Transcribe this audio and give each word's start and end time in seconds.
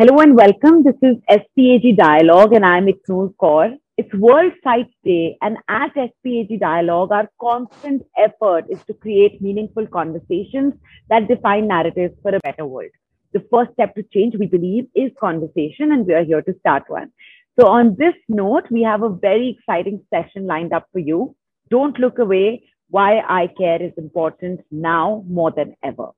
Hello 0.00 0.18
and 0.20 0.34
welcome. 0.34 0.82
This 0.82 0.96
is 1.02 1.16
SPAG 1.28 1.94
Dialogue 1.94 2.54
and 2.54 2.64
I'm 2.64 2.86
Iknoor 2.86 3.34
Kaur. 3.34 3.76
It's 3.98 4.14
World 4.14 4.54
Sight 4.64 4.88
Day 5.04 5.36
and 5.42 5.58
at 5.68 5.90
SPAG 5.94 6.58
Dialogue, 6.58 7.12
our 7.12 7.28
constant 7.38 8.00
effort 8.16 8.64
is 8.70 8.82
to 8.84 8.94
create 8.94 9.42
meaningful 9.42 9.86
conversations 9.86 10.72
that 11.10 11.28
define 11.28 11.68
narratives 11.68 12.14
for 12.22 12.34
a 12.34 12.40
better 12.40 12.64
world. 12.64 12.88
The 13.34 13.44
first 13.50 13.74
step 13.74 13.94
to 13.94 14.02
change, 14.04 14.36
we 14.38 14.46
believe, 14.46 14.86
is 14.94 15.10
conversation 15.20 15.92
and 15.92 16.06
we 16.06 16.14
are 16.14 16.24
here 16.24 16.40
to 16.40 16.58
start 16.60 16.84
one. 16.88 17.12
So 17.60 17.66
on 17.66 17.94
this 17.98 18.14
note, 18.26 18.70
we 18.70 18.82
have 18.82 19.02
a 19.02 19.10
very 19.10 19.50
exciting 19.50 20.00
session 20.08 20.46
lined 20.46 20.72
up 20.72 20.86
for 20.94 21.00
you. 21.00 21.36
Don't 21.68 21.98
look 21.98 22.18
away. 22.18 22.64
Why 22.88 23.18
I 23.18 23.48
care 23.48 23.82
is 23.82 23.92
important 23.98 24.60
now 24.70 25.24
more 25.28 25.50
than 25.50 25.76
ever. 25.84 26.12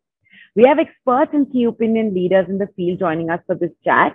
We 0.55 0.65
have 0.65 0.79
experts 0.79 1.31
and 1.33 1.51
key 1.51 1.65
opinion 1.65 2.13
leaders 2.15 2.47
in 2.49 2.59
the 2.59 2.69
field 2.77 2.99
joining 2.99 3.31
us 3.31 3.41
for 3.47 3.55
this 3.55 3.71
chat. 3.85 4.15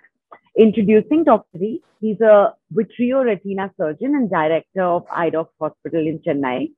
Introducing 0.55 1.23
Dr. 1.23 1.57
Rees. 1.59 1.81
He's 1.99 2.21
a 2.21 2.53
vitreo-retina 2.73 3.71
surgeon 3.75 4.13
and 4.13 4.29
director 4.29 4.83
of 4.83 5.07
IDOX 5.07 5.47
Hospital 5.59 6.05
in 6.05 6.19
Chennai. 6.19 6.71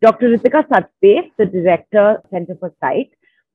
Dr. 0.00 0.36
Ritika 0.36 0.66
Sachdev, 0.66 1.30
the 1.38 1.46
director, 1.46 2.22
Center 2.32 2.56
for 2.58 2.74
Sight. 2.80 3.10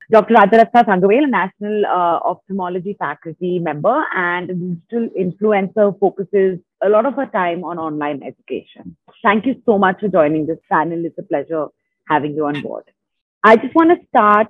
Dr. 0.10 0.34
Rajaratna 0.36 0.86
Thangavel, 0.86 1.26
a 1.26 1.28
national 1.28 1.86
uh, 1.86 2.20
ophthalmology 2.24 2.96
faculty 2.98 3.60
member 3.60 4.04
and 4.16 4.50
a 4.50 4.54
digital 4.54 5.10
influencer, 5.20 5.92
who 5.92 5.98
focuses 6.00 6.60
a 6.82 6.88
lot 6.88 7.06
of 7.06 7.16
her 7.16 7.26
time 7.26 7.66
on 7.66 7.78
online 7.78 8.24
education. 8.24 8.96
Thank 9.22 9.46
you 9.46 9.62
so 9.66 9.78
much 9.78 10.00
for 10.00 10.08
joining 10.08 10.48
this 10.48 10.58
panel. 10.72 11.04
It's 11.04 11.20
a 11.20 11.24
pleasure 11.24 11.68
having 12.08 12.34
you 12.34 12.46
on 12.46 12.62
board. 12.62 12.86
I 13.44 13.58
just 13.58 13.76
want 13.76 13.90
to 13.90 14.08
start 14.08 14.48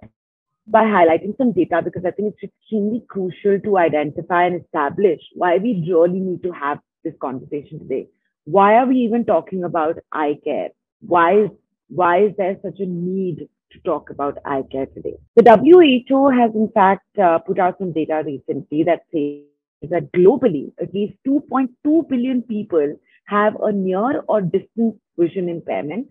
by 0.71 0.83
highlighting 0.83 1.35
some 1.37 1.51
data 1.51 1.81
because 1.83 2.05
I 2.05 2.11
think 2.11 2.33
it's 2.33 2.51
extremely 2.51 3.03
crucial 3.09 3.59
to 3.59 3.77
identify 3.77 4.45
and 4.45 4.61
establish 4.63 5.19
why 5.33 5.57
we 5.57 5.85
really 5.89 6.19
need 6.19 6.43
to 6.43 6.51
have 6.51 6.79
this 7.03 7.13
conversation 7.21 7.79
today. 7.79 8.07
Why 8.45 8.75
are 8.75 8.85
we 8.85 8.97
even 8.97 9.25
talking 9.25 9.63
about 9.63 9.99
eye 10.11 10.37
care? 10.43 10.69
Why 11.01 11.43
is, 11.43 11.49
why 11.89 12.23
is 12.23 12.31
there 12.37 12.57
such 12.63 12.79
a 12.79 12.85
need 12.85 13.47
to 13.71 13.79
talk 13.79 14.09
about 14.09 14.37
eye 14.45 14.63
care 14.71 14.85
today? 14.87 15.17
The 15.35 15.43
WHO 15.43 16.29
has 16.29 16.51
in 16.55 16.69
fact 16.73 17.17
uh, 17.17 17.39
put 17.39 17.59
out 17.59 17.77
some 17.79 17.93
data 17.93 18.23
recently 18.25 18.83
that 18.83 19.01
says 19.13 19.89
that 19.89 20.11
globally, 20.11 20.71
at 20.81 20.93
least 20.93 21.17
2.2 21.27 22.09
billion 22.09 22.41
people 22.43 22.95
have 23.25 23.55
a 23.61 23.71
near 23.71 24.21
or 24.27 24.41
distant 24.41 24.99
vision 25.17 25.49
impairment 25.49 26.07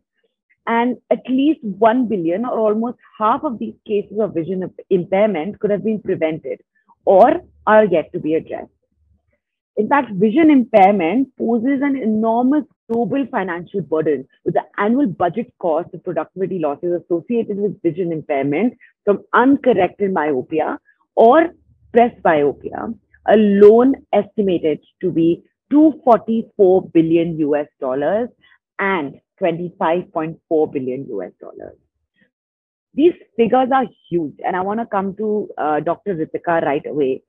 and 0.69 0.99
at 1.11 1.23
least 1.29 1.65
1 1.65 2.09
billion 2.09 2.45
or 2.45 2.59
almost 2.61 2.99
half 3.19 3.43
of 3.43 3.59
these 3.59 3.75
cases 3.87 4.21
of 4.21 4.35
vision 4.35 4.71
impairment 4.91 5.59
could 5.59 5.71
have 5.71 5.83
been 5.83 6.01
prevented 6.01 6.61
or 7.07 7.41
are 7.67 7.87
yet 7.87 8.13
to 8.13 8.21
be 8.21 8.35
addressed. 8.35 8.71
In 9.79 9.89
fact, 9.89 10.13
vision 10.13 10.51
impairment 10.51 11.29
poses 11.39 11.81
an 11.83 11.97
enormous 11.97 12.65
global 12.93 13.27
financial 13.31 13.81
burden 13.81 14.27
with 14.45 14.55
the 14.55 14.65
annual 14.77 15.07
budget 15.07 15.53
cost 15.59 15.95
of 15.95 16.05
productivity 16.05 16.59
losses 16.59 17.01
associated 17.01 17.57
with 17.57 17.81
vision 17.83 18.13
impairment 18.13 18.75
from 19.05 19.23
uncorrected 19.33 20.13
myopia 20.13 20.79
or 21.15 21.55
presbyopia 21.95 22.95
alone 23.29 23.95
estimated 24.13 24.81
to 25.01 25.11
be 25.11 25.43
244 25.71 26.89
billion 26.89 27.39
US 27.39 27.69
dollars 27.81 28.29
and 28.79 29.21
25.4 29.41 30.73
billion 30.73 31.07
US 31.11 31.33
dollars. 31.41 31.77
These 32.95 33.15
figures 33.37 33.69
are 33.73 33.87
huge, 34.09 34.35
and 34.45 34.57
I 34.57 34.61
want 34.63 34.81
to 34.81 34.87
come 34.87 35.15
to 35.17 35.49
uh, 35.57 35.81
Dr. 35.81 36.17
Ritika 36.17 36.63
right 36.63 36.85
away. 36.87 37.23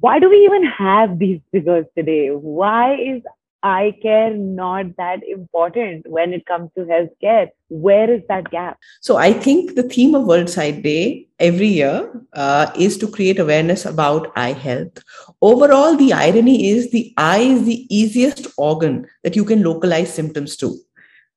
Why 0.00 0.18
do 0.18 0.28
we 0.28 0.44
even 0.44 0.64
have 0.64 1.18
these 1.18 1.40
figures 1.52 1.86
today? 1.96 2.28
Why 2.28 2.94
is 2.94 3.22
eye 3.62 3.96
care 4.00 4.32
not 4.34 4.96
that 4.96 5.20
important 5.26 6.08
when 6.08 6.32
it 6.32 6.46
comes 6.46 6.70
to 6.76 6.84
healthcare? 6.84 7.48
Where 7.68 8.10
is 8.10 8.22
that 8.28 8.50
gap? 8.50 8.78
So, 9.00 9.16
I 9.16 9.32
think 9.32 9.74
the 9.74 9.82
theme 9.82 10.14
of 10.14 10.24
World 10.24 10.48
Sight 10.48 10.82
Day 10.82 11.28
every 11.38 11.66
year 11.66 12.22
uh, 12.34 12.70
is 12.76 12.96
to 12.98 13.08
create 13.08 13.38
awareness 13.38 13.84
about 13.84 14.32
eye 14.36 14.52
health. 14.52 15.02
Overall, 15.42 15.96
the 15.96 16.12
irony 16.12 16.68
is 16.68 16.90
the 16.90 17.12
eye 17.16 17.40
is 17.40 17.64
the 17.64 17.86
easiest 17.94 18.46
organ 18.56 19.06
that 19.24 19.34
you 19.34 19.44
can 19.44 19.62
localize 19.62 20.12
symptoms 20.12 20.56
to 20.58 20.76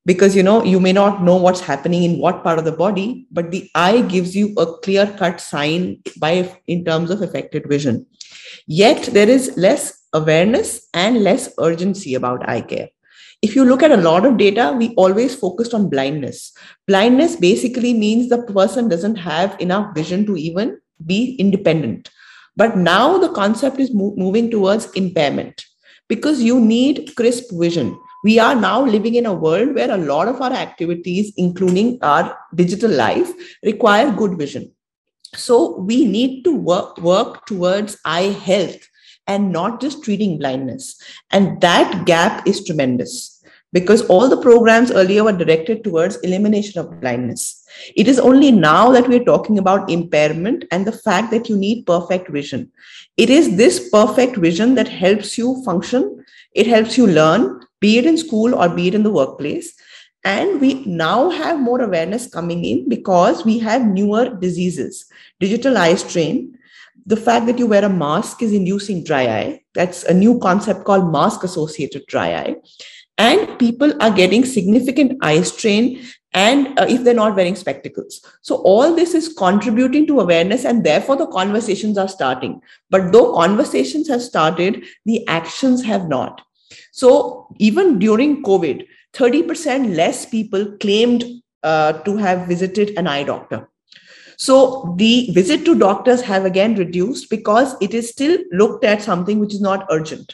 because 0.06 0.36
you 0.36 0.44
know 0.44 0.64
you 0.64 0.80
may 0.80 0.94
not 0.94 1.24
know 1.24 1.36
what's 1.36 1.60
happening 1.60 2.04
in 2.04 2.20
what 2.20 2.44
part 2.44 2.60
of 2.60 2.66
the 2.66 2.72
body 2.72 3.28
but 3.32 3.52
the 3.52 3.70
eye 3.76 4.02
gives 4.02 4.36
you 4.36 4.54
a 4.58 4.66
clear 4.80 5.06
cut 5.18 5.42
sign 5.42 6.02
by 6.18 6.50
in 6.68 6.86
terms 6.86 7.12
of 7.12 7.22
affected 7.22 7.68
vision. 7.68 8.06
Yet 8.68 9.10
there 9.14 9.30
is 9.30 9.58
less 9.58 10.00
awareness 10.14 10.88
and 10.94 11.24
less 11.24 11.54
urgency 11.60 12.16
about 12.16 12.48
eye 12.48 12.62
care. 12.62 12.90
If 13.42 13.56
you 13.56 13.64
look 13.64 13.84
at 13.84 13.92
a 13.92 13.98
lot 13.98 14.26
of 14.26 14.38
data 14.38 14.76
we 14.78 14.94
always 14.96 15.36
focused 15.36 15.74
on 15.74 15.90
blindness. 15.90 16.54
Blindness 16.88 17.36
basically 17.36 17.94
means 17.94 18.30
the 18.30 18.44
person 18.44 18.90
doesn't 18.90 19.16
have 19.16 19.60
enough 19.60 19.94
vision 19.96 20.26
to 20.26 20.38
even 20.38 20.80
be 21.06 21.36
independent. 21.36 22.10
But 22.56 22.78
now 22.78 23.18
the 23.18 23.30
concept 23.30 23.80
is 23.80 23.94
mo- 23.94 24.14
moving 24.18 24.52
towards 24.52 24.92
impairment. 24.92 25.66
Because 26.08 26.42
you 26.42 26.60
need 26.60 27.14
crisp 27.16 27.52
vision 27.54 27.98
we 28.24 28.40
are 28.40 28.56
now 28.56 28.84
living 28.84 29.16
in 29.16 29.26
a 29.26 29.34
world 29.34 29.76
where 29.76 29.92
a 29.92 29.98
lot 29.98 30.28
of 30.28 30.42
our 30.42 30.52
activities, 30.52 31.32
including 31.38 31.98
our 32.02 32.38
digital 32.56 32.92
life, 32.92 33.32
require 33.64 34.12
good 34.12 34.38
vision. 34.38 34.72
So 35.36 35.78
we 35.78 36.06
need 36.06 36.44
to 36.44 36.56
work, 36.56 36.98
work 36.98 37.46
towards 37.46 37.98
eye 38.04 38.36
health 38.46 38.80
and 39.28 39.52
not 39.52 39.80
just 39.80 40.04
treating 40.04 40.40
blindness. 40.40 41.00
And 41.32 41.62
that 41.62 42.06
gap 42.06 42.48
is 42.48 42.66
tremendous 42.66 43.40
because 43.72 44.02
all 44.08 44.28
the 44.28 44.42
programs 44.42 44.92
earlier 44.92 45.24
were 45.24 45.32
directed 45.32 45.84
towards 45.84 46.18
elimination 46.18 46.80
of 46.80 47.00
blindness. 47.00 47.64
It 47.96 48.08
is 48.08 48.20
only 48.20 48.52
now 48.52 48.92
that 48.92 49.08
we're 49.08 49.24
talking 49.24 49.60
about 49.60 49.90
impairment 49.90 50.66
and 50.72 50.86
the 50.86 50.92
fact 50.92 51.32
that 51.32 51.48
you 51.48 51.56
need 51.56 51.86
perfect 51.86 52.30
vision. 52.30 52.72
It 53.18 53.30
is 53.30 53.56
this 53.56 53.90
perfect 53.90 54.38
vision 54.38 54.74
that 54.76 54.88
helps 54.88 55.38
you 55.38 55.64
function, 55.64 56.26
it 56.56 56.66
helps 56.66 56.98
you 56.98 57.06
learn, 57.06 57.62
be 57.80 57.98
it 57.98 58.06
in 58.06 58.18
school 58.18 58.56
or 58.56 58.70
be 58.70 58.88
it 58.88 58.96
in 58.96 59.04
the 59.04 59.12
workplace. 59.12 59.74
And 60.24 60.60
we 60.60 60.84
now 60.86 61.30
have 61.30 61.60
more 61.60 61.82
awareness 61.82 62.28
coming 62.28 62.66
in 62.66 62.90
because 62.90 63.46
we 63.46 63.60
have 63.60 63.86
newer 63.86 64.36
diseases. 64.36 65.06
Digital 65.40 65.78
eye 65.78 65.96
strain, 65.96 66.58
the 67.06 67.16
fact 67.18 67.46
that 67.46 67.58
you 67.58 67.68
wear 67.68 67.86
a 67.86 67.90
mask 67.90 68.42
is 68.42 68.54
inducing 68.54 69.04
dry 69.04 69.28
eye. 69.28 69.62
That's 69.74 70.04
a 70.04 70.14
new 70.14 70.40
concept 70.40 70.84
called 70.84 71.12
mask 71.12 71.44
associated 71.44 72.06
dry 72.08 72.36
eye. 72.36 72.56
And 73.18 73.58
people 73.60 73.94
are 74.02 74.12
getting 74.12 74.46
significant 74.46 75.18
eye 75.22 75.42
strain 75.42 76.06
and 76.34 76.78
uh, 76.80 76.86
if 76.88 77.04
they're 77.04 77.14
not 77.14 77.36
wearing 77.36 77.56
spectacles. 77.56 78.24
So 78.42 78.58
all 78.58 78.96
this 78.96 79.14
is 79.14 79.34
contributing 79.34 80.06
to 80.08 80.20
awareness 80.20 80.66
and 80.66 80.84
therefore 80.84 81.16
the 81.16 81.28
conversations 81.28 81.98
are 81.98 82.08
starting. 82.08 82.62
But 82.90 83.12
though 83.12 83.34
conversations 83.34 84.08
have 84.10 84.22
started, 84.22 84.86
the 85.06 85.28
actions 85.28 85.84
have 85.84 86.08
not. 86.08 86.42
So 86.92 87.48
even 87.58 88.00
during 88.00 88.44
COVID, 88.44 88.86
30% 89.14 89.96
less 89.96 90.26
people 90.26 90.78
claimed 90.80 91.24
uh, 91.64 91.94
to 91.94 92.18
have 92.18 92.48
visited 92.48 92.98
an 92.98 93.08
eye 93.08 93.24
doctor. 93.24 93.70
So 94.38 94.96
the 94.98 95.30
visit 95.32 95.66
to 95.66 95.78
doctors 95.78 96.22
have 96.22 96.46
again 96.46 96.76
reduced 96.76 97.30
because 97.30 97.76
it 97.82 97.94
is 97.94 98.10
still 98.10 98.38
looked 98.52 98.86
at 98.86 99.02
something 99.02 99.40
which 99.40 99.54
is 99.54 99.62
not 99.62 99.86
urgent. 99.92 100.34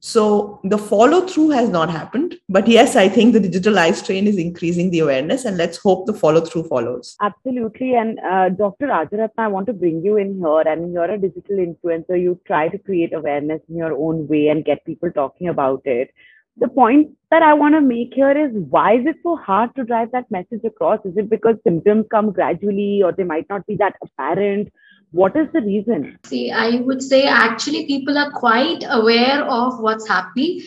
So 0.00 0.60
the 0.62 0.78
follow 0.78 1.26
through 1.26 1.50
has 1.50 1.68
not 1.68 1.90
happened. 1.90 2.36
But 2.48 2.68
yes, 2.68 2.96
I 2.96 3.08
think 3.08 3.32
the 3.32 3.40
digital 3.40 3.78
eye 3.78 3.92
strain 3.92 4.26
is 4.26 4.36
increasing 4.36 4.90
the 4.90 5.00
awareness, 5.00 5.44
and 5.44 5.56
let's 5.56 5.78
hope 5.78 6.06
the 6.06 6.12
follow 6.12 6.42
through 6.42 6.64
follows. 6.64 7.16
Absolutely. 7.20 7.94
And 7.94 8.18
uh, 8.20 8.50
Dr. 8.50 8.86
Rajaratna, 8.86 9.30
I 9.38 9.48
want 9.48 9.66
to 9.66 9.72
bring 9.72 10.04
you 10.04 10.16
in 10.16 10.38
here. 10.38 10.64
I 10.66 10.76
mean, 10.76 10.92
you're 10.92 11.10
a 11.10 11.18
digital 11.18 11.56
influencer. 11.56 12.20
You 12.20 12.38
try 12.46 12.68
to 12.68 12.78
create 12.78 13.14
awareness 13.14 13.60
in 13.68 13.76
your 13.76 13.94
own 13.94 14.28
way 14.28 14.48
and 14.48 14.64
get 14.64 14.84
people 14.84 15.10
talking 15.10 15.48
about 15.48 15.82
it. 15.84 16.10
The 16.58 16.68
point 16.68 17.10
that 17.30 17.42
I 17.42 17.52
want 17.52 17.74
to 17.74 17.82
make 17.82 18.14
here 18.14 18.30
is 18.30 18.50
why 18.52 18.94
is 18.94 19.06
it 19.06 19.16
so 19.22 19.36
hard 19.36 19.74
to 19.76 19.84
drive 19.84 20.12
that 20.12 20.30
message 20.30 20.64
across? 20.64 21.00
Is 21.04 21.16
it 21.16 21.28
because 21.28 21.56
symptoms 21.64 22.06
come 22.10 22.32
gradually 22.32 23.02
or 23.02 23.12
they 23.12 23.24
might 23.24 23.46
not 23.50 23.66
be 23.66 23.76
that 23.76 23.96
apparent? 24.02 24.72
What 25.16 25.36
is 25.36 25.48
the 25.52 25.62
reason? 25.62 26.18
See, 26.26 26.50
I 26.50 26.76
would 26.76 27.02
say 27.02 27.24
actually 27.26 27.86
people 27.86 28.18
are 28.18 28.30
quite 28.32 28.84
aware 28.88 29.44
of 29.44 29.80
what's 29.80 30.06
happening. 30.06 30.60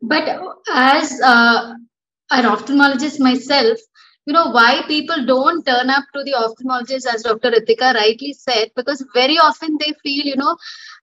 But 0.00 0.28
as 0.72 1.20
uh, 1.22 1.74
an 2.30 2.44
ophthalmologist 2.44 3.20
myself, 3.20 3.78
you 4.26 4.32
know 4.32 4.50
why 4.50 4.82
people 4.88 5.24
don't 5.26 5.64
turn 5.66 5.90
up 5.90 6.04
to 6.14 6.22
the 6.24 6.34
ophthalmologist 6.40 7.06
as 7.12 7.24
dr 7.28 7.50
ritika 7.54 7.92
rightly 7.94 8.32
said 8.32 8.70
because 8.76 9.04
very 9.14 9.38
often 9.46 9.76
they 9.80 9.92
feel 10.02 10.24
you 10.32 10.36
know 10.36 10.56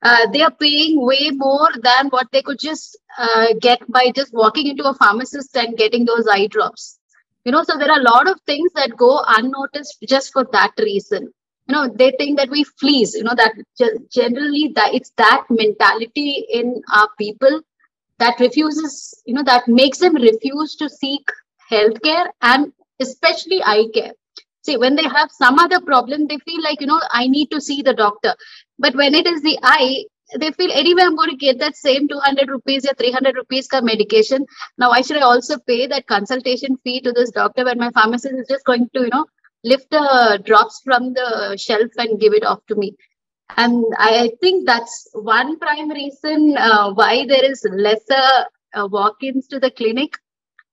uh, 0.03 0.27
they 0.33 0.41
are 0.41 0.55
paying 0.61 1.01
way 1.05 1.29
more 1.31 1.69
than 1.87 2.07
what 2.15 2.31
they 2.31 2.41
could 2.41 2.59
just 2.59 2.97
uh, 3.17 3.47
get 3.59 3.83
by 3.91 4.05
just 4.15 4.33
walking 4.33 4.67
into 4.67 4.85
a 4.85 4.93
pharmacist 4.93 5.57
and 5.57 5.77
getting 5.77 6.05
those 6.05 6.29
eye 6.37 6.47
drops 6.47 6.97
you 7.43 7.51
know 7.51 7.63
so 7.63 7.77
there 7.77 7.91
are 7.91 7.99
a 7.99 8.09
lot 8.11 8.29
of 8.29 8.39
things 8.45 8.71
that 8.79 8.95
go 8.95 9.11
unnoticed 9.27 9.97
just 10.07 10.31
for 10.31 10.45
that 10.53 10.71
reason 10.91 11.29
you 11.69 11.75
know 11.75 11.87
they 11.95 12.11
think 12.17 12.37
that 12.37 12.49
we 12.49 12.63
fleece 12.79 13.13
you 13.13 13.23
know 13.23 13.35
that 13.35 13.53
generally 14.11 14.71
that 14.75 14.93
it's 14.93 15.11
that 15.17 15.45
mentality 15.49 16.45
in 16.51 16.81
our 16.91 17.09
people 17.17 17.61
that 18.17 18.39
refuses 18.39 19.21
you 19.25 19.33
know 19.33 19.43
that 19.43 19.67
makes 19.67 19.99
them 19.99 20.15
refuse 20.15 20.75
to 20.75 20.89
seek 20.89 21.29
healthcare 21.71 22.27
and 22.41 22.73
especially 22.99 23.61
eye 23.63 23.85
care. 23.93 24.13
See 24.63 24.77
when 24.77 24.95
they 24.95 25.03
have 25.03 25.29
some 25.31 25.59
other 25.59 25.79
problem 25.79 26.27
they 26.27 26.37
feel 26.39 26.61
like 26.63 26.81
you 26.81 26.87
know 26.87 27.01
i 27.11 27.27
need 27.27 27.51
to 27.51 27.61
see 27.61 27.81
the 27.81 27.93
doctor. 27.93 28.35
But 28.77 28.95
when 28.95 29.15
it 29.15 29.27
is 29.27 29.41
the 29.41 29.57
eye 29.63 30.05
they 30.37 30.51
feel 30.51 30.71
anyway 30.71 31.03
i'm 31.03 31.15
going 31.15 31.29
to 31.29 31.37
get 31.37 31.59
that 31.59 31.75
same 31.75 32.07
200 32.07 32.49
rupees 32.49 32.85
or 32.85 32.93
300 32.95 33.35
rupees 33.35 33.67
ka 33.67 33.81
medication. 33.81 34.45
Now 34.77 34.89
why 34.89 35.01
should 35.01 35.17
i 35.17 35.21
also 35.21 35.59
pay 35.59 35.85
that 35.87 36.07
consultation 36.07 36.77
fee 36.83 37.01
to 37.01 37.11
this 37.11 37.31
doctor 37.31 37.65
when 37.65 37.77
my 37.77 37.91
pharmacist 37.91 38.33
is 38.43 38.47
just 38.47 38.65
going 38.65 38.89
to 38.95 39.01
you 39.01 39.09
know 39.13 39.25
lift 39.63 39.89
the 39.91 40.41
drops 40.45 40.81
from 40.83 41.13
the 41.13 41.57
shelf 41.57 41.91
and 41.97 42.19
give 42.19 42.33
it 42.33 42.43
off 42.45 42.65
to 42.67 42.75
me. 42.75 42.95
And 43.57 43.83
i 43.97 44.31
think 44.41 44.65
that's 44.65 45.09
one 45.13 45.57
prime 45.59 45.89
reason 45.89 46.55
uh, 46.57 46.93
why 46.93 47.25
there 47.27 47.43
is 47.51 47.65
lesser 47.71 48.27
uh, 48.73 48.87
walk-ins 48.91 49.47
to 49.47 49.59
the 49.59 49.71
clinic. 49.71 50.13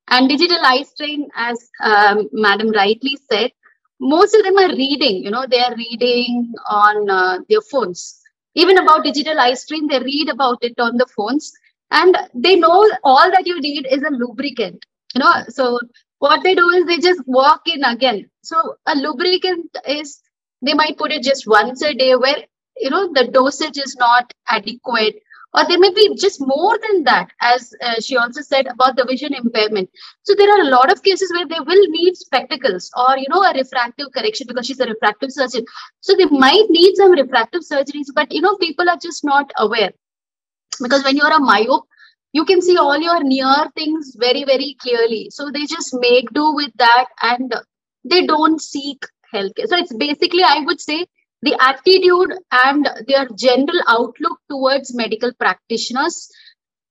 And 0.08 0.28
digital 0.28 0.58
eye 0.62 0.84
strain 0.84 1.28
as 1.34 1.68
um, 1.82 2.28
madam 2.32 2.70
rightly 2.70 3.16
said 3.30 3.50
most 3.98 4.34
of 4.34 4.42
them 4.44 4.58
are 4.58 4.76
reading 4.76 5.22
you 5.24 5.30
know 5.30 5.46
they 5.50 5.60
are 5.60 5.74
reading 5.76 6.52
on 6.68 7.10
uh, 7.10 7.38
their 7.48 7.62
phones. 7.62 8.20
Even 8.54 8.78
about 8.78 9.04
digital 9.04 9.38
eye 9.40 9.54
strain 9.54 9.86
they 9.88 9.98
read 10.00 10.28
about 10.28 10.58
it 10.62 10.78
on 10.78 10.96
the 10.96 11.06
phones. 11.16 11.52
And 11.90 12.16
they 12.34 12.56
know 12.56 12.90
all 13.04 13.30
that 13.30 13.46
you 13.46 13.60
need 13.60 13.86
is 13.90 14.02
a 14.02 14.10
lubricant 14.10 14.84
you 15.14 15.20
know. 15.20 15.32
So 15.48 15.78
what 16.18 16.42
they 16.42 16.54
do 16.54 16.68
is 16.70 16.86
they 16.86 16.98
just 16.98 17.22
walk 17.26 17.62
in 17.66 17.84
again. 17.84 18.30
So 18.42 18.76
a 18.86 18.94
lubricant 18.94 19.76
is 19.86 20.20
they 20.62 20.74
might 20.74 20.96
put 20.96 21.12
it 21.12 21.22
just 21.22 21.46
once 21.46 21.82
a 21.82 21.94
day 21.94 22.14
where 22.16 22.44
you 22.78 22.90
know 22.90 23.12
the 23.12 23.28
dosage 23.28 23.78
is 23.78 23.96
not 23.96 24.32
adequate. 24.48 25.16
Or 25.54 25.64
there 25.66 25.78
may 25.78 25.90
be 25.90 26.14
just 26.16 26.38
more 26.40 26.78
than 26.86 27.04
that 27.04 27.30
as 27.40 27.72
uh, 27.82 27.94
she 28.00 28.16
also 28.18 28.42
said 28.42 28.66
about 28.66 28.96
the 28.96 29.06
vision 29.06 29.32
impairment. 29.32 29.88
So 30.24 30.34
there 30.34 30.50
are 30.50 30.60
a 30.60 30.70
lot 30.70 30.92
of 30.92 31.02
cases 31.02 31.32
where 31.32 31.46
they 31.46 31.60
will 31.60 31.86
need 31.88 32.14
spectacles 32.16 32.90
or 32.96 33.16
you 33.16 33.26
know 33.30 33.42
a 33.42 33.54
refractive 33.54 34.08
correction 34.14 34.46
because 34.48 34.66
she's 34.66 34.80
a 34.80 34.86
refractive 34.86 35.32
surgeon. 35.32 35.64
So 36.00 36.14
they 36.16 36.26
might 36.26 36.66
need 36.68 36.96
some 36.96 37.12
refractive 37.12 37.62
surgeries 37.62 38.08
but 38.14 38.32
you 38.32 38.42
know 38.42 38.56
people 38.56 38.88
are 38.88 38.98
just 39.00 39.24
not 39.24 39.50
aware. 39.58 39.92
Because 40.80 41.04
when 41.04 41.16
you're 41.16 41.32
a 41.32 41.40
myope 41.40 41.86
you 42.36 42.44
can 42.50 42.62
see 42.68 42.76
all 42.76 42.98
your 43.08 43.22
near 43.32 43.58
things 43.80 44.14
very 44.24 44.44
very 44.52 44.70
clearly 44.84 45.22
so 45.36 45.50
they 45.50 45.66
just 45.74 45.98
make 46.06 46.32
do 46.38 46.46
with 46.60 46.72
that 46.84 47.06
and 47.32 47.54
they 48.04 48.24
don't 48.32 48.60
seek 48.60 49.06
healthcare 49.34 49.68
so 49.72 49.76
it's 49.84 49.94
basically 50.06 50.42
i 50.54 50.58
would 50.66 50.80
say 50.80 50.98
the 51.42 51.54
attitude 51.68 52.32
and 52.64 52.88
their 53.08 53.28
general 53.46 53.80
outlook 53.86 54.38
towards 54.48 54.94
medical 54.94 55.32
practitioners 55.44 56.28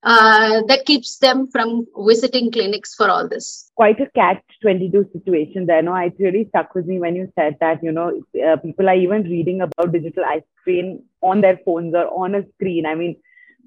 uh, 0.02 0.62
that 0.68 0.86
keeps 0.86 1.18
them 1.18 1.48
from 1.48 1.86
visiting 1.98 2.50
clinics 2.52 2.94
for 2.94 3.10
all 3.10 3.28
this. 3.28 3.70
Quite 3.74 4.00
a 4.00 4.08
catch 4.14 4.42
22 4.62 5.10
situation 5.12 5.66
there. 5.66 5.82
No, 5.82 5.96
it 5.96 6.14
really 6.20 6.46
stuck 6.48 6.74
with 6.76 6.86
me 6.86 7.00
when 7.00 7.16
you 7.16 7.32
said 7.36 7.56
that, 7.60 7.82
you 7.82 7.90
know, 7.90 8.22
uh, 8.46 8.56
people 8.56 8.88
are 8.88 8.94
even 8.94 9.24
reading 9.24 9.62
about 9.62 9.92
digital 9.92 10.24
eye 10.24 10.44
strain 10.60 11.02
on 11.22 11.40
their 11.40 11.58
phones 11.64 11.92
or 11.92 12.06
on 12.06 12.36
a 12.36 12.44
screen. 12.54 12.86
I 12.86 12.94
mean, 12.94 13.16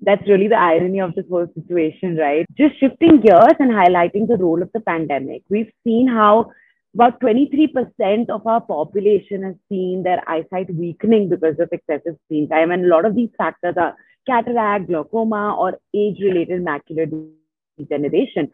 that's 0.01 0.28
really 0.28 0.48
the 0.48 0.57
irony 0.57 1.00
of 1.00 1.16
this 1.16 1.25
whole 1.30 1.48
situation, 1.54 2.16
right? 2.18 2.46
Just 2.57 2.80
shifting 2.80 3.22
gears 3.22 3.56
and 3.60 3.72
highlighting 3.72 4.28
the 4.28 4.38
role 4.38 4.62
of 4.62 4.72
the 4.74 4.80
pandemic. 4.80 5.44
We've 5.50 5.72
seen 5.84 6.07
how 6.07 6.51
about 6.94 7.19
23% 7.19 8.30
of 8.30 8.48
our 8.48 8.62
population 8.62 9.44
has 9.44 9.56
seen 9.69 10.04
their 10.04 10.28
eyesight 10.28 10.74
weakening 10.74 11.30
because 11.30 11.60
of 11.60 11.69
excessive 11.72 12.18
screen 12.25 12.50
time. 12.50 12.72
And 12.72 12.86
a 12.86 12.88
lot 12.88 13.06
of 13.06 13.16
these 13.16 13.30
factors 13.38 13.75
are 13.78 13.96
cataract, 14.25 14.88
glaucoma, 14.88 15.56
or 15.57 15.80
age 15.94 16.18
related 16.22 16.63
macular 16.63 17.10
degeneration. 17.78 18.52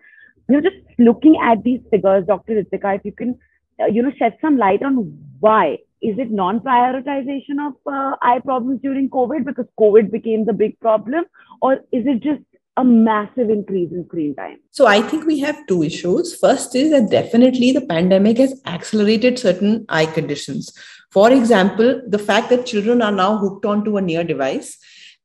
You 0.49 0.55
know, 0.55 0.61
just 0.61 0.75
looking 0.99 1.37
at 1.41 1.63
these 1.63 1.79
figures, 1.89 2.25
Dr. 2.27 2.63
Ritika, 2.63 2.97
if 2.97 3.05
you 3.05 3.11
can, 3.11 3.39
you 3.79 4.01
know, 4.01 4.11
shed 4.17 4.37
some 4.41 4.57
light 4.57 4.83
on 4.83 5.17
why. 5.39 5.79
Is 6.01 6.17
it 6.19 6.29
non 6.29 6.59
prioritization 6.59 7.65
of 7.67 7.73
uh, 7.91 8.15
eye 8.21 8.39
problems 8.43 8.81
during 8.81 9.09
COVID 9.09 9.45
because 9.45 9.65
COVID 9.79 10.11
became 10.11 10.45
the 10.45 10.53
big 10.53 10.79
problem? 10.79 11.25
Or 11.61 11.73
is 11.91 12.05
it 12.05 12.21
just 12.21 12.41
a 12.77 12.83
massive 12.83 13.49
increase 13.49 13.91
in 13.91 14.05
screen 14.05 14.35
time? 14.35 14.59
So 14.71 14.85
I 14.85 15.01
think 15.01 15.25
we 15.25 15.39
have 15.39 15.65
two 15.67 15.81
issues. 15.83 16.37
First 16.37 16.75
is 16.75 16.91
that 16.91 17.09
definitely 17.09 17.71
the 17.71 17.85
pandemic 17.85 18.37
has 18.37 18.61
accelerated 18.65 19.39
certain 19.39 19.85
eye 19.89 20.05
conditions. 20.05 20.71
For 21.11 21.31
example, 21.31 22.01
the 22.07 22.19
fact 22.19 22.49
that 22.49 22.65
children 22.65 23.01
are 23.01 23.11
now 23.11 23.37
hooked 23.37 23.65
onto 23.65 23.97
a 23.97 24.01
near 24.01 24.23
device 24.23 24.77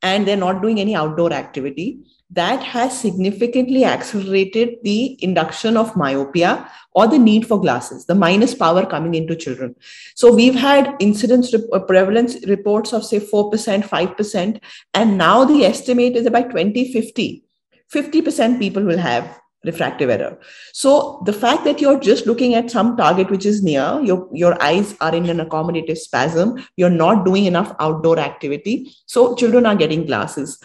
and 0.02 0.26
they're 0.26 0.37
not 0.37 0.62
doing 0.62 0.81
any 0.81 0.94
outdoor 0.94 1.32
activity 1.32 1.99
that 2.32 2.62
has 2.62 2.98
significantly 2.98 3.84
accelerated 3.84 4.76
the 4.82 5.22
induction 5.22 5.76
of 5.76 5.96
myopia 5.96 6.70
or 6.92 7.06
the 7.06 7.18
need 7.18 7.46
for 7.46 7.60
glasses, 7.60 8.06
the 8.06 8.14
minus 8.14 8.54
power 8.54 8.86
coming 8.86 9.14
into 9.14 9.34
children. 9.34 9.74
So 10.14 10.32
we've 10.32 10.54
had 10.54 10.94
incidence 11.00 11.52
uh, 11.54 11.78
prevalence 11.80 12.36
reports 12.46 12.92
of 12.92 13.04
say 13.04 13.20
4%, 13.20 13.50
5%, 13.82 14.60
and 14.94 15.18
now 15.18 15.44
the 15.44 15.64
estimate 15.64 16.16
is 16.16 16.26
about 16.26 16.50
2050. 16.50 17.44
50% 17.92 18.58
people 18.58 18.84
will 18.84 18.98
have 18.98 19.40
refractive 19.64 20.08
error. 20.08 20.38
So 20.72 21.22
the 21.26 21.32
fact 21.32 21.64
that 21.64 21.80
you're 21.80 22.00
just 22.00 22.26
looking 22.26 22.54
at 22.54 22.70
some 22.70 22.96
target 22.96 23.30
which 23.30 23.44
is 23.44 23.62
near, 23.62 24.00
your, 24.02 24.28
your 24.32 24.60
eyes 24.62 24.96
are 25.00 25.14
in 25.14 25.28
an 25.28 25.38
accommodative 25.38 25.98
spasm, 25.98 26.64
you're 26.76 26.88
not 26.88 27.26
doing 27.26 27.44
enough 27.44 27.74
outdoor 27.78 28.18
activity. 28.18 28.90
So 29.06 29.34
children 29.34 29.66
are 29.66 29.76
getting 29.76 30.06
glasses 30.06 30.58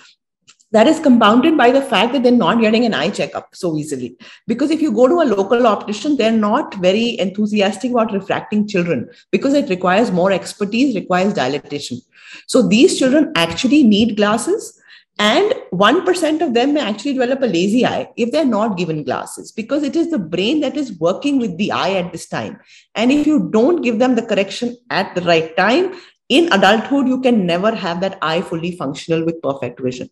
that 0.75 0.87
is 0.87 0.99
compounded 0.99 1.57
by 1.57 1.71
the 1.71 1.81
fact 1.81 2.11
that 2.11 2.23
they're 2.23 2.43
not 2.43 2.59
getting 2.59 2.85
an 2.85 2.93
eye 2.93 3.09
checkup 3.09 3.55
so 3.55 3.77
easily. 3.77 4.17
Because 4.45 4.71
if 4.71 4.81
you 4.81 4.91
go 4.91 5.07
to 5.07 5.21
a 5.21 5.31
local 5.33 5.65
optician, 5.67 6.17
they're 6.17 6.31
not 6.31 6.75
very 6.75 7.17
enthusiastic 7.17 7.91
about 7.91 8.11
refracting 8.11 8.67
children 8.67 9.09
because 9.31 9.53
it 9.53 9.69
requires 9.69 10.11
more 10.11 10.33
expertise, 10.33 10.93
requires 10.93 11.33
dilatation. 11.33 12.01
So 12.47 12.61
these 12.61 12.99
children 12.99 13.31
actually 13.35 13.83
need 13.83 14.17
glasses. 14.17 14.81
And 15.17 15.53
1% 15.71 16.41
of 16.41 16.53
them 16.53 16.73
may 16.73 16.81
actually 16.81 17.13
develop 17.13 17.41
a 17.41 17.45
lazy 17.45 17.85
eye 17.85 18.09
if 18.17 18.33
they're 18.33 18.43
not 18.43 18.75
given 18.77 19.05
glasses 19.05 19.53
because 19.53 19.81
it 19.81 19.95
is 19.95 20.11
the 20.11 20.19
brain 20.19 20.59
that 20.59 20.75
is 20.75 20.99
working 20.99 21.39
with 21.39 21.57
the 21.57 21.71
eye 21.71 21.93
at 21.93 22.11
this 22.11 22.27
time. 22.27 22.59
And 22.95 23.13
if 23.13 23.25
you 23.25 23.49
don't 23.49 23.81
give 23.81 23.99
them 23.99 24.15
the 24.15 24.25
correction 24.25 24.75
at 24.89 25.15
the 25.15 25.21
right 25.21 25.55
time, 25.55 25.93
in 26.27 26.51
adulthood, 26.51 27.07
you 27.07 27.21
can 27.21 27.45
never 27.45 27.73
have 27.73 28.01
that 28.01 28.17
eye 28.21 28.41
fully 28.41 28.75
functional 28.75 29.23
with 29.23 29.41
perfect 29.41 29.79
vision. 29.79 30.09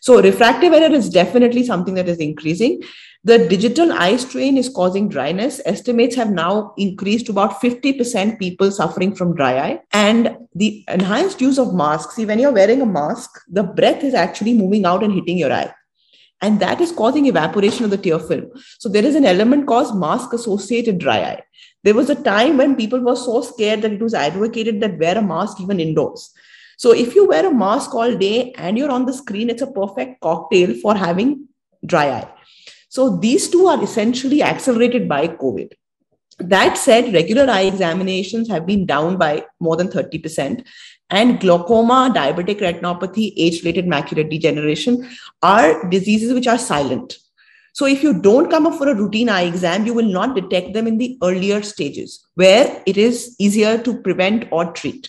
So 0.00 0.20
refractive 0.20 0.72
error 0.72 0.94
is 0.94 1.08
definitely 1.08 1.64
something 1.64 1.94
that 1.94 2.08
is 2.08 2.18
increasing. 2.18 2.82
The 3.26 3.48
digital 3.48 3.90
eye 3.90 4.16
strain 4.16 4.58
is 4.58 4.68
causing 4.68 5.08
dryness. 5.08 5.60
Estimates 5.64 6.14
have 6.16 6.30
now 6.30 6.74
increased 6.76 7.24
to 7.26 7.32
about 7.32 7.60
50% 7.62 8.38
people 8.38 8.70
suffering 8.70 9.14
from 9.14 9.34
dry 9.34 9.58
eye. 9.58 9.80
And 9.92 10.36
the 10.54 10.84
enhanced 10.88 11.40
use 11.40 11.58
of 11.58 11.74
masks, 11.74 12.16
see, 12.16 12.26
when 12.26 12.38
you're 12.38 12.52
wearing 12.52 12.82
a 12.82 12.86
mask, 12.86 13.30
the 13.48 13.62
breath 13.62 14.04
is 14.04 14.12
actually 14.12 14.52
moving 14.52 14.84
out 14.84 15.02
and 15.02 15.12
hitting 15.12 15.38
your 15.38 15.52
eye. 15.52 15.72
And 16.42 16.60
that 16.60 16.82
is 16.82 16.92
causing 16.92 17.24
evaporation 17.24 17.86
of 17.86 17.90
the 17.90 17.96
tear 17.96 18.18
film. 18.18 18.50
So 18.78 18.90
there 18.90 19.06
is 19.06 19.14
an 19.14 19.24
element 19.24 19.66
called 19.66 19.98
mask 19.98 20.34
associated 20.34 20.98
dry 20.98 21.20
eye. 21.22 21.42
There 21.82 21.94
was 21.94 22.10
a 22.10 22.22
time 22.22 22.58
when 22.58 22.76
people 22.76 23.00
were 23.00 23.16
so 23.16 23.40
scared 23.40 23.80
that 23.80 23.92
it 23.92 24.02
was 24.02 24.12
advocated 24.12 24.80
that 24.80 24.98
wear 24.98 25.16
a 25.16 25.22
mask 25.22 25.58
even 25.62 25.80
indoors. 25.80 26.34
So 26.76 26.92
if 26.92 27.14
you 27.14 27.28
wear 27.28 27.46
a 27.46 27.54
mask 27.54 27.94
all 27.94 28.14
day 28.16 28.52
and 28.52 28.76
you're 28.76 28.90
on 28.90 29.06
the 29.06 29.12
screen, 29.12 29.50
it's 29.50 29.62
a 29.62 29.70
perfect 29.70 30.20
cocktail 30.20 30.74
for 30.82 30.94
having 30.94 31.48
dry 31.84 32.10
eye. 32.10 32.28
So 32.88 33.16
these 33.16 33.48
two 33.48 33.66
are 33.66 33.82
essentially 33.82 34.42
accelerated 34.42 35.08
by 35.08 35.28
COVID. 35.28 35.72
That 36.38 36.76
said, 36.76 37.12
regular 37.14 37.48
eye 37.48 37.62
examinations 37.62 38.48
have 38.48 38.66
been 38.66 38.86
down 38.86 39.16
by 39.16 39.44
more 39.60 39.76
than 39.76 39.88
30%. 39.88 40.64
And 41.10 41.38
glaucoma, 41.38 42.12
diabetic 42.14 42.60
retinopathy, 42.60 43.32
age 43.36 43.62
related 43.62 43.86
macular 43.86 44.28
degeneration 44.28 45.08
are 45.42 45.88
diseases 45.88 46.32
which 46.32 46.48
are 46.48 46.58
silent. 46.58 47.18
So 47.72 47.86
if 47.86 48.02
you 48.04 48.20
don't 48.20 48.50
come 48.50 48.66
up 48.66 48.78
for 48.78 48.88
a 48.88 48.94
routine 48.94 49.28
eye 49.28 49.42
exam, 49.42 49.84
you 49.84 49.94
will 49.94 50.06
not 50.06 50.36
detect 50.36 50.74
them 50.74 50.86
in 50.86 50.98
the 50.98 51.18
earlier 51.22 51.62
stages 51.62 52.24
where 52.34 52.82
it 52.86 52.96
is 52.96 53.34
easier 53.40 53.78
to 53.78 54.00
prevent 54.00 54.46
or 54.52 54.72
treat 54.72 55.08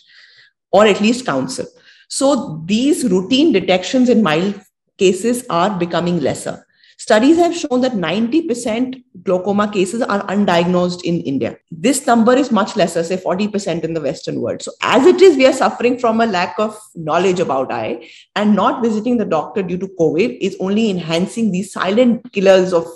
or 0.75 0.85
at 0.85 1.01
least 1.07 1.25
counsel. 1.25 1.67
So 2.09 2.61
these 2.65 3.09
routine 3.15 3.51
detections 3.53 4.09
in 4.09 4.21
mild 4.21 4.61
cases 4.97 5.45
are 5.49 5.69
becoming 5.83 6.19
lesser. 6.19 6.55
Studies 6.97 7.37
have 7.37 7.55
shown 7.55 7.81
that 7.81 7.93
90% 7.93 9.03
glaucoma 9.23 9.69
cases 9.71 10.01
are 10.01 10.21
undiagnosed 10.27 11.03
in 11.03 11.19
India. 11.31 11.57
This 11.69 12.05
number 12.07 12.33
is 12.33 12.51
much 12.51 12.75
lesser, 12.77 13.03
say 13.03 13.17
40% 13.17 13.83
in 13.83 13.93
the 13.93 14.01
Western 14.01 14.39
world. 14.41 14.61
So, 14.61 14.71
as 14.81 15.05
it 15.05 15.21
is, 15.21 15.35
we 15.35 15.45
are 15.45 15.53
suffering 15.53 15.97
from 15.99 16.21
a 16.21 16.25
lack 16.25 16.57
of 16.57 16.77
knowledge 16.95 17.41
about 17.41 17.71
eye, 17.71 18.09
and 18.35 18.55
not 18.55 18.81
visiting 18.81 19.17
the 19.17 19.25
doctor 19.25 19.61
due 19.61 19.77
to 19.77 19.89
COVID 19.99 20.37
is 20.39 20.55
only 20.61 20.89
enhancing 20.89 21.51
these 21.51 21.73
silent 21.73 22.31
killers 22.31 22.71
of 22.71 22.87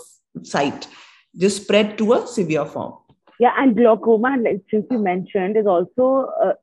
sight, 0.43 0.88
just 1.38 1.63
spread 1.63 1.98
to 1.98 2.13
a 2.13 2.25
severe 2.25 2.65
form. 2.65 2.93
Yeah, 3.39 3.53
and 3.57 3.75
glaucoma, 3.75 4.38
since 4.71 4.86
you 4.89 5.00
mentioned, 5.00 5.57
is 5.57 5.67
also 5.67 6.31
uh, 6.43 6.53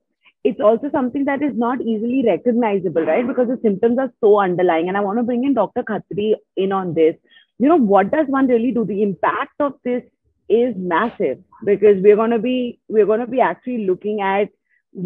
it's 0.46 0.60
also 0.60 0.90
something 0.90 1.24
that 1.24 1.42
is 1.42 1.54
not 1.56 1.80
easily 1.80 2.22
recognizable, 2.24 3.04
right? 3.04 3.26
Because 3.26 3.48
the 3.48 3.58
symptoms 3.62 3.98
are 3.98 4.12
so 4.20 4.38
underlying. 4.40 4.88
And 4.88 4.96
I 4.96 5.00
want 5.00 5.18
to 5.18 5.24
bring 5.24 5.44
in 5.44 5.54
Dr. 5.54 5.82
Khatri 5.82 6.34
in 6.56 6.72
on 6.72 6.94
this. 6.94 7.16
You 7.58 7.68
know, 7.68 7.76
what 7.94 8.12
does 8.12 8.26
one 8.28 8.46
really 8.46 8.70
do? 8.70 8.84
The 8.84 9.02
impact 9.02 9.60
of 9.60 9.72
this 9.84 10.02
is 10.48 10.74
massive 10.76 11.38
because 11.64 12.00
we're 12.02 12.20
going 12.22 12.30
to 12.30 12.38
be 12.38 12.78
we're 12.88 13.06
going 13.06 13.20
to 13.20 13.26
be 13.26 13.40
actually 13.40 13.86
looking 13.86 14.20
at 14.20 14.48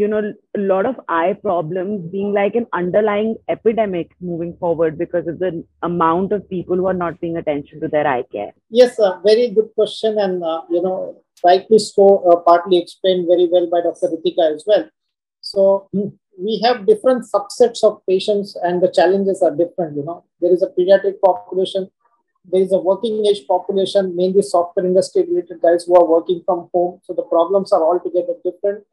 you 0.01 0.07
know 0.07 0.21
a 0.57 0.61
lot 0.61 0.87
of 0.87 1.01
eye 1.09 1.33
problems 1.43 2.05
being 2.11 2.35
like 2.35 2.55
an 2.55 2.67
underlying 2.81 3.35
epidemic 3.49 4.11
moving 4.21 4.55
forward 4.59 4.99
because 4.99 5.27
of 5.27 5.39
the 5.39 5.65
amount 5.83 6.33
of 6.33 6.49
people 6.51 6.77
who 6.77 6.87
are 6.87 7.01
not 7.01 7.19
paying 7.23 7.39
attention 7.39 7.81
to 7.81 7.89
their 7.89 8.07
eye 8.07 8.23
care 8.31 8.53
yes 8.69 8.99
a 8.99 9.19
very 9.25 9.49
good 9.49 9.71
question 9.75 10.19
and 10.19 10.45
uh, 10.45 10.61
you 10.69 10.83
know 10.83 11.23
rightly 11.45 11.79
so 11.79 12.07
uh, 12.31 12.37
partly 12.51 12.79
explained 12.79 13.27
very 13.33 13.49
well 13.51 13.69
by 13.75 13.81
dr 13.89 14.15
ritika 14.15 14.55
as 14.55 14.63
well 14.67 14.89
so 15.41 15.89
we 16.39 16.61
have 16.65 16.87
different 16.87 17.25
subsets 17.33 17.85
of 17.85 18.01
patients 18.09 18.57
and 18.63 18.83
the 18.83 18.91
challenges 18.91 19.43
are 19.43 19.55
different 19.55 19.97
you 19.97 20.05
know. 20.05 20.25
There 20.41 20.53
is 20.53 20.63
a 20.63 20.69
pediatric 20.69 21.21
population 21.25 21.91
there 22.45 22.63
is 22.63 22.73
a 22.73 22.79
working 22.79 23.25
age 23.27 23.47
population 23.47 24.17
mainly 24.17 24.43
software 24.43 24.87
industry 24.87 25.25
related 25.29 25.61
guys 25.61 25.85
who 25.85 25.95
are 25.97 26.07
working 26.07 26.43
from 26.45 26.69
home. 26.73 27.01
So 27.05 27.13
the 27.13 27.23
problems 27.23 27.73
are 27.73 27.83
altogether 27.83 28.35
different. 28.45 28.85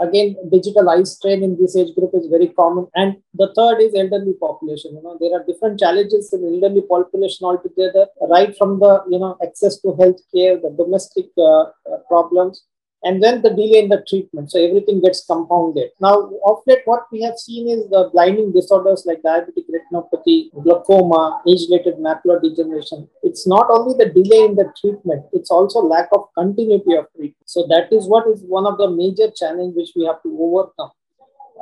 Again 0.00 0.36
digital 0.50 0.88
eye 0.90 1.02
strain 1.02 1.42
in 1.42 1.56
this 1.60 1.76
age 1.76 1.94
group 1.94 2.10
is 2.14 2.26
very 2.26 2.48
common. 2.48 2.86
And 2.94 3.16
the 3.34 3.52
third 3.54 3.80
is 3.80 3.94
elderly 3.94 4.34
population 4.34 4.94
you 4.94 5.02
know. 5.02 5.16
There 5.20 5.32
are 5.38 5.44
different 5.44 5.78
challenges 5.78 6.32
in 6.32 6.44
elderly 6.44 6.82
population 6.82 7.46
altogether 7.46 8.06
right 8.28 8.56
from 8.56 8.78
the 8.78 9.02
you 9.08 9.18
know 9.18 9.36
access 9.42 9.80
to 9.80 9.94
health 9.96 10.20
care 10.34 10.56
the 10.56 10.74
domestic 10.76 11.26
uh, 11.38 11.62
uh, 11.62 11.98
problems 12.08 12.64
and 13.04 13.22
then 13.22 13.42
the 13.42 13.50
delay 13.50 13.78
in 13.78 13.88
the 13.88 14.04
treatment. 14.08 14.50
So 14.50 14.58
everything 14.60 15.00
gets 15.00 15.24
compounded. 15.24 15.90
Now, 16.00 16.30
of 16.44 16.58
late, 16.66 16.82
what 16.84 17.06
we 17.12 17.22
have 17.22 17.36
seen 17.36 17.68
is 17.68 17.88
the 17.90 18.10
blinding 18.12 18.52
disorders 18.52 19.04
like 19.06 19.22
diabetic 19.22 19.66
retinopathy, 19.74 20.50
glaucoma, 20.62 21.42
age-related 21.46 21.96
macular 21.98 22.42
degeneration. 22.42 23.08
It's 23.22 23.46
not 23.46 23.68
only 23.70 23.96
the 23.96 24.10
delay 24.10 24.44
in 24.44 24.56
the 24.56 24.72
treatment; 24.80 25.26
it's 25.32 25.50
also 25.50 25.80
lack 25.80 26.08
of 26.12 26.28
continuity 26.34 26.94
of 26.96 27.06
treatment. 27.14 27.36
So 27.46 27.66
that 27.68 27.92
is 27.92 28.06
what 28.06 28.26
is 28.26 28.42
one 28.42 28.66
of 28.66 28.78
the 28.78 28.90
major 28.90 29.30
challenges 29.30 29.76
which 29.76 29.90
we 29.94 30.04
have 30.06 30.22
to 30.22 30.36
overcome. 30.40 30.90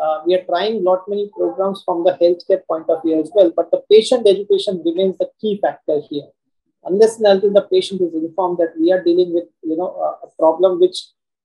Uh, 0.00 0.20
we 0.26 0.34
are 0.34 0.44
trying 0.44 0.84
lot 0.84 1.08
many 1.08 1.30
programs 1.34 1.82
from 1.84 2.04
the 2.04 2.12
healthcare 2.20 2.60
point 2.68 2.88
of 2.90 3.02
view 3.02 3.18
as 3.20 3.30
well, 3.34 3.50
but 3.54 3.70
the 3.70 3.82
patient 3.90 4.26
education 4.26 4.82
remains 4.84 5.16
the 5.18 5.28
key 5.40 5.58
factor 5.62 6.00
here 6.10 6.28
unless 6.86 7.18
and 7.18 7.26
until 7.26 7.52
the 7.52 7.66
patient 7.72 8.00
is 8.00 8.14
informed 8.14 8.58
that 8.58 8.72
we 8.80 8.92
are 8.92 9.02
dealing 9.02 9.34
with 9.34 9.44
you 9.62 9.76
know 9.76 9.90
a, 10.08 10.26
problem 10.38 10.78
which 10.78 10.98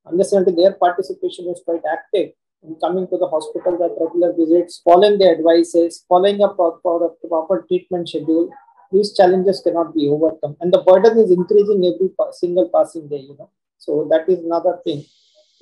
unless 0.06 0.32
until 0.34 0.56
their 0.56 0.74
participation 0.74 1.50
is 1.50 1.62
quite 1.66 1.82
active 1.92 2.32
in 2.64 2.76
coming 2.76 3.08
to 3.08 3.18
the 3.18 3.28
hospital 3.28 3.74
at 3.84 3.92
regular 4.00 4.34
visits, 4.34 4.82
following 4.84 5.18
the 5.18 5.30
advices, 5.30 6.06
following 6.08 6.42
a 6.42 6.50
proper 6.50 7.66
treatment 7.68 8.08
schedule, 8.08 8.50
these 8.92 9.16
challenges 9.16 9.62
cannot 9.64 9.96
be 9.96 10.08
overcome. 10.08 10.58
And 10.60 10.72
the 10.72 10.82
burden 10.82 11.18
is 11.18 11.32
increasing 11.32 11.84
every 11.86 12.12
single 12.34 12.70
passing 12.74 13.08
day, 13.08 13.22
you 13.22 13.36
know. 13.40 13.50
So 13.78 14.08
that 14.12 14.30
is 14.30 14.44
another 14.44 14.80
thing. 14.84 15.06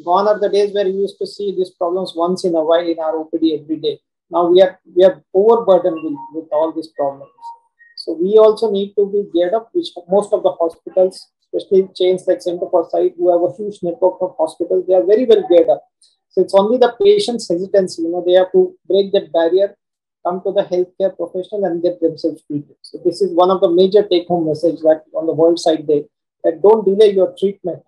Gone 0.04 0.28
are 0.28 0.40
the 0.40 0.50
days 0.50 0.74
where 0.74 0.86
we 0.86 0.92
used 0.92 1.18
to 1.20 1.28
see 1.28 1.56
these 1.56 1.70
problems 1.72 2.14
once 2.16 2.44
in 2.44 2.56
a 2.56 2.64
while 2.64 2.86
in 2.86 3.00
our 3.00 3.14
OPD 3.14 3.62
every 3.62 3.78
day. 3.78 4.00
Now 4.32 4.48
we 4.48 4.62
are 4.62 4.80
we 4.96 5.04
are 5.04 5.24
overburdened 5.34 6.04
with, 6.04 6.18
with 6.34 6.50
all 6.52 6.72
these 6.74 6.88
problems. 6.98 7.32
So 7.98 8.14
we 8.14 8.38
also 8.38 8.72
need 8.72 8.94
to 8.96 9.06
be 9.12 9.26
geared 9.34 9.54
up, 9.54 9.70
which 9.74 9.90
most 10.08 10.34
of 10.34 10.44
the 10.44 10.52
hospitals 10.52 11.28
especially 11.54 11.90
chains 11.96 12.24
like 12.28 12.42
Center 12.42 12.68
for 12.70 12.88
Sight, 12.90 13.14
who 13.18 13.32
have 13.32 13.50
a 13.50 13.56
huge 13.56 13.80
network 13.82 14.18
of 14.22 14.36
hospitals, 14.38 14.86
they 14.88 14.96
are 14.96 15.06
very 15.06 15.26
well 15.26 15.44
geared 15.50 15.70
up. 15.70 15.84
So 16.30 16.42
it's 16.42 16.54
only 16.54 16.78
the 16.78 16.96
patient's 17.02 17.50
hesitancy, 17.50 18.04
you 18.04 18.12
know, 18.12 18.24
they 18.26 18.34
have 18.34 18.52
to 18.52 18.76
break 18.88 19.12
that 19.14 19.32
barrier, 19.34 19.76
come 20.26 20.42
to 20.44 20.52
the 20.52 20.64
healthcare 20.64 21.16
professional 21.16 21.66
and 21.66 21.82
get 21.82 22.00
themselves 22.00 22.44
treated. 22.46 22.76
So 22.82 23.00
this 23.04 23.22
is 23.22 23.34
one 23.34 23.50
of 23.50 23.62
the 23.62 23.70
major 23.70 24.08
take-home 24.08 24.48
message 24.48 24.80
that 24.82 25.04
on 25.16 25.26
the 25.26 25.34
World 25.34 25.60
Sight 25.60 25.88
Day, 25.88 26.06
that 26.44 26.62
don't 26.62 26.86
delay 26.86 27.14
your 27.14 27.34
treatment. 27.38 27.82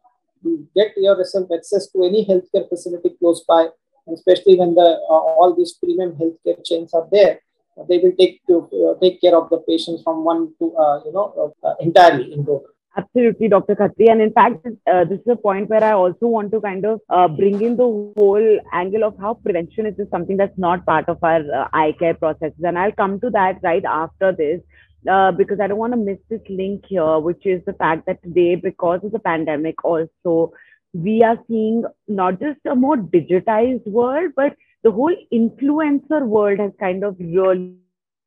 You 0.44 0.68
get 0.76 0.94
yourself 0.98 1.50
access 1.56 1.88
to 1.92 2.04
any 2.04 2.26
healthcare 2.26 2.68
facility 2.68 3.12
close 3.20 3.44
by, 3.48 3.68
especially 4.12 4.58
when 4.58 4.74
the 4.74 5.00
uh, 5.08 5.14
all 5.14 5.54
these 5.56 5.74
premium 5.74 6.14
healthcare 6.14 6.66
chains 6.66 6.94
are 6.96 7.08
there 7.12 7.40
they 7.88 7.98
will 7.98 8.14
take 8.18 8.46
to 8.48 8.68
uh, 8.88 9.00
take 9.00 9.22
care 9.22 9.36
of 9.36 9.50
the 9.50 9.60
patients 9.60 10.04
from 10.04 10.24
one 10.24 10.54
to 10.60 10.76
uh, 10.76 11.02
you 11.06 11.14
know 11.14 11.54
uh, 11.64 11.74
entirely 11.80 12.34
in 12.34 12.46
total. 12.46 12.68
Absolutely, 12.98 13.48
Dr. 13.48 13.76
Khatri. 13.76 14.10
And 14.12 14.22
in 14.22 14.34
fact, 14.34 14.66
uh, 14.92 15.06
this 15.06 15.20
is 15.20 15.28
a 15.30 15.36
point 15.38 15.70
where 15.70 15.84
I 15.84 15.94
also 15.94 16.28
want 16.28 16.52
to 16.52 16.60
kind 16.60 16.86
of 16.86 17.00
uh, 17.10 17.28
bring 17.30 17.62
in 17.62 17.78
the 17.78 17.84
whole 17.84 18.60
angle 18.74 19.06
of 19.06 19.18
how 19.18 19.36
prevention 19.36 19.86
is 19.86 19.96
just 19.96 20.12
something 20.12 20.36
that's 20.36 20.58
not 20.58 20.86
part 20.86 21.08
of 21.08 21.24
our 21.24 21.40
uh, 21.40 21.68
eye 21.72 21.96
care 21.98 22.14
processes. 22.16 22.60
And 22.64 22.78
I'll 22.78 22.92
come 22.92 23.20
to 23.22 23.30
that 23.30 23.60
right 23.64 23.86
after 23.86 24.34
this. 24.34 24.62
Uh, 25.10 25.32
because 25.32 25.60
I 25.60 25.66
don't 25.66 25.80
want 25.80 25.94
to 25.94 25.98
miss 25.98 26.20
this 26.30 26.42
link 26.48 26.86
here, 26.88 27.18
which 27.18 27.44
is 27.44 27.60
the 27.66 27.74
fact 27.74 28.06
that 28.06 28.22
today, 28.22 28.54
because 28.54 29.00
of 29.04 29.12
the 29.12 29.18
pandemic, 29.18 29.84
also 29.84 30.54
we 30.94 31.24
are 31.24 31.40
seeing 31.48 31.84
not 32.08 32.40
just 32.40 32.60
a 32.70 32.76
more 32.76 32.98
digitized 32.98 33.88
world, 33.88 34.34
but 34.36 34.56
the 34.84 34.92
whole 34.92 35.16
influencer 35.34 36.24
world 36.24 36.60
has 36.60 36.72
kind 36.80 37.04
of 37.04 37.16
really 37.20 37.78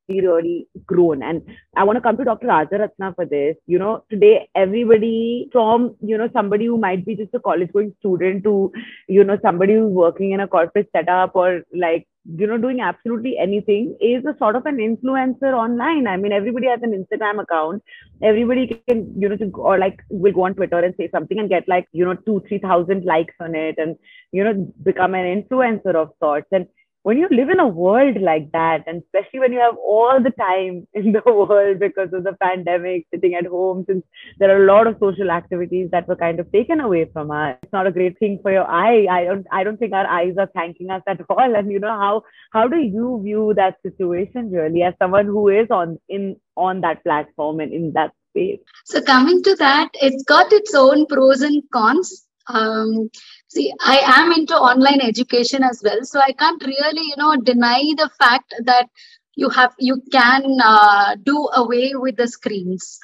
really 0.07 0.67
grown. 0.85 1.23
And 1.23 1.41
I 1.75 1.83
want 1.83 1.97
to 1.97 2.01
come 2.01 2.17
to 2.17 2.23
Dr. 2.23 2.47
Rajaratna 2.47 3.15
for 3.15 3.25
this. 3.25 3.55
You 3.65 3.79
know, 3.79 4.03
today 4.09 4.49
everybody 4.55 5.49
from, 5.51 5.95
you 6.01 6.17
know, 6.17 6.29
somebody 6.33 6.65
who 6.65 6.77
might 6.77 7.05
be 7.05 7.15
just 7.15 7.33
a 7.33 7.39
college 7.39 7.71
going 7.73 7.95
student 7.99 8.43
to, 8.43 8.71
you 9.07 9.23
know, 9.23 9.37
somebody 9.41 9.73
who's 9.73 9.91
working 9.91 10.31
in 10.31 10.39
a 10.39 10.47
corporate 10.47 10.89
setup 10.95 11.35
or 11.35 11.61
like, 11.73 12.07
you 12.37 12.47
know, 12.47 12.57
doing 12.57 12.79
absolutely 12.81 13.37
anything 13.39 13.95
is 14.01 14.25
a 14.25 14.35
sort 14.39 14.55
of 14.55 14.65
an 14.65 14.77
influencer 14.77 15.53
online. 15.53 16.07
I 16.07 16.17
mean, 16.17 16.31
everybody 16.31 16.67
has 16.67 16.79
an 16.81 16.91
Instagram 16.91 17.39
account. 17.39 17.83
Everybody 18.23 18.81
can, 18.87 19.13
you 19.15 19.29
know, 19.29 19.37
or 19.55 19.77
like 19.77 19.99
will 20.09 20.33
go 20.33 20.45
on 20.45 20.55
Twitter 20.55 20.79
and 20.79 20.95
say 20.97 21.07
something 21.11 21.37
and 21.37 21.49
get 21.49 21.67
like, 21.67 21.87
you 21.91 22.03
know, 22.03 22.15
two, 22.15 22.43
three 22.47 22.57
thousand 22.57 23.05
likes 23.05 23.35
on 23.39 23.53
it 23.53 23.75
and, 23.77 23.95
you 24.31 24.43
know, 24.43 24.53
become 24.83 25.13
an 25.13 25.43
influencer 25.43 25.93
of 25.93 26.13
sorts. 26.19 26.47
And 26.51 26.65
when 27.05 27.19
you 27.19 27.27
live 27.29 27.49
in 27.49 27.59
a 27.59 27.67
world 27.67 28.19
like 28.19 28.51
that, 28.51 28.83
and 28.87 29.03
especially 29.03 29.39
when 29.39 29.53
you 29.53 29.59
have 29.59 29.77
all 29.77 30.19
the 30.19 30.31
time 30.31 30.87
in 30.95 31.11
the 31.11 31.21
world 31.27 31.77
because 31.79 32.11
of 32.13 32.23
the 32.23 32.33
pandemic, 32.41 33.05
sitting 33.13 33.35
at 33.35 33.45
home, 33.45 33.85
since 33.87 34.03
there 34.39 34.49
are 34.49 34.63
a 34.63 34.65
lot 34.65 34.87
of 34.87 34.97
social 34.99 35.29
activities 35.29 35.87
that 35.91 36.07
were 36.07 36.15
kind 36.15 36.39
of 36.39 36.51
taken 36.51 36.79
away 36.79 37.05
from 37.13 37.29
us, 37.29 37.57
it's 37.61 37.71
not 37.71 37.85
a 37.85 37.91
great 37.91 38.17
thing 38.17 38.39
for 38.41 38.51
your 38.51 38.67
eye. 38.67 39.05
I 39.05 39.23
don't, 39.25 39.45
I 39.51 39.63
don't 39.63 39.77
think 39.77 39.93
our 39.93 40.07
eyes 40.07 40.33
are 40.39 40.49
thanking 40.55 40.89
us 40.89 41.03
at 41.07 41.21
all. 41.29 41.55
And 41.55 41.71
you 41.71 41.79
know 41.79 41.95
how, 41.95 42.23
how 42.53 42.67
do 42.67 42.77
you 42.77 43.21
view 43.23 43.53
that 43.55 43.77
situation 43.83 44.49
really 44.51 44.81
as 44.81 44.95
someone 44.97 45.27
who 45.27 45.47
is 45.49 45.67
on 45.69 45.99
in 46.09 46.37
on 46.57 46.81
that 46.81 47.03
platform 47.03 47.59
and 47.59 47.71
in 47.71 47.93
that 47.93 48.13
space? 48.31 48.61
So 48.85 48.99
coming 49.03 49.43
to 49.43 49.55
that, 49.57 49.89
it's 50.01 50.23
got 50.23 50.51
its 50.51 50.73
own 50.73 51.05
pros 51.05 51.41
and 51.41 51.61
cons 51.71 52.25
um, 52.47 53.09
see 53.55 53.67
i 53.95 53.97
am 54.19 54.31
into 54.37 54.55
online 54.69 55.01
education 55.09 55.63
as 55.71 55.81
well 55.89 55.99
so 56.03 56.19
i 56.27 56.31
can't 56.43 56.63
really 56.71 57.05
you 57.11 57.19
know 57.23 57.35
deny 57.51 57.81
the 58.03 58.09
fact 58.23 58.55
that 58.71 58.87
you 59.35 59.49
have 59.49 59.73
you 59.79 60.01
can 60.11 60.43
uh, 60.63 61.15
do 61.23 61.49
away 61.53 61.93
with 61.95 62.15
the 62.15 62.27
screens. 62.27 62.99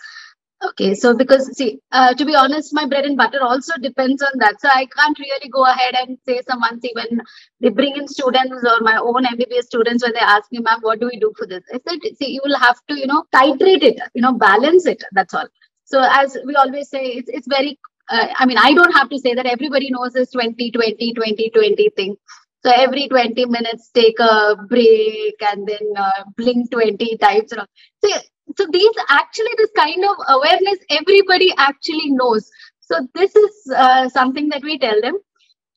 Okay 0.64 0.94
so 0.94 1.16
because 1.18 1.46
see 1.58 1.80
uh, 1.92 2.14
to 2.14 2.24
be 2.24 2.36
honest 2.36 2.74
my 2.74 2.86
bread 2.86 3.06
and 3.06 3.18
butter 3.18 3.42
also 3.42 3.74
depends 3.82 4.22
on 4.22 4.30
that. 4.38 4.62
So 4.62 4.70
i 4.72 4.86
can't 4.96 5.18
really 5.18 5.50
go 5.50 5.66
ahead 5.66 5.96
and 6.02 6.18
say 6.28 6.42
someone 6.48 6.80
see 6.82 6.92
when 6.94 7.22
they 7.60 7.70
bring 7.70 7.96
in 7.98 8.08
students 8.08 8.64
or 8.64 8.80
my 8.82 8.98
own 8.98 9.26
mbbs 9.26 9.64
students 9.64 10.04
when 10.04 10.14
they 10.14 10.20
ask 10.20 10.52
me 10.52 10.60
ma'am 10.60 10.80
what 10.82 11.00
do 11.00 11.08
we 11.08 11.20
do 11.20 11.34
for 11.38 11.48
this? 11.48 11.64
I 11.74 11.80
said 11.88 12.00
see 12.16 12.30
you 12.34 12.42
will 12.46 12.60
have 12.60 12.80
to 12.90 13.00
you 13.00 13.08
know 13.08 13.24
titrate 13.34 13.84
it 13.84 14.00
you 14.14 14.22
know 14.22 14.34
balance 14.34 14.86
it 14.86 15.04
that's 15.14 15.34
all. 15.34 15.48
So 15.86 16.08
as 16.10 16.38
we 16.46 16.56
always 16.56 16.90
say 16.90 17.06
it's, 17.06 17.30
it's 17.30 17.48
very 17.48 17.80
uh, 18.10 18.28
I 18.36 18.46
mean, 18.46 18.58
I 18.58 18.74
don't 18.74 18.94
have 18.94 19.10
to 19.10 19.20
say 19.20 19.34
that 19.34 19.46
everybody 19.46 19.90
knows 19.92 20.14
this 20.14 20.32
20, 20.32 20.72
20, 20.72 21.14
20, 21.14 21.50
20 21.50 21.90
thing. 21.96 22.16
So 22.64 22.72
every 22.72 23.08
20 23.08 23.46
minutes, 23.46 23.90
take 23.94 24.20
a 24.20 24.56
break 24.70 25.36
and 25.42 25.68
then 25.68 25.94
uh, 25.98 26.24
blink 26.38 26.72
20 26.72 27.18
times. 27.18 27.52
So, 27.52 28.10
so 28.58 28.68
these 28.72 28.92
actually, 29.10 29.52
this 29.58 29.72
kind 29.76 30.04
of 30.06 30.16
awareness, 30.28 30.78
everybody 30.90 31.54
actually 31.58 32.12
knows. 32.12 32.50
So 32.82 33.08
this 33.16 33.36
is 33.36 33.72
uh, 33.76 34.10
something 34.10 34.50
that 34.50 34.62
we 34.64 34.78
tell 34.78 35.00
them. 35.02 35.18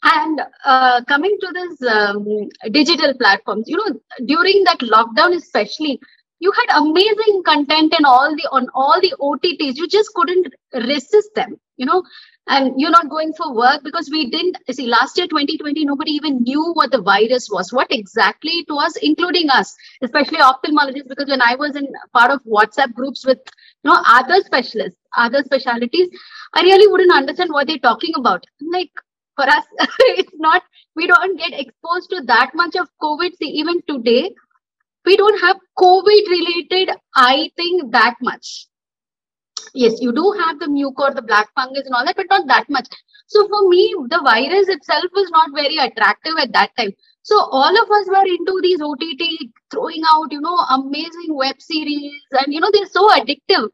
And 0.03 0.43
uh, 0.67 1.03
coming 1.05 1.35
to 1.41 1.53
this 1.55 1.91
um, 1.91 2.49
digital 2.71 3.15
platforms, 3.15 3.67
you 3.67 3.79
know, 3.79 3.99
during 4.27 4.65
that 4.65 4.81
lockdown, 4.81 5.35
especially, 5.35 5.99
you 6.41 6.53
had 6.53 6.79
amazing 6.79 7.43
content 7.45 7.95
and 7.97 8.07
all 8.07 8.35
the 8.35 8.49
on 8.53 8.69
all 8.75 9.01
the 9.01 9.15
OTTs. 9.21 9.77
You 9.77 9.89
just 9.89 10.13
couldn't 10.15 10.53
resist 10.73 11.31
them 11.35 11.59
you 11.77 11.87
know 11.87 12.03
and 12.47 12.79
you're 12.79 12.91
not 12.91 13.09
going 13.09 13.33
for 13.33 13.55
work 13.55 13.83
because 13.83 14.11
we 14.11 14.31
didn't 14.31 14.57
see 14.71 14.87
last 14.87 15.17
year 15.17 15.27
2020 15.27 15.85
nobody 15.85 16.13
even 16.13 16.43
knew 16.43 16.73
what 16.75 16.91
the 16.91 17.01
virus 17.01 17.49
was 17.51 17.73
what 17.73 17.87
exactly 17.91 18.53
it 18.53 18.67
was 18.69 18.97
including 19.03 19.51
us 19.51 19.75
especially 20.03 20.39
ophthalmologists 20.39 21.09
because 21.09 21.29
when 21.29 21.43
i 21.43 21.55
was 21.55 21.77
in 21.77 21.89
part 22.13 22.31
of 22.31 22.43
whatsapp 22.45 22.93
groups 22.95 23.27
with 23.27 23.39
you 23.83 23.91
know 23.91 23.99
other 24.07 24.41
specialists 24.43 24.99
other 25.17 25.43
specialties 25.45 26.09
i 26.55 26.63
really 26.63 26.87
wouldn't 26.91 27.13
understand 27.13 27.51
what 27.51 27.67
they're 27.67 27.87
talking 27.91 28.13
about 28.17 28.45
like 28.73 28.91
for 29.37 29.49
us 29.49 29.65
it's 30.21 30.33
not 30.35 30.63
we 30.95 31.07
don't 31.07 31.39
get 31.39 31.59
exposed 31.59 32.11
to 32.11 32.23
that 32.27 32.51
much 32.55 32.77
of 32.77 32.89
covid 33.03 33.37
see 33.37 33.49
even 33.63 33.81
today 33.89 34.33
we 35.05 35.17
don't 35.17 35.41
have 35.41 35.57
covid 35.79 36.29
related 36.29 36.91
I 37.15 37.51
think 37.57 37.93
that 37.93 38.17
much. 38.23 38.67
Yes 39.75 40.01
you 40.01 40.13
do 40.13 40.33
have 40.41 40.59
the 40.59 40.67
mucor 40.67 41.15
the 41.15 41.23
black 41.23 41.49
fungus 41.55 41.87
and 41.87 41.95
all 41.95 42.05
that 42.05 42.17
but 42.17 42.27
not 42.31 42.47
that 42.49 42.69
much. 42.69 42.89
So 43.27 43.47
for 43.49 43.69
me 43.69 43.95
the 44.09 44.21
virus 44.25 44.69
itself 44.69 45.05
was 45.15 45.31
not 45.31 45.51
very 45.55 45.77
attractive 45.79 46.35
at 46.39 46.53
that 46.53 46.71
time. 46.79 46.93
So 47.23 47.39
all 47.41 47.83
of 47.83 47.91
us 47.91 48.09
were 48.09 48.27
into 48.27 48.61
these 48.63 48.81
ott 48.81 49.03
throwing 49.71 50.03
out 50.11 50.31
you 50.31 50.41
know 50.41 50.57
amazing 50.71 51.35
web 51.35 51.61
series 51.61 52.13
and 52.33 52.53
you 52.53 52.61
know 52.61 52.71
they're 52.73 52.87
so 52.87 53.09
addictive. 53.09 53.69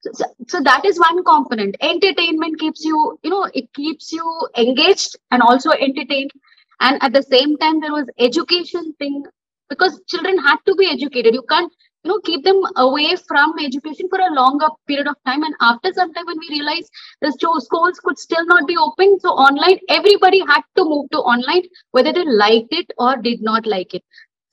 So, 0.00 0.24
so 0.48 0.60
that 0.62 0.84
is 0.84 0.98
one 0.98 1.24
component. 1.24 1.76
Entertainment 1.80 2.58
keeps 2.58 2.84
you 2.84 3.18
you 3.22 3.30
know 3.30 3.48
it 3.54 3.72
keeps 3.74 4.12
you 4.12 4.48
engaged 4.56 5.16
and 5.30 5.42
also 5.42 5.70
entertained. 5.70 6.32
And 6.80 7.02
at 7.02 7.12
the 7.12 7.22
same 7.22 7.56
time 7.58 7.80
there 7.80 7.92
was 7.92 8.06
education 8.18 8.94
thing 8.98 9.24
because 9.68 10.00
children 10.08 10.38
had 10.38 10.56
to 10.66 10.74
be 10.74 10.90
educated. 10.90 11.34
You 11.34 11.42
can't 11.48 11.72
you 12.04 12.10
know 12.10 12.20
keep 12.20 12.44
them 12.44 12.60
away 12.76 13.16
from 13.28 13.54
education 13.58 14.08
for 14.10 14.20
a 14.20 14.32
longer 14.34 14.68
period 14.86 15.06
of 15.08 15.16
time. 15.26 15.42
And 15.42 15.54
after 15.60 15.92
some 15.92 16.12
time 16.12 16.26
when 16.26 16.38
we 16.38 16.48
realized 16.56 16.90
the 17.20 17.32
schools 17.32 18.00
could 18.00 18.18
still 18.18 18.44
not 18.46 18.66
be 18.66 18.76
open 18.76 19.18
so 19.20 19.30
online 19.30 19.78
everybody 19.88 20.40
had 20.40 20.62
to 20.76 20.84
move 20.84 21.10
to 21.12 21.18
online 21.18 21.62
whether 21.92 22.12
they 22.12 22.24
liked 22.24 22.72
it 22.72 22.90
or 22.98 23.16
did 23.16 23.42
not 23.42 23.66
like 23.66 23.94
it. 23.94 24.02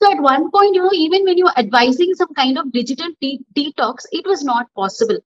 So 0.02 0.12
at 0.12 0.20
one 0.20 0.50
point 0.50 0.74
you 0.74 0.82
know 0.82 0.92
even 0.92 1.24
when 1.24 1.38
you 1.38 1.44
were 1.44 1.58
advising 1.58 2.14
some 2.14 2.32
kind 2.34 2.58
of 2.58 2.72
digital 2.72 3.08
de- 3.20 3.44
detox 3.56 4.06
it 4.12 4.26
was 4.26 4.42
not 4.44 4.66
possible 4.74 5.18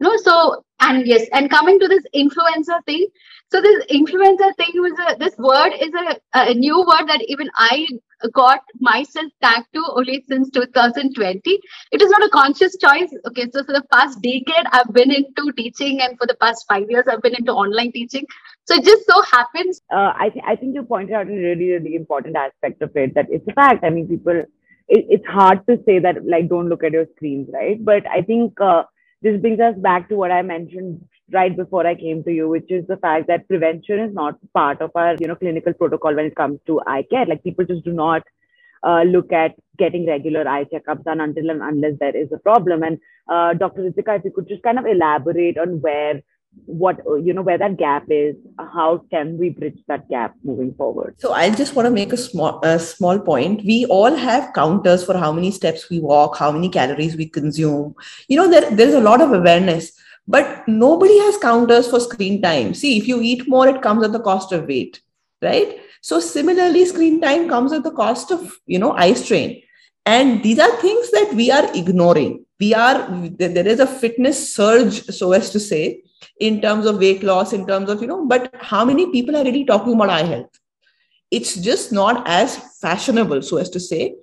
no 0.00 0.16
so 0.16 0.64
and 0.80 1.06
yes 1.06 1.26
and 1.32 1.50
coming 1.50 1.78
to 1.80 1.88
this 1.88 2.04
influencer 2.14 2.84
thing 2.84 3.06
so 3.50 3.60
this 3.60 3.84
influencer 3.86 4.54
thing 4.56 4.72
was 4.74 4.92
a 5.08 5.16
this 5.18 5.36
word 5.38 5.72
is 5.80 5.92
a, 5.94 6.16
a 6.34 6.54
new 6.54 6.78
word 6.78 7.06
that 7.08 7.22
even 7.28 7.48
i 7.56 7.86
got 8.32 8.60
myself 8.80 9.30
tagged 9.42 9.66
to 9.74 9.82
only 9.94 10.24
since 10.26 10.50
2020 10.50 11.60
it 11.92 12.02
is 12.02 12.10
not 12.10 12.24
a 12.24 12.30
conscious 12.30 12.76
choice 12.78 13.10
okay 13.26 13.46
so 13.52 13.62
for 13.64 13.72
the 13.72 13.82
past 13.92 14.20
decade 14.22 14.66
i've 14.72 14.92
been 14.92 15.10
into 15.10 15.52
teaching 15.52 16.00
and 16.00 16.18
for 16.18 16.26
the 16.26 16.36
past 16.40 16.64
five 16.68 16.84
years 16.88 17.04
i've 17.08 17.22
been 17.22 17.34
into 17.34 17.52
online 17.52 17.92
teaching. 17.92 18.24
So 18.64 18.74
it 18.74 18.84
just 18.84 19.06
so 19.06 19.22
happens 19.22 19.80
uh, 19.92 20.12
I, 20.16 20.30
th- 20.30 20.44
I 20.46 20.56
think 20.56 20.74
you 20.74 20.82
pointed 20.82 21.14
out 21.14 21.28
a 21.28 21.30
really 21.30 21.70
really 21.72 21.94
important 21.94 22.36
aspect 22.36 22.82
of 22.82 22.96
it 22.96 23.14
that 23.14 23.26
it's 23.30 23.46
a 23.46 23.52
fact. 23.52 23.84
I 23.84 23.90
mean 23.90 24.08
people 24.08 24.42
it, 24.88 25.06
it's 25.08 25.26
hard 25.26 25.64
to 25.68 25.78
say 25.86 26.00
that 26.00 26.26
like 26.26 26.48
don't 26.48 26.68
look 26.68 26.82
at 26.82 26.92
your 26.92 27.06
screens 27.14 27.48
right? 27.52 27.82
But 27.84 28.06
i 28.08 28.22
think 28.22 28.60
uh, 28.60 28.82
this 29.22 29.40
brings 29.40 29.60
us 29.60 29.74
back 29.78 30.08
to 30.08 30.16
what 30.16 30.30
I 30.32 30.42
mentioned 30.42 31.04
right 31.32 31.56
before 31.56 31.86
I 31.86 31.94
came 31.94 32.22
to 32.24 32.32
you, 32.32 32.48
which 32.48 32.70
is 32.70 32.86
the 32.86 32.96
fact 32.98 33.26
that 33.28 33.48
prevention 33.48 33.98
is 34.00 34.14
not 34.14 34.36
part 34.54 34.80
of 34.80 34.90
our, 34.94 35.16
you 35.16 35.26
know, 35.28 35.36
clinical 35.36 35.72
protocol 35.74 36.14
when 36.14 36.26
it 36.26 36.36
comes 36.36 36.60
to 36.66 36.80
eye 36.86 37.04
care. 37.10 37.26
Like 37.26 37.42
people 37.44 37.64
just 37.64 37.84
do 37.84 37.92
not 37.92 38.22
uh, 38.82 39.02
look 39.02 39.32
at 39.32 39.54
getting 39.78 40.06
regular 40.06 40.48
eye 40.48 40.64
checkups 40.64 41.04
done 41.04 41.20
until 41.20 41.50
and 41.50 41.62
unless 41.62 41.94
there 42.00 42.16
is 42.16 42.28
a 42.32 42.38
problem. 42.38 42.82
And 42.82 42.98
uh, 43.30 43.54
Dr. 43.54 43.82
Ritika, 43.82 44.18
if 44.18 44.24
you 44.24 44.32
could 44.32 44.48
just 44.48 44.62
kind 44.62 44.78
of 44.78 44.86
elaborate 44.86 45.58
on 45.58 45.80
where 45.80 46.22
what 46.64 46.98
you 47.22 47.32
know 47.32 47.42
where 47.42 47.58
that 47.58 47.76
gap 47.76 48.04
is 48.08 48.34
how 48.72 49.04
can 49.10 49.38
we 49.38 49.50
bridge 49.50 49.78
that 49.88 50.08
gap 50.08 50.34
moving 50.42 50.72
forward? 50.74 51.14
So 51.18 51.32
i 51.32 51.50
just 51.50 51.74
want 51.74 51.86
to 51.86 51.90
make 51.90 52.12
a 52.12 52.16
small 52.16 52.60
a 52.64 52.78
small 52.78 53.18
point. 53.18 53.64
We 53.64 53.84
all 53.86 54.14
have 54.14 54.52
counters 54.54 55.04
for 55.04 55.16
how 55.16 55.32
many 55.32 55.50
steps 55.50 55.88
we 55.90 56.00
walk 56.00 56.36
how 56.36 56.50
many 56.50 56.68
calories 56.68 57.16
we 57.16 57.28
consume. 57.28 57.94
You 58.28 58.38
know 58.38 58.50
there, 58.50 58.70
there's 58.70 58.94
a 58.94 59.00
lot 59.00 59.20
of 59.20 59.32
awareness 59.32 59.92
but 60.28 60.66
nobody 60.66 61.18
has 61.18 61.36
counters 61.38 61.88
for 61.88 62.00
screen 62.00 62.42
time. 62.42 62.74
See 62.74 62.98
if 62.98 63.06
you 63.06 63.20
eat 63.20 63.48
more 63.48 63.68
it 63.68 63.82
comes 63.82 64.04
at 64.04 64.12
the 64.12 64.20
cost 64.20 64.52
of 64.52 64.66
weight 64.66 65.00
right? 65.42 65.78
So 66.00 66.20
similarly 66.20 66.84
screen 66.84 67.20
time 67.20 67.48
comes 67.48 67.72
at 67.72 67.82
the 67.82 67.90
cost 67.90 68.30
of 68.30 68.58
you 68.66 68.78
know 68.78 68.92
eye 68.92 69.14
strain. 69.14 69.62
And 70.04 70.42
these 70.42 70.58
are 70.58 70.70
things 70.76 71.10
that 71.10 71.32
we 71.34 71.50
are 71.50 71.68
ignoring. 71.74 72.44
We 72.60 72.74
are 72.74 73.08
there 73.38 73.66
is 73.66 73.80
a 73.80 73.86
fitness 73.86 74.54
surge 74.54 75.04
so 75.06 75.32
as 75.32 75.50
to 75.50 75.60
say 75.60 76.02
in 76.40 76.60
terms 76.60 76.86
of 76.86 76.98
weight 76.98 77.22
loss, 77.22 77.52
in 77.52 77.66
terms 77.66 77.88
of, 77.88 78.00
you 78.00 78.06
know, 78.06 78.26
but 78.26 78.54
how 78.58 78.84
many 78.84 79.10
people 79.10 79.36
are 79.36 79.44
really 79.44 79.64
talking 79.64 79.94
about 79.94 80.10
eye 80.10 80.22
health? 80.22 80.50
It's 81.30 81.56
just 81.56 81.92
not 81.92 82.26
as 82.26 82.56
fashionable, 82.80 83.42
so 83.42 83.56
as 83.56 83.70
to 83.70 83.80
say, 83.80 84.14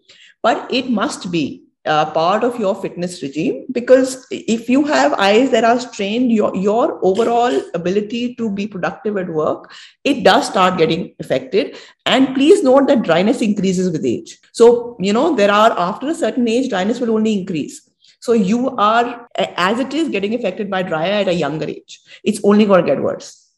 but 0.41 0.71
it 0.71 0.89
must 0.89 1.31
be 1.31 1.63
part 1.85 2.43
of 2.43 2.57
your 2.59 2.73
fitness 2.75 3.21
regime 3.21 3.65
because 3.71 4.25
if 4.31 4.69
you 4.69 4.85
have 4.85 5.13
eyes 5.13 5.51
that 5.51 5.65
are 5.65 5.79
strained 5.79 6.31
your, 6.31 6.55
your 6.55 6.99
overall 7.05 7.61
ability 7.73 8.35
to 8.35 8.49
be 8.49 8.65
productive 8.65 9.17
at 9.17 9.27
work 9.27 9.73
it 10.05 10.23
does 10.23 10.47
start 10.47 10.77
getting 10.77 11.13
affected. 11.19 11.75
And 12.05 12.33
please 12.35 12.63
note 12.63 12.87
that 12.87 13.03
dryness 13.03 13.41
increases 13.41 13.91
with 13.91 14.05
age. 14.05 14.39
So 14.53 14.95
you 14.99 15.11
know 15.11 15.35
there 15.35 15.51
are 15.51 15.77
after 15.77 16.07
a 16.07 16.15
certain 16.15 16.47
age 16.47 16.69
dryness 16.69 17.01
will 17.01 17.11
only 17.11 17.37
increase 17.37 17.89
so 18.23 18.31
you 18.31 18.69
are, 18.77 19.27
as 19.35 19.79
it 19.79 19.93
is, 19.93 20.07
getting 20.07 20.33
affected 20.33 20.69
by 20.69 20.81
dry 20.81 21.07
eye 21.07 21.21
at 21.23 21.27
a 21.27 21.33
younger 21.33 21.65
age. 21.65 21.99
It's 22.23 22.39
only 22.45 22.65
going 22.65 22.85
to 22.85 22.89
get 22.89 23.03
worse. 23.03 23.51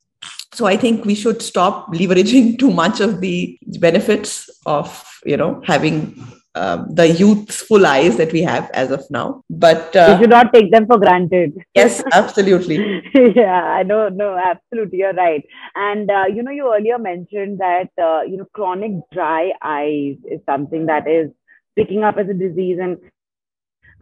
So 0.53 0.65
I 0.65 0.75
think 0.75 1.05
we 1.05 1.13
should 1.13 1.43
stop 1.43 1.93
leveraging 1.93 2.57
too 2.57 2.71
much 2.71 2.99
of 2.99 3.21
the 3.21 3.59
benefits 3.79 4.49
of, 4.65 4.89
you 5.23 5.37
know, 5.37 5.61
having 5.65 6.19
um, 6.55 6.87
the 6.89 7.07
youthful 7.09 7.85
eyes 7.85 8.17
that 8.17 8.33
we 8.33 8.41
have 8.41 8.71
as 8.71 8.89
of 8.89 9.05
now. 9.11 9.43
But 9.51 9.95
uh, 9.95 10.15
we 10.15 10.23
should 10.23 10.31
not 10.31 10.51
take 10.51 10.71
them 10.71 10.87
for 10.87 10.97
granted. 10.97 11.53
Yes, 11.75 12.03
absolutely. 12.11 13.03
yeah, 13.35 13.65
I 13.65 13.83
know. 13.83 14.09
No, 14.09 14.35
absolutely, 14.35 14.97
you're 14.99 15.13
right. 15.13 15.45
And 15.75 16.09
uh, 16.09 16.25
you 16.33 16.41
know, 16.41 16.51
you 16.51 16.73
earlier 16.73 16.97
mentioned 16.97 17.59
that 17.59 17.91
uh, 18.01 18.21
you 18.23 18.37
know 18.37 18.47
chronic 18.53 18.93
dry 19.11 19.51
eyes 19.61 20.15
is 20.31 20.39
something 20.47 20.87
that 20.87 21.07
is 21.07 21.29
picking 21.75 22.03
up 22.03 22.17
as 22.17 22.29
a 22.29 22.33
disease, 22.33 22.79
and 22.81 22.97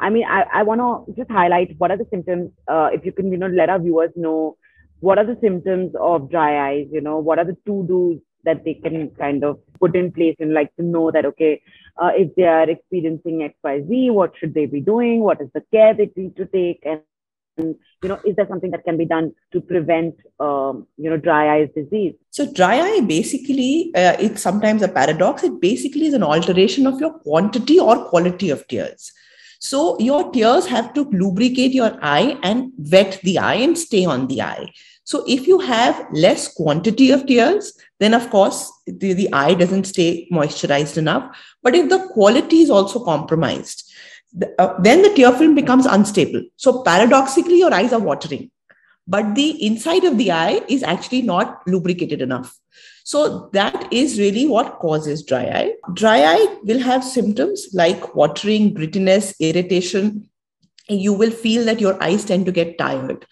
I 0.03 0.09
mean, 0.09 0.25
I, 0.27 0.43
I 0.53 0.63
want 0.63 0.81
to 0.81 1.13
just 1.15 1.31
highlight 1.31 1.75
what 1.77 1.89
are 1.89 1.97
the 1.97 2.07
symptoms, 2.09 2.51
uh, 2.67 2.89
if 2.91 3.05
you 3.05 3.13
can, 3.13 3.31
you 3.31 3.37
know, 3.37 3.47
let 3.47 3.69
our 3.69 3.79
viewers 3.79 4.11
know 4.17 4.57
what 4.99 5.17
are 5.17 5.25
the 5.25 5.37
symptoms 5.39 5.93
of 5.97 6.29
dry 6.29 6.71
eyes, 6.71 6.87
you 6.91 6.99
know, 6.99 7.19
what 7.19 7.39
are 7.39 7.45
the 7.45 7.55
to-dos 7.65 8.19
that 8.43 8.65
they 8.65 8.73
can 8.73 9.11
kind 9.11 9.45
of 9.45 9.59
put 9.79 9.95
in 9.95 10.11
place 10.11 10.35
and 10.39 10.53
like 10.53 10.75
to 10.75 10.83
know 10.83 11.09
that, 11.09 11.25
okay, 11.25 11.61
uh, 12.01 12.11
if 12.17 12.35
they 12.35 12.43
are 12.43 12.69
experiencing 12.69 13.49
XYZ, 13.49 14.13
what 14.13 14.33
should 14.37 14.53
they 14.53 14.65
be 14.65 14.81
doing? 14.81 15.21
What 15.21 15.39
is 15.39 15.47
the 15.53 15.63
care 15.71 15.93
they 15.93 16.11
need 16.17 16.35
to 16.35 16.47
take? 16.47 16.81
And, 16.83 16.99
and 17.57 17.75
you 18.01 18.09
know, 18.09 18.19
is 18.25 18.35
there 18.35 18.47
something 18.49 18.71
that 18.71 18.83
can 18.83 18.97
be 18.97 19.05
done 19.05 19.31
to 19.53 19.61
prevent, 19.61 20.15
um, 20.41 20.85
you 20.97 21.09
know, 21.09 21.17
dry 21.17 21.59
eyes 21.59 21.69
disease? 21.73 22.15
So 22.31 22.51
dry 22.51 22.77
eye 22.81 23.01
basically, 23.07 23.91
uh, 23.95 24.17
it's 24.19 24.41
sometimes 24.41 24.81
a 24.81 24.89
paradox. 24.89 25.43
It 25.43 25.61
basically 25.61 26.07
is 26.07 26.13
an 26.13 26.23
alteration 26.23 26.87
of 26.87 26.99
your 26.99 27.13
quantity 27.19 27.79
or 27.79 28.03
quality 28.09 28.49
of 28.49 28.67
tears. 28.67 29.13
So 29.63 29.97
your 29.97 30.29
tears 30.31 30.65
have 30.67 30.93
to 30.93 31.05
lubricate 31.05 31.71
your 31.71 31.97
eye 32.01 32.37
and 32.43 32.73
wet 32.77 33.21
the 33.23 33.39
eye 33.39 33.55
and 33.65 33.77
stay 33.77 34.03
on 34.03 34.27
the 34.27 34.41
eye. 34.41 34.69
So 35.05 35.23
if 35.25 35.47
you 35.47 35.59
have 35.59 36.05
less 36.11 36.53
quantity 36.53 37.11
of 37.11 37.25
tears, 37.25 37.71
then 38.01 38.13
of 38.13 38.29
course 38.29 38.69
the, 38.85 39.13
the 39.13 39.31
eye 39.31 39.53
doesn't 39.53 39.85
stay 39.85 40.27
moisturized 40.33 40.97
enough. 40.97 41.37
But 41.61 41.75
if 41.75 41.87
the 41.87 42.09
quality 42.09 42.59
is 42.59 42.69
also 42.69 43.05
compromised, 43.05 43.89
the, 44.33 44.53
uh, 44.59 44.81
then 44.81 45.01
the 45.01 45.13
tear 45.13 45.31
film 45.31 45.55
becomes 45.55 45.85
unstable. 45.85 46.43
So 46.57 46.83
paradoxically, 46.83 47.59
your 47.59 47.73
eyes 47.73 47.93
are 47.93 48.01
watering, 48.01 48.51
but 49.07 49.33
the 49.33 49.65
inside 49.65 50.03
of 50.03 50.17
the 50.17 50.33
eye 50.33 50.61
is 50.67 50.83
actually 50.83 51.21
not 51.21 51.61
lubricated 51.67 52.21
enough. 52.21 52.53
So 53.03 53.49
that 53.51 53.91
is 53.91 54.17
really 54.17 54.47
what 54.47 54.79
causes 54.79 55.23
dry 55.23 55.43
eye. 55.43 55.73
Dry 55.93 56.23
eye 56.23 56.57
will 56.63 56.79
have 56.79 57.03
symptoms 57.03 57.67
like 57.73 58.15
watering, 58.15 58.73
grittiness, 58.73 59.33
irritation. 59.39 60.29
You 60.87 61.13
will 61.13 61.31
feel 61.31 61.65
that 61.65 61.81
your 61.81 62.01
eyes 62.01 62.23
tend 62.23 62.45
to 62.45 62.51
get 62.51 62.77
tired. 62.77 63.25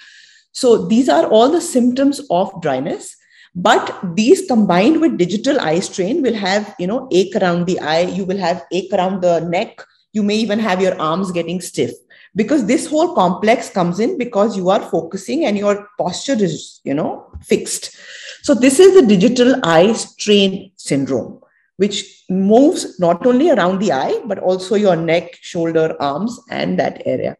So 0.51 0.87
these 0.87 1.07
are 1.07 1.25
all 1.27 1.49
the 1.49 1.61
symptoms 1.61 2.21
of 2.29 2.61
dryness. 2.61 3.15
But 3.55 3.97
these 4.15 4.45
combined 4.45 5.01
with 5.01 5.17
digital 5.17 5.59
eye 5.59 5.79
strain 5.79 6.21
will 6.21 6.35
have, 6.35 6.75
you 6.77 6.87
know, 6.87 7.07
ache 7.11 7.35
around 7.35 7.65
the 7.65 7.79
eye. 7.79 8.01
You 8.01 8.25
will 8.25 8.37
have 8.37 8.63
ache 8.71 8.91
around 8.93 9.21
the 9.21 9.39
neck. 9.39 9.81
You 10.13 10.23
may 10.23 10.35
even 10.35 10.59
have 10.59 10.81
your 10.81 10.99
arms 10.99 11.31
getting 11.31 11.61
stiff 11.61 11.91
because 12.35 12.65
this 12.65 12.87
whole 12.87 13.13
complex 13.13 13.69
comes 13.69 13.99
in 13.99 14.17
because 14.17 14.55
you 14.55 14.69
are 14.69 14.81
focusing 14.81 15.45
and 15.45 15.57
your 15.57 15.89
posture 15.97 16.41
is, 16.41 16.79
you 16.83 16.93
know, 16.93 17.29
fixed. 17.41 17.95
So 18.43 18.53
this 18.53 18.79
is 18.79 18.95
the 18.95 19.05
digital 19.05 19.55
eye 19.63 19.93
strain 19.93 20.71
syndrome, 20.75 21.41
which 21.77 22.23
moves 22.29 22.99
not 22.99 23.25
only 23.25 23.51
around 23.51 23.79
the 23.79 23.91
eye, 23.91 24.21
but 24.25 24.39
also 24.39 24.75
your 24.75 24.95
neck, 24.95 25.37
shoulder, 25.41 25.95
arms, 25.99 26.39
and 26.49 26.79
that 26.79 27.01
area. 27.05 27.37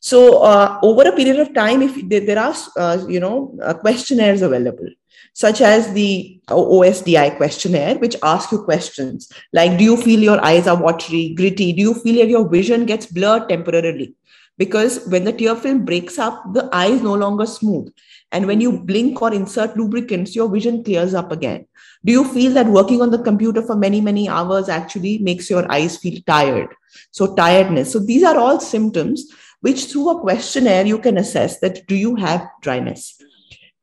So 0.00 0.42
uh, 0.42 0.78
over 0.82 1.02
a 1.08 1.16
period 1.16 1.40
of 1.40 1.54
time, 1.54 1.82
if 1.82 2.08
there 2.08 2.38
are, 2.38 2.54
uh, 2.76 3.04
you 3.08 3.18
know, 3.18 3.58
uh, 3.62 3.74
questionnaires 3.74 4.42
available, 4.42 4.88
such 5.32 5.60
as 5.60 5.92
the 5.92 6.40
OSDI 6.48 7.36
questionnaire, 7.36 7.98
which 7.98 8.16
asks 8.22 8.52
you 8.52 8.62
questions 8.62 9.32
like, 9.52 9.76
do 9.78 9.84
you 9.84 9.96
feel 9.96 10.20
your 10.20 10.42
eyes 10.44 10.66
are 10.66 10.80
watery, 10.80 11.34
gritty? 11.34 11.72
Do 11.72 11.82
you 11.82 11.94
feel 11.94 12.20
that 12.20 12.28
your 12.28 12.48
vision 12.48 12.86
gets 12.86 13.06
blurred 13.06 13.48
temporarily? 13.48 14.14
Because 14.58 15.06
when 15.06 15.24
the 15.24 15.32
tear 15.32 15.54
film 15.54 15.84
breaks 15.84 16.18
up, 16.18 16.42
the 16.52 16.68
eye 16.72 16.86
is 16.86 17.02
no 17.02 17.14
longer 17.14 17.46
smooth. 17.46 17.92
And 18.32 18.46
when 18.46 18.60
you 18.60 18.78
blink 18.78 19.20
or 19.20 19.32
insert 19.32 19.76
lubricants, 19.76 20.34
your 20.34 20.48
vision 20.48 20.82
clears 20.82 21.14
up 21.14 21.30
again. 21.30 21.66
Do 22.04 22.12
you 22.12 22.24
feel 22.24 22.52
that 22.54 22.66
working 22.66 23.02
on 23.02 23.10
the 23.10 23.22
computer 23.22 23.62
for 23.62 23.76
many, 23.76 24.00
many 24.00 24.28
hours 24.28 24.68
actually 24.68 25.18
makes 25.18 25.50
your 25.50 25.70
eyes 25.70 25.98
feel 25.98 26.20
tired? 26.26 26.68
So, 27.10 27.34
tiredness. 27.34 27.92
So, 27.92 27.98
these 27.98 28.22
are 28.22 28.36
all 28.36 28.60
symptoms 28.60 29.26
which, 29.60 29.86
through 29.86 30.10
a 30.10 30.20
questionnaire, 30.20 30.86
you 30.86 30.98
can 30.98 31.18
assess 31.18 31.60
that 31.60 31.86
do 31.86 31.94
you 31.94 32.16
have 32.16 32.48
dryness? 32.62 33.20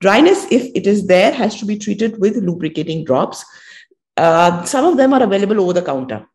Dryness, 0.02 0.46
if 0.52 0.72
it 0.76 0.88
is 0.88 1.08
there, 1.08 1.32
has 1.32 1.58
to 1.60 1.66
be 1.66 1.78
treated 1.78 2.20
with 2.20 2.38
lubricating 2.38 3.06
drops. 3.06 3.46
Uh, 4.18 4.64
some 4.66 4.86
of 4.86 4.98
them 4.98 5.14
are 5.14 5.24
available 5.24 5.62
over 5.62 5.74
the 5.74 5.82
counter. 5.82 6.28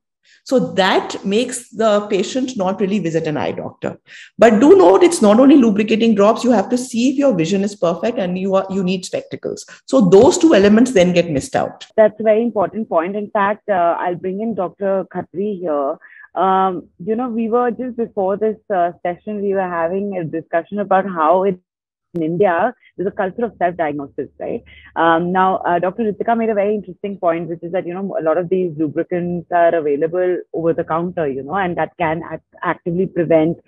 So 0.49 0.59
that 0.59 1.23
makes 1.27 1.69
the 1.69 2.07
patient 2.09 2.57
not 2.57 2.81
really 2.81 2.99
visit 3.01 3.27
an 3.27 3.37
eye 3.37 3.53
doctor. 3.53 3.99
But 4.39 4.61
do 4.61 4.79
note 4.79 5.03
it's 5.03 5.21
not 5.21 5.39
only 5.39 5.57
lubricating 5.57 6.15
drops, 6.15 6.43
you 6.43 6.53
have 6.53 6.71
to 6.71 6.79
see 6.79 7.11
if 7.11 7.17
your 7.17 7.35
vision 7.35 7.63
is 7.65 7.77
perfect 7.77 8.17
and 8.19 8.39
you 8.39 8.55
are 8.55 8.67
you 8.71 8.83
need 8.83 9.05
spectacles. 9.05 9.67
So 9.85 10.01
those 10.09 10.39
two 10.39 10.55
elements 10.55 10.93
then 10.93 11.13
get 11.13 11.31
missed 11.31 11.55
out. 11.55 11.87
That's 11.97 12.19
a 12.19 12.23
very 12.23 12.43
important 12.43 12.89
point. 12.89 13.15
In 13.15 13.31
fact, 13.31 13.69
uh, 13.69 13.97
I'll 14.01 14.15
bring 14.15 14.41
in 14.41 14.55
Dr. 14.55 15.05
Khatri 15.15 15.61
here. 15.61 15.99
Um, 16.35 16.89
you 17.05 17.15
know, 17.15 17.29
we 17.29 17.51
were 17.51 17.71
just 17.71 17.99
before 17.99 18.39
this 18.39 18.57
uh, 18.75 18.93
session, 19.03 19.43
we 19.43 19.53
were 19.53 19.69
having 19.69 20.17
a 20.17 20.25
discussion 20.25 20.79
about 20.79 21.05
how 21.05 21.43
it 21.43 21.61
in 22.15 22.23
India, 22.23 22.75
there's 22.97 23.07
a 23.07 23.17
culture 23.17 23.45
of 23.45 23.53
self-diagnosis, 23.59 24.29
right? 24.39 24.63
Um, 24.97 25.33
now, 25.33 25.59
uh, 25.59 25.79
Dr. 25.79 26.11
Ritika 26.11 26.37
made 26.37 26.51
a 26.51 26.55
very 26.55 26.75
interesting 26.75 27.19
point, 27.19 27.49
which 27.49 27.63
is 27.63 27.73
that, 27.73 27.87
you 27.87 27.95
know, 27.95 28.17
a 28.19 28.23
lot 28.23 28.39
of 28.39 28.49
these 28.49 28.73
lubricants 28.77 29.47
are 29.53 29.75
available 29.75 30.39
over 30.53 30.73
the 30.73 30.85
counter, 30.85 31.29
you 31.29 31.43
know, 31.43 31.55
and 31.55 31.77
that 31.77 31.97
can 31.99 32.23
act- 32.31 32.55
actively 32.63 33.07
prevent 33.07 33.59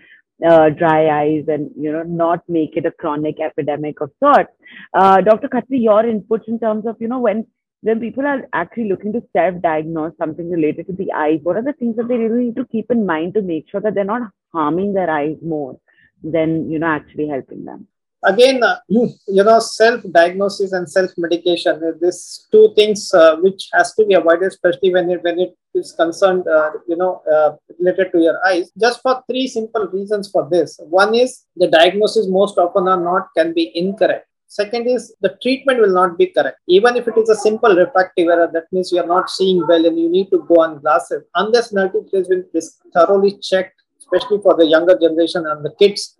uh, 0.48 0.70
dry 0.70 1.22
eyes 1.22 1.44
and, 1.48 1.70
you 1.76 1.92
know, 1.92 2.02
not 2.02 2.42
make 2.48 2.76
it 2.76 2.86
a 2.86 2.90
chronic 2.92 3.36
epidemic 3.40 4.00
of 4.00 4.10
sorts. 4.22 4.50
Uh, 4.94 5.20
Dr. 5.20 5.48
Khatri, 5.48 5.82
your 5.82 6.02
inputs 6.02 6.48
in 6.48 6.58
terms 6.58 6.86
of, 6.86 6.96
you 7.00 7.08
know, 7.08 7.20
when 7.20 7.46
when 7.82 7.98
people 7.98 8.26
are 8.26 8.46
actually 8.52 8.90
looking 8.90 9.10
to 9.10 9.22
self-diagnose 9.34 10.12
something 10.18 10.50
related 10.50 10.86
to 10.86 10.92
the 10.92 11.10
eyes, 11.16 11.40
what 11.42 11.56
are 11.56 11.62
the 11.62 11.72
things 11.72 11.96
that 11.96 12.08
they 12.08 12.16
really 12.16 12.46
need 12.46 12.56
to 12.56 12.66
keep 12.66 12.90
in 12.90 13.06
mind 13.06 13.32
to 13.32 13.40
make 13.40 13.64
sure 13.70 13.80
that 13.80 13.94
they're 13.94 14.04
not 14.04 14.30
harming 14.52 14.92
their 14.92 15.08
eyes 15.08 15.36
more 15.42 15.80
than, 16.22 16.70
you 16.70 16.78
know, 16.78 16.86
actually 16.86 17.26
helping 17.26 17.64
them? 17.64 17.88
Again, 18.24 18.62
uh, 18.62 18.78
you 18.88 19.14
know, 19.28 19.58
self-diagnosis 19.58 20.72
and 20.72 20.90
self-medication. 20.90 21.82
Uh, 21.82 21.92
these 22.00 22.46
two 22.52 22.72
things 22.76 23.12
uh, 23.14 23.36
which 23.36 23.68
has 23.72 23.94
to 23.94 24.04
be 24.04 24.14
avoided, 24.14 24.48
especially 24.48 24.92
when 24.92 25.10
it 25.10 25.22
when 25.22 25.38
it 25.40 25.56
is 25.74 25.92
concerned, 25.92 26.46
uh, 26.48 26.70
you 26.88 26.96
know, 26.96 27.22
uh, 27.32 27.56
related 27.78 28.12
to 28.12 28.18
your 28.18 28.38
eyes. 28.46 28.70
Just 28.78 29.02
for 29.02 29.22
three 29.28 29.46
simple 29.46 29.86
reasons 29.88 30.30
for 30.30 30.48
this. 30.50 30.78
One 30.82 31.14
is 31.14 31.44
the 31.56 31.68
diagnosis 31.68 32.26
most 32.28 32.58
often 32.58 32.88
or 32.88 33.00
not 33.00 33.28
can 33.36 33.54
be 33.54 33.70
incorrect. 33.76 34.26
Second 34.48 34.88
is 34.88 35.14
the 35.20 35.36
treatment 35.42 35.78
will 35.78 35.94
not 35.94 36.18
be 36.18 36.26
correct. 36.26 36.58
Even 36.66 36.96
if 36.96 37.06
it 37.06 37.16
is 37.16 37.28
a 37.28 37.36
simple 37.36 37.74
refractive 37.76 38.28
error, 38.28 38.50
that 38.52 38.64
means 38.72 38.90
you 38.90 39.00
are 39.00 39.06
not 39.06 39.30
seeing 39.30 39.64
well 39.68 39.86
and 39.86 39.96
you 39.96 40.08
need 40.10 40.28
to 40.30 40.44
go 40.48 40.56
on 40.56 40.80
glasses. 40.80 41.22
Unless 41.36 41.72
it 41.72 42.08
has 42.12 42.26
been 42.26 42.44
thoroughly 42.92 43.38
checked, 43.38 43.80
especially 44.00 44.40
for 44.42 44.56
the 44.56 44.66
younger 44.66 44.98
generation 44.98 45.46
and 45.46 45.64
the 45.64 45.72
kids, 45.78 46.16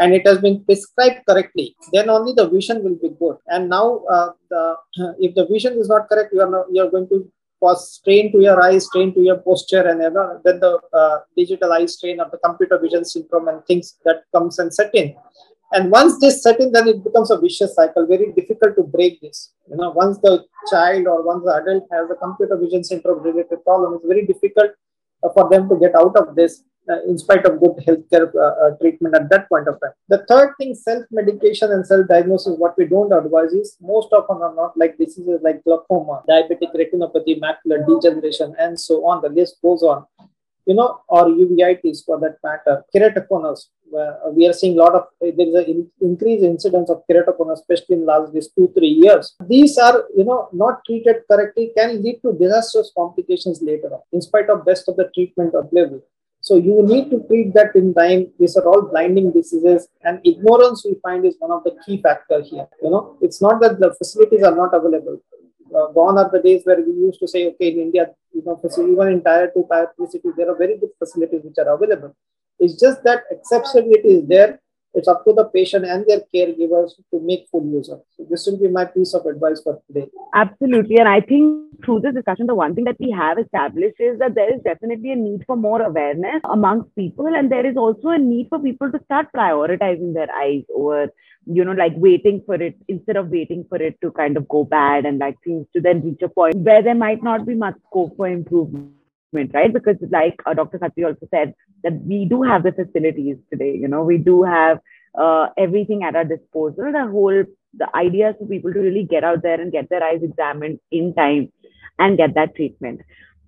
and 0.00 0.14
it 0.14 0.26
has 0.26 0.38
been 0.38 0.64
prescribed 0.64 1.20
correctly, 1.28 1.76
then 1.92 2.08
only 2.08 2.32
the 2.32 2.48
vision 2.48 2.82
will 2.82 2.98
be 3.04 3.10
good. 3.22 3.36
And 3.48 3.68
now, 3.68 4.02
uh, 4.10 4.30
the, 4.48 4.76
if 5.26 5.34
the 5.34 5.46
vision 5.46 5.74
is 5.78 5.88
not 5.88 6.08
correct, 6.08 6.32
you 6.32 6.40
are 6.40 6.50
not, 6.50 6.66
you 6.72 6.82
are 6.82 6.90
going 6.90 7.08
to 7.10 7.30
cause 7.60 7.92
strain 7.96 8.32
to 8.32 8.40
your 8.40 8.62
eyes, 8.62 8.86
strain 8.86 9.12
to 9.14 9.20
your 9.20 9.36
posture, 9.36 9.86
and 9.86 10.00
then 10.00 10.60
the 10.60 10.80
uh, 10.94 11.18
digital 11.36 11.72
eye 11.74 11.84
strain 11.84 12.18
or 12.18 12.28
the 12.30 12.38
computer 12.38 12.78
vision 12.78 13.04
syndrome 13.04 13.48
and 13.48 13.64
things 13.66 13.98
that 14.06 14.22
comes 14.34 14.58
and 14.58 14.72
set 14.72 14.94
in. 14.94 15.14
And 15.72 15.90
once 15.90 16.18
this 16.18 16.42
set 16.42 16.58
in, 16.58 16.72
then 16.72 16.88
it 16.88 17.04
becomes 17.04 17.30
a 17.30 17.38
vicious 17.38 17.74
cycle. 17.74 18.06
Very 18.06 18.32
difficult 18.32 18.74
to 18.76 18.82
break 18.82 19.20
this. 19.20 19.52
You 19.70 19.76
know, 19.76 19.90
once 19.90 20.18
the 20.18 20.44
child 20.70 21.06
or 21.06 21.22
once 21.22 21.44
the 21.44 21.54
adult 21.54 21.84
has 21.92 22.10
a 22.10 22.16
computer 22.16 22.56
vision 22.56 22.82
syndrome 22.82 23.22
related 23.22 23.62
problem, 23.64 23.94
it's 23.94 24.06
very 24.06 24.26
difficult 24.26 24.72
for 25.34 25.48
them 25.50 25.68
to 25.68 25.76
get 25.78 25.94
out 25.94 26.16
of 26.16 26.34
this 26.34 26.64
in 27.06 27.18
spite 27.18 27.44
of 27.46 27.60
good 27.60 27.76
healthcare 27.86 28.32
uh, 28.34 28.66
uh, 28.66 28.76
treatment 28.80 29.14
at 29.14 29.28
that 29.30 29.48
point 29.48 29.68
of 29.68 29.80
time. 29.80 29.92
The 30.08 30.24
third 30.28 30.54
thing, 30.58 30.74
self-medication 30.74 31.70
and 31.70 31.86
self-diagnosis, 31.86 32.58
what 32.58 32.76
we 32.76 32.86
don't 32.86 33.12
advise 33.12 33.52
is 33.52 33.76
most 33.80 34.08
often 34.12 34.42
are 34.42 34.54
not 34.54 34.76
like 34.76 34.98
diseases 34.98 35.40
like 35.42 35.62
glaucoma, 35.64 36.22
diabetic 36.28 36.74
retinopathy, 36.74 37.40
macular 37.40 37.86
degeneration, 37.86 38.54
and 38.58 38.78
so 38.78 39.06
on. 39.06 39.22
The 39.22 39.28
list 39.28 39.56
goes 39.62 39.82
on. 39.82 40.04
You 40.66 40.74
know, 40.74 41.00
or 41.08 41.24
uveitis 41.26 42.04
for 42.04 42.20
that 42.20 42.36
matter, 42.44 42.84
keratoconus. 42.94 43.68
we 44.36 44.46
are 44.46 44.52
seeing 44.52 44.78
a 44.78 44.82
lot 44.82 44.94
of 44.94 45.04
there 45.20 45.32
is 45.48 45.54
an 45.54 45.90
increased 46.00 46.44
incidence 46.44 46.90
of 46.90 47.02
keratoconus, 47.10 47.54
especially 47.54 47.96
in 47.96 48.06
last 48.06 48.32
these 48.32 48.48
two 48.48 48.70
three 48.76 48.94
years. 49.02 49.34
These 49.48 49.78
are 49.78 50.04
you 50.16 50.24
know 50.24 50.48
not 50.52 50.84
treated 50.84 51.22
correctly 51.28 51.72
can 51.76 52.02
lead 52.02 52.20
to 52.22 52.34
disastrous 52.34 52.92
complications 52.96 53.60
later 53.62 53.88
on, 53.92 54.00
in 54.12 54.20
spite 54.20 54.48
of 54.48 54.64
best 54.64 54.88
of 54.88 54.96
the 54.96 55.10
treatment 55.14 55.54
available. 55.54 56.02
So 56.40 56.56
you 56.56 56.82
need 56.82 57.10
to 57.10 57.22
treat 57.28 57.52
that 57.54 57.74
in 57.74 57.92
time. 57.94 58.28
These 58.38 58.56
are 58.56 58.66
all 58.66 58.82
blinding 58.82 59.32
diseases, 59.32 59.88
and 60.02 60.20
ignorance 60.24 60.84
we 60.84 60.96
find 61.02 61.26
is 61.26 61.36
one 61.38 61.50
of 61.50 61.64
the 61.64 61.76
key 61.84 62.00
factors 62.02 62.50
here. 62.50 62.66
You 62.82 62.90
know, 62.90 63.18
it's 63.20 63.42
not 63.42 63.60
that 63.60 63.78
the 63.78 63.94
facilities 63.94 64.42
are 64.42 64.54
not 64.54 64.74
available. 64.74 65.22
Uh, 65.74 65.86
gone 65.92 66.18
are 66.18 66.30
the 66.30 66.40
days 66.40 66.62
where 66.64 66.80
we 66.80 66.92
used 66.92 67.20
to 67.20 67.28
say, 67.28 67.46
okay, 67.48 67.68
in 67.72 67.78
India, 67.78 68.08
you 68.32 68.42
know, 68.44 68.58
even 68.64 69.08
in 69.08 69.22
tier 69.22 69.52
two, 69.54 69.66
tier 69.70 69.92
three 69.96 70.06
cities, 70.06 70.32
there 70.36 70.50
are 70.50 70.56
very 70.56 70.78
good 70.78 70.90
facilities 70.98 71.42
which 71.44 71.58
are 71.58 71.74
available. 71.74 72.16
It's 72.58 72.80
just 72.80 73.04
that 73.04 73.22
accessibility 73.30 74.08
is 74.08 74.28
there 74.28 74.60
it's 74.92 75.08
up 75.08 75.24
to 75.24 75.32
the 75.32 75.44
patient 75.44 75.84
and 75.84 76.04
their 76.06 76.20
caregivers 76.34 76.90
to 77.10 77.20
make 77.20 77.46
full 77.50 77.64
use 77.64 77.88
of. 77.88 78.02
So 78.16 78.26
this 78.28 78.46
will 78.46 78.58
be 78.58 78.68
my 78.68 78.84
piece 78.84 79.14
of 79.14 79.24
advice 79.26 79.60
for 79.62 79.80
today. 79.86 80.08
Absolutely. 80.34 80.96
And 80.98 81.08
I 81.08 81.20
think 81.20 81.69
through 81.84 82.00
this 82.00 82.14
discussion, 82.14 82.46
the 82.46 82.54
one 82.54 82.74
thing 82.74 82.84
that 82.84 82.96
we 82.98 83.10
have 83.10 83.38
established 83.38 83.96
is 83.98 84.18
that 84.18 84.34
there 84.34 84.52
is 84.54 84.60
definitely 84.62 85.12
a 85.12 85.16
need 85.16 85.44
for 85.46 85.56
more 85.56 85.82
awareness 85.82 86.40
amongst 86.50 86.94
people. 86.94 87.26
And 87.26 87.50
there 87.50 87.66
is 87.66 87.76
also 87.76 88.08
a 88.08 88.18
need 88.18 88.48
for 88.48 88.58
people 88.58 88.90
to 88.92 89.00
start 89.04 89.28
prioritizing 89.36 90.14
their 90.14 90.28
eyes 90.34 90.62
over, 90.74 91.08
you 91.46 91.64
know, 91.64 91.72
like 91.72 91.92
waiting 91.96 92.42
for 92.46 92.54
it 92.54 92.76
instead 92.88 93.16
of 93.16 93.28
waiting 93.28 93.64
for 93.68 93.80
it 93.82 94.00
to 94.02 94.10
kind 94.12 94.36
of 94.36 94.48
go 94.48 94.64
bad 94.64 95.06
and 95.06 95.18
like 95.18 95.36
things 95.44 95.66
to 95.74 95.80
then 95.80 96.02
reach 96.02 96.22
a 96.22 96.28
point 96.28 96.56
where 96.56 96.82
there 96.82 96.94
might 96.94 97.22
not 97.22 97.46
be 97.46 97.54
much 97.54 97.74
scope 97.88 98.16
for 98.16 98.28
improvement 98.28 98.92
right? 99.32 99.72
Because 99.72 99.96
like 100.10 100.40
uh, 100.46 100.54
Dr. 100.54 100.78
Khatri 100.78 101.06
also 101.06 101.28
said 101.30 101.54
that 101.84 101.92
we 102.04 102.24
do 102.24 102.42
have 102.42 102.64
the 102.64 102.72
facilities 102.72 103.36
today. 103.50 103.76
You 103.76 103.88
know, 103.88 104.02
we 104.02 104.18
do 104.18 104.42
have 104.42 104.80
uh, 105.18 105.48
everything 105.56 106.02
at 106.04 106.16
our 106.16 106.24
disposal. 106.24 106.90
The 106.92 107.06
whole 107.10 107.44
the 107.74 107.88
ideas 107.94 108.34
for 108.38 108.46
people 108.46 108.72
to 108.72 108.80
really 108.80 109.04
get 109.04 109.24
out 109.24 109.42
there 109.42 109.60
and 109.60 109.72
get 109.72 109.88
their 109.88 110.02
eyes 110.02 110.20
examined 110.22 110.80
in 110.90 111.14
time 111.14 111.52
and 111.98 112.16
get 112.16 112.34
that 112.34 112.54
treatment. 112.56 113.00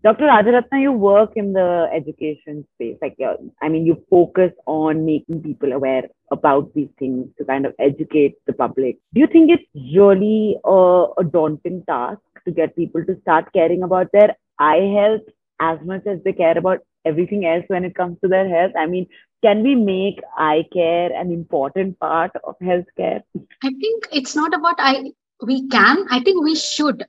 Dr. 0.05 0.25
Rajaratna, 0.25 0.81
you 0.81 0.90
work 0.90 1.31
in 1.37 1.53
the 1.53 1.88
education 1.95 2.66
space. 2.75 2.97
Like, 3.01 3.16
uh, 3.25 3.35
I 3.61 3.68
mean, 3.68 3.87
you 3.87 4.03
focus 4.11 4.51
on 4.66 5.07
making 5.07 5.42
people 5.42 5.73
aware 5.73 6.03
about 6.33 6.75
these 6.75 6.88
things 6.99 7.29
to 7.38 7.45
kind 7.45 7.66
of 7.66 7.75
educate 7.79 8.35
the 8.47 8.53
public. 8.53 8.99
Do 9.14 9.21
you 9.21 9.29
think 9.29 9.51
it's 9.53 9.62
really 9.95 10.57
a, 10.64 11.07
a 11.18 11.25
daunting 11.25 11.85
task 11.88 12.21
to 12.45 12.51
get 12.51 12.75
people 12.75 13.05
to 13.05 13.16
start 13.21 13.53
caring 13.53 13.85
about 13.85 14.09
their 14.12 14.35
eye 14.59 14.92
health 14.99 15.23
as 15.61 15.79
much 15.85 16.05
as 16.07 16.18
they 16.25 16.33
care 16.33 16.59
about 16.59 16.81
everything 17.05 17.47
else 17.47 17.64
when 17.68 17.85
it 17.85 17.95
comes 17.95 18.18
to 18.23 18.29
their 18.29 18.49
health? 18.49 18.73
I 18.77 18.87
mean, 18.87 19.07
can 19.42 19.62
we 19.62 19.77
make 19.77 20.21
eye 20.37 20.64
care 20.73 21.12
an 21.12 21.31
important 21.33 21.99
part 22.01 22.33
of 22.42 22.57
healthcare? 22.61 23.23
I 23.62 23.71
think 23.71 24.09
it's 24.12 24.35
not 24.35 24.53
about 24.53 24.77
I. 24.79 25.12
We 25.45 25.68
can. 25.68 26.07
I 26.11 26.21
think 26.21 26.45
we 26.45 26.55
should, 26.55 27.05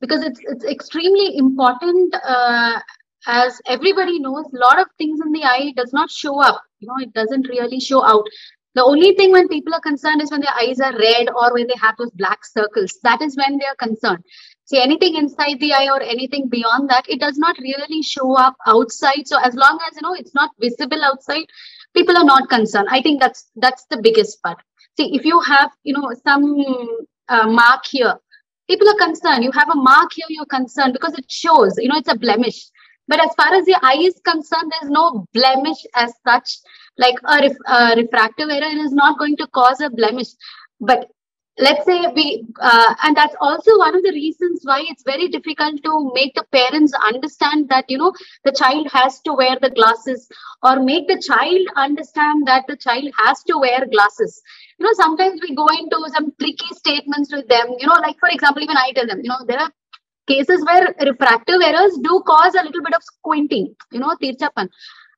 because 0.00 0.22
it's 0.22 0.40
it's 0.44 0.64
extremely 0.64 1.36
important. 1.36 2.14
Uh, 2.24 2.80
as 3.26 3.60
everybody 3.66 4.20
knows, 4.20 4.46
a 4.54 4.58
lot 4.58 4.80
of 4.80 4.86
things 4.98 5.20
in 5.20 5.32
the 5.32 5.42
eye 5.42 5.72
does 5.76 5.92
not 5.92 6.10
show 6.10 6.40
up. 6.40 6.62
You 6.78 6.88
know, 6.88 6.94
it 7.00 7.12
doesn't 7.12 7.48
really 7.48 7.80
show 7.80 8.04
out. 8.04 8.24
The 8.74 8.84
only 8.84 9.14
thing 9.14 9.32
when 9.32 9.48
people 9.48 9.74
are 9.74 9.80
concerned 9.80 10.20
is 10.20 10.30
when 10.30 10.42
their 10.42 10.54
eyes 10.60 10.80
are 10.80 10.92
red 10.92 11.28
or 11.30 11.54
when 11.54 11.66
they 11.66 11.74
have 11.80 11.96
those 11.96 12.10
black 12.10 12.44
circles. 12.44 12.98
That 13.02 13.22
is 13.22 13.34
when 13.34 13.56
they 13.56 13.64
are 13.64 13.74
concerned. 13.76 14.22
See, 14.66 14.80
anything 14.80 15.16
inside 15.16 15.58
the 15.60 15.72
eye 15.72 15.88
or 15.88 16.02
anything 16.02 16.48
beyond 16.48 16.90
that, 16.90 17.08
it 17.08 17.18
does 17.18 17.38
not 17.38 17.56
really 17.58 18.02
show 18.02 18.36
up 18.36 18.54
outside. 18.66 19.26
So 19.26 19.38
as 19.40 19.54
long 19.54 19.78
as 19.88 19.96
you 19.96 20.02
know 20.02 20.14
it's 20.14 20.34
not 20.34 20.50
visible 20.60 21.02
outside, 21.02 21.46
people 21.94 22.16
are 22.18 22.24
not 22.24 22.48
concerned. 22.50 22.88
I 22.90 23.00
think 23.00 23.20
that's 23.20 23.50
that's 23.56 23.86
the 23.86 24.02
biggest 24.02 24.42
part. 24.42 24.58
See, 24.98 25.14
if 25.14 25.24
you 25.24 25.40
have 25.40 25.70
you 25.82 25.94
know 25.94 26.12
some 26.22 26.44
uh, 27.28 27.48
mark 27.48 27.86
here, 27.86 28.14
people 28.68 28.88
are 28.88 29.06
concerned. 29.06 29.44
You 29.44 29.52
have 29.52 29.70
a 29.70 29.76
mark 29.76 30.12
here, 30.14 30.26
you're 30.28 30.46
concerned 30.46 30.92
because 30.92 31.14
it 31.14 31.30
shows. 31.30 31.74
You 31.78 31.88
know, 31.88 31.96
it's 31.96 32.12
a 32.12 32.16
blemish. 32.16 32.66
But 33.08 33.24
as 33.24 33.32
far 33.34 33.54
as 33.54 33.64
the 33.64 33.78
eye 33.82 33.98
is 34.00 34.20
concerned, 34.24 34.72
there's 34.72 34.90
no 34.90 35.26
blemish 35.32 35.78
as 35.94 36.12
such. 36.26 36.58
Like 36.98 37.14
a, 37.24 37.40
ref, 37.40 37.56
a 37.66 37.96
refractive 37.96 38.48
error 38.50 38.84
is 38.84 38.92
not 38.92 39.18
going 39.18 39.36
to 39.36 39.46
cause 39.48 39.80
a 39.80 39.90
blemish. 39.90 40.28
But 40.80 41.08
let's 41.58 41.86
say 41.86 42.04
we 42.14 42.44
uh, 42.60 42.94
and 43.02 43.16
that's 43.16 43.34
also 43.40 43.78
one 43.78 43.96
of 43.96 44.02
the 44.02 44.12
reasons 44.12 44.60
why 44.64 44.84
it's 44.88 45.02
very 45.04 45.28
difficult 45.28 45.82
to 45.82 46.12
make 46.14 46.34
the 46.34 46.44
parents 46.52 46.92
understand 47.06 47.68
that 47.70 47.86
you 47.88 47.96
know 47.96 48.12
the 48.44 48.52
child 48.52 48.86
has 48.92 49.20
to 49.22 49.32
wear 49.32 49.56
the 49.62 49.70
glasses 49.70 50.28
or 50.62 50.82
make 50.82 51.08
the 51.08 51.20
child 51.26 51.66
understand 51.76 52.46
that 52.46 52.64
the 52.68 52.76
child 52.76 53.10
has 53.24 53.42
to 53.44 53.56
wear 53.58 53.86
glasses 53.86 54.42
you 54.79 54.85
know 54.85 54.93
sometimes 55.01 55.41
we 55.47 55.55
go 55.55 55.67
into 55.79 55.99
some 56.15 56.31
tricky 56.39 56.71
statements 56.79 57.33
with 57.33 57.47
them 57.47 57.75
you 57.79 57.87
know 57.87 57.99
like 58.07 58.17
for 58.19 58.29
example 58.29 58.63
even 58.63 58.77
i 58.77 58.91
tell 58.91 59.07
them 59.11 59.21
you 59.23 59.29
know 59.29 59.41
there 59.51 59.59
are 59.59 59.69
cases 60.27 60.65
where 60.65 60.87
refractive 61.11 61.61
errors 61.69 61.99
do 62.09 62.21
cause 62.31 62.55
a 62.55 62.63
little 62.63 62.83
bit 62.89 62.99
of 62.99 63.07
squinting 63.11 63.69
you 63.91 64.03
know 64.05 64.17
tirchapan 64.25 64.75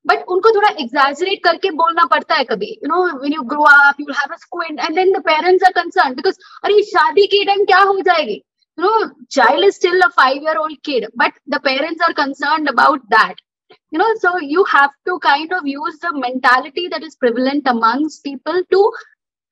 but 0.07 0.23
उनको 0.33 0.49
थोड़ा 0.55 0.69
exaggerate 0.83 1.43
करके 1.43 1.69
बोलना 1.81 2.05
पड़ता 2.13 2.35
है 2.35 2.43
कभी 2.45 2.67
you 2.71 2.87
know 2.87 3.03
when 3.19 3.33
you 3.33 3.41
grow 3.51 3.63
up 3.73 3.99
you 3.99 4.13
have 4.13 4.33
a 4.33 4.37
squint 4.37 4.79
and 4.79 4.95
then 4.95 5.11
the 5.11 5.21
parents 5.27 5.63
are 5.65 5.71
concern 5.77 6.13
because 6.15 6.39
अरे 6.63 6.81
शादी 6.89 7.25
के 7.33 7.43
टाइम 7.51 7.63
क्या 7.65 7.79
हो 7.91 7.99
जाएगी 8.07 8.41
you 8.77 8.83
know 8.83 9.11
child 9.29 9.63
is 9.65 9.75
still 9.75 9.99
a 10.03 10.09
5 10.19 10.45
year 10.45 10.57
old 10.59 10.77
kid 10.87 11.03
but 11.21 11.35
the 11.55 11.59
parents 11.65 12.05
are 12.05 12.13
concerned 12.19 12.69
about 12.71 13.03
that 13.15 13.41
you 13.91 13.99
know 14.01 14.07
so 14.23 14.31
you 14.53 14.63
have 14.69 14.93
to 15.09 15.17
kind 15.25 15.53
of 15.57 15.67
use 15.71 15.99
the 16.05 16.11
mentality 16.23 16.87
that 16.93 17.03
is 17.03 17.19
prevalent 17.25 17.69
amongst 17.73 18.23
people 18.23 18.61
to 18.75 18.81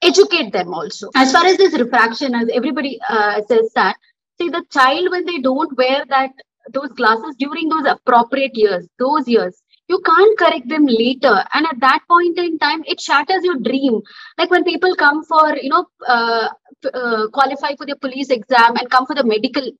educate 0.02 0.52
them 0.52 0.72
also. 0.72 1.10
As 1.14 1.32
far 1.32 1.46
as 1.46 1.56
this 1.56 1.78
refraction 1.78 2.34
as 2.34 2.48
everybody 2.52 2.98
uh, 3.08 3.40
says 3.48 3.70
that 3.74 3.96
see 4.38 4.48
the 4.48 4.64
child 4.70 5.10
when 5.10 5.24
they 5.24 5.38
don't 5.38 5.76
wear 5.76 6.04
that 6.08 6.30
those 6.72 6.90
glasses 6.92 7.34
during 7.38 7.68
those 7.68 7.86
appropriate 7.86 8.56
years 8.56 8.86
those 8.98 9.28
years 9.28 9.62
you 9.88 10.00
can't 10.04 10.38
correct 10.38 10.68
them 10.68 10.86
later. 10.86 11.44
And 11.54 11.66
at 11.66 11.80
that 11.80 12.00
point 12.08 12.38
in 12.38 12.58
time 12.58 12.82
it 12.86 13.00
shatters 13.00 13.44
your 13.44 13.58
dream. 13.58 14.00
Like 14.38 14.50
when 14.50 14.64
people 14.64 14.94
come 14.96 15.24
for 15.24 15.56
you 15.56 15.70
know 15.70 15.86
uh, 16.06 16.48
uh, 16.92 17.28
qualify 17.32 17.76
for 17.76 17.86
the 17.86 17.96
police 17.96 18.30
exam 18.30 18.76
and 18.76 18.90
come 18.90 19.06
for 19.06 19.14
the 19.14 19.24
medical 19.24 19.70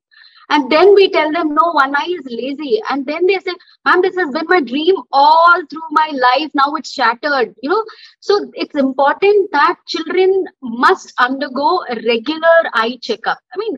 and 0.49 0.71
then 0.71 0.93
we 0.95 1.09
tell 1.11 1.31
them 1.31 1.53
no 1.53 1.71
one 1.71 1.95
eye 1.95 2.15
is 2.19 2.25
lazy. 2.25 2.81
And 2.89 3.05
then 3.05 3.25
they 3.25 3.39
say 3.39 3.53
ma'am 3.85 4.01
this 4.01 4.15
has 4.15 4.31
been 4.31 4.45
my 4.47 4.61
dream 4.61 4.95
all 5.11 5.61
through 5.69 5.89
my 5.91 6.11
life. 6.13 6.51
Now 6.53 6.73
it's 6.75 6.91
shattered. 6.91 7.53
You 7.61 7.69
know? 7.69 7.83
So 8.19 8.49
it's 8.53 8.75
important 8.75 9.51
that 9.51 9.75
children 9.87 10.45
must 10.61 11.13
undergo 11.19 11.83
a 11.89 11.95
regular 11.95 12.59
eye 12.73 12.97
checkup. 13.01 13.39
I 13.53 13.57
mean 13.57 13.75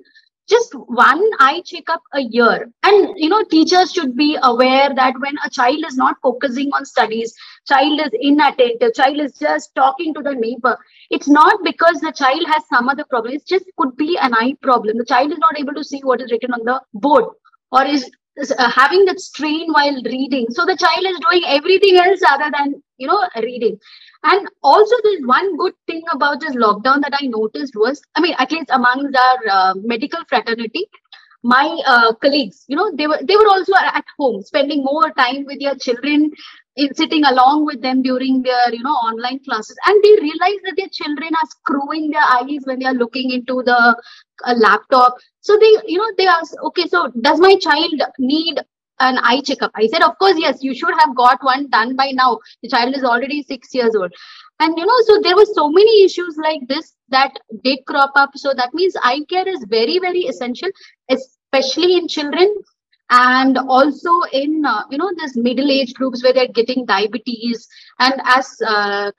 just 0.50 0.74
one 0.74 1.24
eye 1.40 1.62
checkup 1.66 2.02
a 2.14 2.22
year. 2.22 2.70
And 2.84 3.14
you 3.18 3.30
know 3.30 3.44
teachers 3.44 3.92
should 3.92 4.16
be 4.16 4.38
aware 4.42 4.94
that 4.94 5.20
when 5.20 5.36
a 5.46 5.50
child 5.50 5.84
is 5.88 5.96
not 5.96 6.16
focusing 6.22 6.70
on 6.74 6.86
studies 6.86 7.34
child 7.68 8.02
is 8.02 8.12
inattentive 8.22 8.94
child 8.94 9.20
is 9.20 9.34
just 9.34 9.74
talking 9.76 10.14
to 10.14 10.22
the 10.22 10.34
neighbor 10.34 10.78
it's 11.10 11.28
not 11.28 11.60
because 11.64 12.00
the 12.02 12.12
child 12.12 12.44
has 12.48 12.64
some 12.74 12.90
other 12.90 13.06
problem 13.10 13.34
it 13.34 13.46
just 13.46 13.66
could 13.78 13.96
be 13.98 14.18
an 14.18 14.34
eye 14.34 14.54
problem. 14.62 14.98
The 14.98 15.06
child 15.06 15.32
is 15.32 15.38
not 15.40 15.60
able 15.60 15.74
to 15.74 15.84
see 15.84 16.00
what 16.02 16.22
is 16.22 16.32
written 16.32 16.54
on 16.54 16.64
the 16.66 16.82
board 16.94 17.26
or 17.72 17.86
is, 17.86 18.10
uh, 18.58 18.70
having 18.70 19.06
that 19.06 19.20
strain 19.20 19.72
while 19.72 20.02
reading. 20.04 20.48
So 20.52 20.66
the 20.66 20.78
child 20.78 21.06
is 21.06 21.20
doing 21.30 21.44
everything 21.46 21.98
else 21.98 22.22
other 22.28 22.52
than 22.58 22.82
you 22.98 23.08
know 23.08 23.28
reading 23.36 23.78
and 24.24 24.48
also, 24.64 24.96
there's 25.04 25.26
one 25.26 25.58
good 25.58 25.74
thing 25.88 26.04
about 26.12 26.40
this 26.42 26.56
lockdown 26.56 27.02
that 27.02 27.18
I 27.22 27.28
noticed 27.28 27.74
was, 27.76 28.02
I 28.16 28.22
mean, 28.22 28.36
at 28.38 28.52
least 28.52 28.70
amongst 28.70 29.16
our 29.16 29.40
uh, 29.50 29.74
medical 29.78 30.20
fraternity, 30.28 30.90
my 31.44 31.82
uh, 31.88 32.14
colleagues, 32.16 32.66
you 32.68 32.76
know, 32.76 32.92
they 32.96 33.08
were 33.08 33.20
they 33.24 33.38
were 33.38 33.48
also 33.48 33.74
at 33.76 34.04
home, 34.18 34.42
spending 34.44 34.84
more 34.84 35.10
time 35.12 35.46
with 35.46 35.62
their 35.62 35.76
children, 35.76 36.32
in 36.76 36.94
sitting 36.96 37.24
along 37.26 37.66
with 37.66 37.82
them 37.82 38.02
during 38.02 38.42
their 38.42 38.74
you 38.74 38.84
know 38.84 38.98
online 39.10 39.40
classes, 39.46 39.78
and 39.86 40.04
they 40.04 40.16
realize 40.22 40.60
that 40.66 40.74
their 40.78 40.90
children 40.92 41.30
are 41.34 41.50
screwing 41.50 42.10
their 42.12 42.24
eyes 42.24 42.60
when 42.66 42.80
they 42.80 42.86
are 42.86 42.94
looking 42.94 43.32
into 43.32 43.64
the 43.64 43.96
uh, 44.46 44.54
laptop. 44.58 45.16
So 45.42 45.58
they, 45.58 45.74
you 45.88 45.98
know, 45.98 46.12
they 46.18 46.28
ask, 46.28 46.54
okay, 46.64 46.88
so 46.88 47.08
does 47.22 47.40
my 47.40 47.56
child 47.58 48.02
need 48.18 48.60
an 49.00 49.18
eye 49.20 49.42
checkup. 49.42 49.72
I 49.76 49.88
said, 49.88 50.02
of 50.02 50.18
course, 50.18 50.36
yes, 50.38 50.60
you 50.62 50.74
should 50.74 50.94
have 51.00 51.16
got 51.16 51.44
one 51.44 51.70
done 51.70 51.96
by 51.96 52.12
now. 52.12 52.40
The 52.62 52.70
child 52.70 52.96
is 52.96 53.04
already 53.04 53.44
six 53.44 53.74
years 53.74 53.96
old. 53.96 54.14
And 54.60 54.78
you 54.78 54.86
know, 54.86 55.02
so 55.06 55.22
there 55.22 55.36
were 55.36 55.46
so 55.54 55.70
many 55.70 56.04
issues 56.04 56.38
like 56.38 56.62
this 56.68 56.94
that 57.10 57.34
did 57.64 57.80
crop 57.86 58.12
up. 58.16 58.32
So 58.36 58.54
that 58.56 58.74
means 58.74 58.96
eye 59.04 59.22
care 59.30 59.48
is 59.48 59.66
very, 59.70 60.00
very 60.00 60.22
essential, 60.22 60.70
especially 61.10 61.98
in 61.98 62.08
children 62.08 62.56
and 63.10 63.58
also 63.58 64.22
in 64.34 64.64
uh, 64.66 64.84
you 64.92 64.98
know 64.98 65.12
this 65.18 65.36
middle 65.36 65.72
age 65.72 65.94
groups 65.94 66.24
where 66.24 66.34
they're 66.34 66.48
getting 66.48 66.86
diabetes 66.86 67.68
and 68.00 68.14
as 68.26 68.56
uh, 68.66 69.12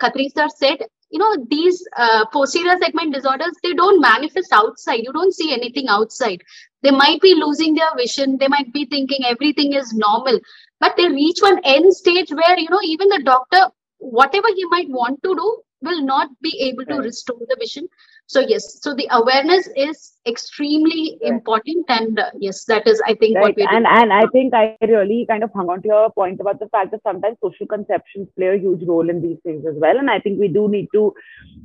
said 0.57 0.79
you 1.11 1.19
know 1.19 1.45
these 1.51 1.87
uh, 1.97 2.25
posterior 2.33 2.77
segment 2.81 3.15
disorders 3.15 3.55
they 3.63 3.75
don't 3.75 4.01
manifest 4.01 4.53
outside. 4.53 5.01
You 5.03 5.13
don't 5.13 5.35
see 5.35 5.53
anything 5.53 5.89
outside. 5.89 6.43
They 6.83 6.91
might 6.91 7.21
be 7.21 7.35
losing 7.35 7.75
their 7.75 7.95
vision. 7.97 8.39
They 8.39 8.49
might 8.49 8.73
be 8.73 8.87
thinking 8.87 9.25
everything 9.25 9.75
is 9.75 9.93
normal. 9.93 10.41
But 10.81 10.97
they 10.97 11.09
reach 11.09 11.39
one 11.41 11.61
end 11.65 11.93
stage 11.95 12.31
where 12.31 12.59
you 12.59 12.71
know 12.71 12.81
even 12.83 13.09
the 13.09 13.23
doctor 13.25 13.67
whatever 13.99 14.49
he 14.55 14.65
might 14.67 14.89
want 14.89 15.23
to 15.23 15.35
do 15.35 15.63
will 15.83 16.03
not 16.03 16.29
be 16.41 16.59
able 16.61 16.85
to 16.87 16.97
restore 16.97 17.39
the 17.49 17.57
vision 17.59 17.89
so 18.33 18.41
yes 18.41 18.65
so 18.83 18.95
the 18.95 19.07
awareness 19.11 19.69
is 19.75 20.13
extremely 20.27 21.19
right. 21.21 21.31
important 21.33 21.85
and 21.89 22.19
uh, 22.19 22.31
yes 22.39 22.65
that 22.67 22.87
is 22.87 23.03
i 23.07 23.15
think 23.15 23.37
right. 23.37 23.43
what 23.43 23.57
we 23.57 23.67
and 23.77 23.87
and 23.93 24.13
i 24.13 24.23
think 24.35 24.55
i 24.55 24.77
really 24.91 25.27
kind 25.31 25.43
of 25.47 25.51
hung 25.53 25.71
on 25.75 25.83
to 25.83 25.89
your 25.89 26.11
point 26.19 26.41
about 26.45 26.61
the 26.61 26.69
fact 26.69 26.93
that 26.93 27.03
sometimes 27.03 27.37
social 27.43 27.67
conceptions 27.67 28.29
play 28.37 28.51
a 28.55 28.59
huge 28.59 28.87
role 28.87 29.11
in 29.15 29.21
these 29.21 29.39
things 29.43 29.67
as 29.71 29.75
well 29.85 29.99
and 30.03 30.11
i 30.17 30.19
think 30.21 30.39
we 30.39 30.47
do 30.47 30.69
need 30.69 30.87
to 30.93 31.13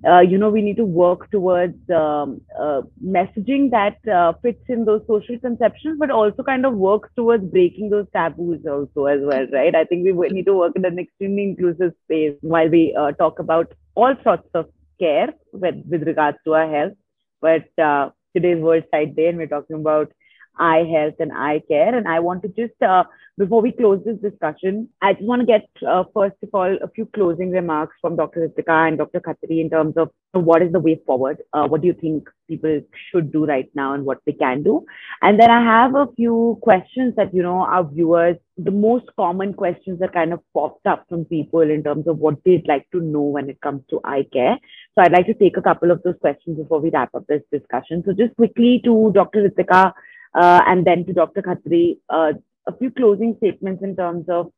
uh, 0.09 0.21
you 0.21 0.39
know 0.39 0.49
we 0.49 0.63
need 0.67 0.77
to 0.77 0.85
work 0.85 1.29
towards 1.29 1.95
um, 2.01 2.41
uh, 2.59 2.81
messaging 3.17 3.69
that 3.69 4.11
uh, 4.19 4.33
fits 4.41 4.63
in 4.67 4.85
those 4.85 5.01
social 5.07 5.37
conceptions 5.39 5.99
but 5.99 6.09
also 6.09 6.41
kind 6.41 6.65
of 6.65 6.73
works 6.73 7.09
towards 7.15 7.45
breaking 7.57 7.91
those 7.91 8.07
taboos 8.11 8.65
also 8.65 9.05
as 9.05 9.19
well 9.31 9.45
right 9.53 9.75
i 9.75 9.83
think 9.83 10.17
we 10.17 10.29
need 10.29 10.51
to 10.51 10.57
work 10.63 10.75
in 10.75 10.85
an 10.85 10.97
extremely 10.97 11.43
inclusive 11.43 11.93
space 12.05 12.35
while 12.41 12.69
we 12.69 12.85
uh, 12.99 13.11
talk 13.23 13.37
about 13.37 13.71
all 13.95 14.15
sorts 14.23 14.49
of 14.53 14.65
care 14.99 15.33
with, 15.51 15.75
with 15.89 16.03
regards 16.03 16.37
to 16.45 16.53
our 16.53 16.69
health. 16.69 16.93
But 17.41 17.67
uh, 17.81 18.09
today's 18.35 18.61
World 18.61 18.83
Sight 18.91 19.15
Day, 19.15 19.27
and 19.27 19.37
we're 19.37 19.47
talking 19.47 19.77
about 19.77 20.11
eye 20.57 20.85
health 20.91 21.15
and 21.19 21.31
eye 21.33 21.61
care. 21.67 21.95
And 21.95 22.07
I 22.07 22.19
want 22.19 22.43
to 22.43 22.49
just, 22.49 22.81
uh, 22.81 23.03
before 23.37 23.61
we 23.61 23.71
close 23.71 24.01
this 24.05 24.17
discussion, 24.19 24.89
I 25.01 25.13
just 25.13 25.25
want 25.25 25.41
to 25.41 25.45
get, 25.45 25.67
uh, 25.85 26.03
first 26.13 26.37
of 26.41 26.49
all, 26.53 26.77
a 26.81 26.87
few 26.87 27.05
closing 27.07 27.51
remarks 27.51 27.95
from 28.01 28.15
Dr. 28.15 28.47
Ritika 28.47 28.87
and 28.87 28.97
Dr. 28.97 29.19
Khatri 29.19 29.59
in 29.59 29.69
terms 29.69 29.97
of 29.97 30.09
what 30.31 30.61
is 30.61 30.71
the 30.71 30.79
way 30.79 30.99
forward? 31.05 31.41
Uh, 31.53 31.67
what 31.67 31.81
do 31.81 31.87
you 31.87 31.93
think 31.93 32.29
people 32.47 32.81
should 33.09 33.31
do 33.31 33.45
right 33.45 33.69
now 33.75 33.93
and 33.93 34.05
what 34.05 34.19
they 34.25 34.31
can 34.31 34.63
do? 34.63 34.85
And 35.21 35.39
then 35.39 35.51
I 35.51 35.61
have 35.63 35.95
a 35.95 36.07
few 36.15 36.57
questions 36.61 37.15
that, 37.17 37.33
you 37.33 37.43
know, 37.43 37.59
our 37.61 37.83
viewers, 37.83 38.37
the 38.57 38.71
most 38.71 39.05
common 39.17 39.53
questions 39.53 39.99
that 39.99 40.13
kind 40.13 40.31
of 40.31 40.39
popped 40.53 40.85
up 40.85 41.05
from 41.09 41.25
people 41.25 41.61
in 41.61 41.83
terms 41.83 42.07
of 42.07 42.19
what 42.19 42.35
they'd 42.45 42.67
like 42.67 42.89
to 42.91 43.01
know 43.01 43.21
when 43.21 43.49
it 43.49 43.59
comes 43.61 43.81
to 43.89 43.99
eye 44.03 44.25
care. 44.31 44.57
So 44.93 45.01
I'd 45.01 45.11
like 45.11 45.25
to 45.25 45.33
take 45.33 45.57
a 45.57 45.61
couple 45.61 45.91
of 45.91 46.01
those 46.03 46.15
questions 46.21 46.57
before 46.57 46.79
we 46.79 46.89
wrap 46.89 47.13
up 47.13 47.27
this 47.27 47.41
discussion. 47.51 48.03
So 48.05 48.13
just 48.13 48.35
quickly 48.37 48.81
to 48.85 49.11
Dr. 49.13 49.49
Ritika, 49.49 49.91
uh, 50.35 50.61
and 50.67 50.85
then 50.85 51.05
to 51.05 51.13
Dr. 51.13 51.41
Khatri, 51.41 51.99
uh, 52.09 52.33
a 52.67 52.77
few 52.77 52.91
closing 52.91 53.35
statements 53.37 53.83
in 53.83 53.95
terms 53.95 54.25
of 54.29 54.51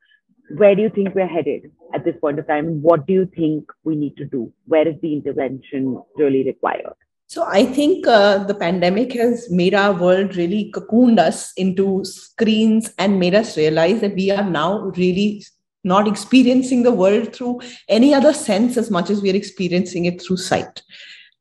where 0.55 0.75
do 0.75 0.81
you 0.81 0.89
think 0.89 1.13
we're 1.13 1.27
headed 1.27 1.71
at 1.93 2.05
this 2.05 2.15
point 2.21 2.39
of 2.39 2.47
time? 2.47 2.81
What 2.81 3.05
do 3.05 3.13
you 3.13 3.25
think 3.25 3.69
we 3.83 3.95
need 3.95 4.15
to 4.17 4.25
do? 4.25 4.51
Where 4.65 4.87
is 4.87 4.95
the 5.01 5.13
intervention 5.13 6.01
really 6.15 6.43
required? 6.43 6.93
So 7.27 7.45
I 7.45 7.65
think 7.65 8.07
uh, 8.07 8.45
the 8.45 8.55
pandemic 8.55 9.11
has 9.13 9.51
made 9.51 9.73
our 9.73 9.91
world 9.91 10.37
really 10.37 10.71
cocooned 10.73 11.19
us 11.19 11.51
into 11.57 12.05
screens 12.05 12.93
and 12.97 13.19
made 13.19 13.35
us 13.35 13.57
realize 13.57 13.99
that 13.99 14.15
we 14.15 14.31
are 14.31 14.49
now 14.49 14.79
really 14.95 15.43
not 15.83 16.07
experiencing 16.07 16.83
the 16.83 16.91
world 16.91 17.35
through 17.35 17.59
any 17.89 18.13
other 18.13 18.33
sense 18.33 18.77
as 18.77 18.89
much 18.89 19.09
as 19.09 19.21
we 19.21 19.31
are 19.31 19.35
experiencing 19.35 20.05
it 20.05 20.21
through 20.21 20.37
sight 20.37 20.81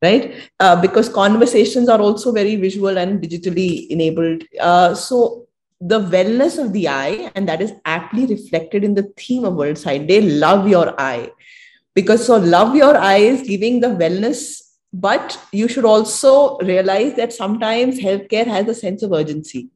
right? 0.01 0.35
Uh, 0.59 0.79
because 0.79 1.09
conversations 1.09 1.89
are 1.89 1.99
also 1.99 2.31
very 2.31 2.55
visual 2.55 2.97
and 2.97 3.21
digitally 3.21 3.87
enabled. 3.89 4.43
Uh, 4.59 4.93
so 4.93 5.47
the 5.79 5.99
wellness 5.99 6.57
of 6.63 6.73
the 6.73 6.87
eye 6.87 7.31
and 7.35 7.47
that 7.47 7.61
is 7.61 7.73
aptly 7.85 8.25
reflected 8.25 8.83
in 8.83 8.95
the 8.95 9.11
theme 9.17 9.45
of 9.45 9.55
world 9.55 9.77
sight 9.77 10.07
day 10.07 10.21
love 10.21 10.67
your 10.67 10.99
eye. 10.99 11.29
Because 11.93 12.25
so 12.25 12.37
love 12.37 12.75
your 12.75 12.95
eye 12.97 13.17
is 13.17 13.47
giving 13.47 13.79
the 13.79 13.87
wellness 13.87 14.61
but 14.99 15.39
you 15.51 15.67
should 15.67 15.85
also 15.85 16.57
realize 16.57 17.13
that 17.15 17.31
sometimes 17.31 17.99
healthcare 17.99 18.47
has 18.47 18.67
a 18.67 18.73
sense 18.73 19.03
of 19.03 19.11
urgency. 19.11 19.69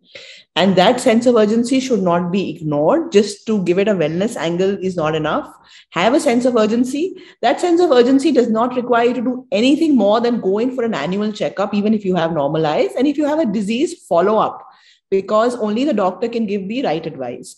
And 0.55 0.75
that 0.75 0.99
sense 0.99 1.27
of 1.27 1.35
urgency 1.35 1.79
should 1.79 2.01
not 2.01 2.31
be 2.31 2.49
ignored. 2.49 3.11
Just 3.11 3.45
to 3.45 3.63
give 3.63 3.77
it 3.77 3.87
a 3.87 3.93
wellness 3.93 4.35
angle 4.35 4.77
is 4.83 4.95
not 4.95 5.13
enough. 5.13 5.53
Have 5.91 6.15
a 6.15 6.19
sense 6.19 6.45
of 6.45 6.55
urgency. 6.55 7.15
That 7.41 7.61
sense 7.61 7.79
of 7.79 7.91
urgency 7.91 8.31
does 8.31 8.49
not 8.49 8.75
require 8.75 9.09
you 9.09 9.13
to 9.13 9.21
do 9.21 9.47
anything 9.51 9.95
more 9.95 10.19
than 10.19 10.41
go 10.41 10.57
in 10.57 10.75
for 10.75 10.83
an 10.83 10.95
annual 10.95 11.31
checkup 11.31 11.75
even 11.75 11.93
if 11.93 12.03
you 12.03 12.15
have 12.15 12.33
normalized. 12.33 12.95
and 12.97 13.07
if 13.07 13.17
you 13.17 13.27
have 13.27 13.39
a 13.39 13.45
disease 13.45 14.03
follow 14.05 14.37
up. 14.37 14.67
Because 15.11 15.55
only 15.55 15.83
the 15.83 15.93
doctor 15.93 16.29
can 16.29 16.45
give 16.47 16.67
the 16.67 16.83
right 16.83 17.05
advice 17.05 17.57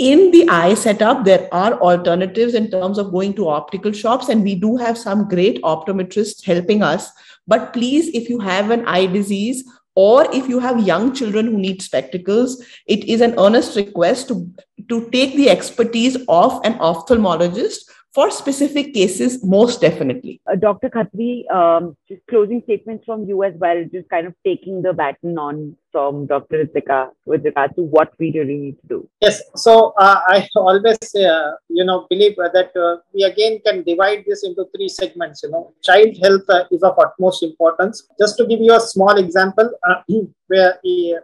in 0.00 0.30
the 0.30 0.48
eye 0.48 0.72
setup, 0.72 1.26
there 1.26 1.46
are 1.52 1.74
alternatives 1.74 2.54
in 2.54 2.70
terms 2.70 2.96
of 2.96 3.12
going 3.12 3.34
to 3.34 3.48
optical 3.50 3.92
shops, 3.92 4.30
and 4.30 4.42
we 4.42 4.54
do 4.54 4.76
have 4.76 4.96
some 4.96 5.28
great 5.28 5.62
optometrists 5.62 6.42
helping 6.42 6.82
us. 6.82 7.12
But 7.46 7.74
please, 7.74 8.08
if 8.14 8.30
you 8.30 8.40
have 8.40 8.70
an 8.70 8.86
eye 8.86 9.06
disease 9.06 9.62
or 9.94 10.26
if 10.34 10.48
you 10.48 10.58
have 10.58 10.86
young 10.86 11.12
children 11.12 11.46
who 11.46 11.58
need 11.58 11.82
spectacles, 11.82 12.64
it 12.86 13.04
is 13.04 13.20
an 13.20 13.34
earnest 13.38 13.76
request 13.76 14.28
to, 14.28 14.50
to 14.88 15.10
take 15.10 15.36
the 15.36 15.50
expertise 15.50 16.16
of 16.28 16.64
an 16.64 16.78
ophthalmologist 16.78 17.80
for 18.12 18.30
specific 18.30 18.92
cases, 18.92 19.44
most 19.44 19.80
definitely. 19.80 20.40
Uh, 20.50 20.56
Dr. 20.56 20.90
Khatri, 20.90 21.48
um, 21.50 21.96
just 22.08 22.26
closing 22.28 22.60
statements 22.62 23.04
from 23.04 23.24
you 23.24 23.44
as 23.44 23.54
well, 23.54 23.84
just 23.92 24.08
kind 24.08 24.26
of 24.26 24.34
taking 24.44 24.82
the 24.82 24.92
baton 24.92 25.38
on 25.38 25.76
from 25.92 26.26
Dr. 26.26 26.64
Ritika 26.64 27.10
with 27.24 27.44
regard 27.44 27.74
to 27.76 27.82
what 27.82 28.12
we 28.18 28.32
really 28.32 28.56
need 28.56 28.80
to 28.80 28.86
do. 28.88 29.08
Yes, 29.20 29.42
so 29.54 29.94
uh, 29.96 30.20
I 30.26 30.48
always, 30.56 30.98
uh, 31.14 31.52
you 31.68 31.84
know, 31.84 32.06
believe 32.10 32.34
that 32.36 32.72
uh, 32.76 33.00
we 33.14 33.22
again 33.22 33.60
can 33.64 33.84
divide 33.84 34.24
this 34.26 34.44
into 34.44 34.66
three 34.74 34.88
segments. 34.88 35.42
You 35.44 35.50
know, 35.50 35.72
child 35.82 36.16
health 36.20 36.48
uh, 36.48 36.64
is 36.72 36.82
of 36.82 36.98
utmost 36.98 37.44
importance. 37.44 38.08
Just 38.18 38.36
to 38.38 38.46
give 38.46 38.60
you 38.60 38.74
a 38.74 38.80
small 38.80 39.16
example, 39.18 39.70
uh, 39.88 40.02
where 40.48 40.78
the, 40.82 41.20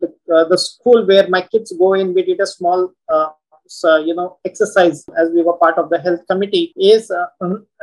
the, 0.00 0.46
the, 0.48 0.58
school 0.58 1.06
where 1.06 1.28
my 1.28 1.42
kids 1.42 1.72
go 1.78 1.92
in, 1.92 2.14
we 2.14 2.22
did 2.22 2.40
a 2.40 2.46
small 2.46 2.92
uh, 3.84 3.98
you 3.98 4.14
know 4.14 4.38
exercise 4.44 5.04
as 5.16 5.30
we 5.34 5.42
were 5.42 5.56
part 5.64 5.78
of 5.78 5.90
the 5.90 5.98
health 5.98 6.20
committee 6.30 6.72
is 6.76 7.10
uh, 7.10 7.26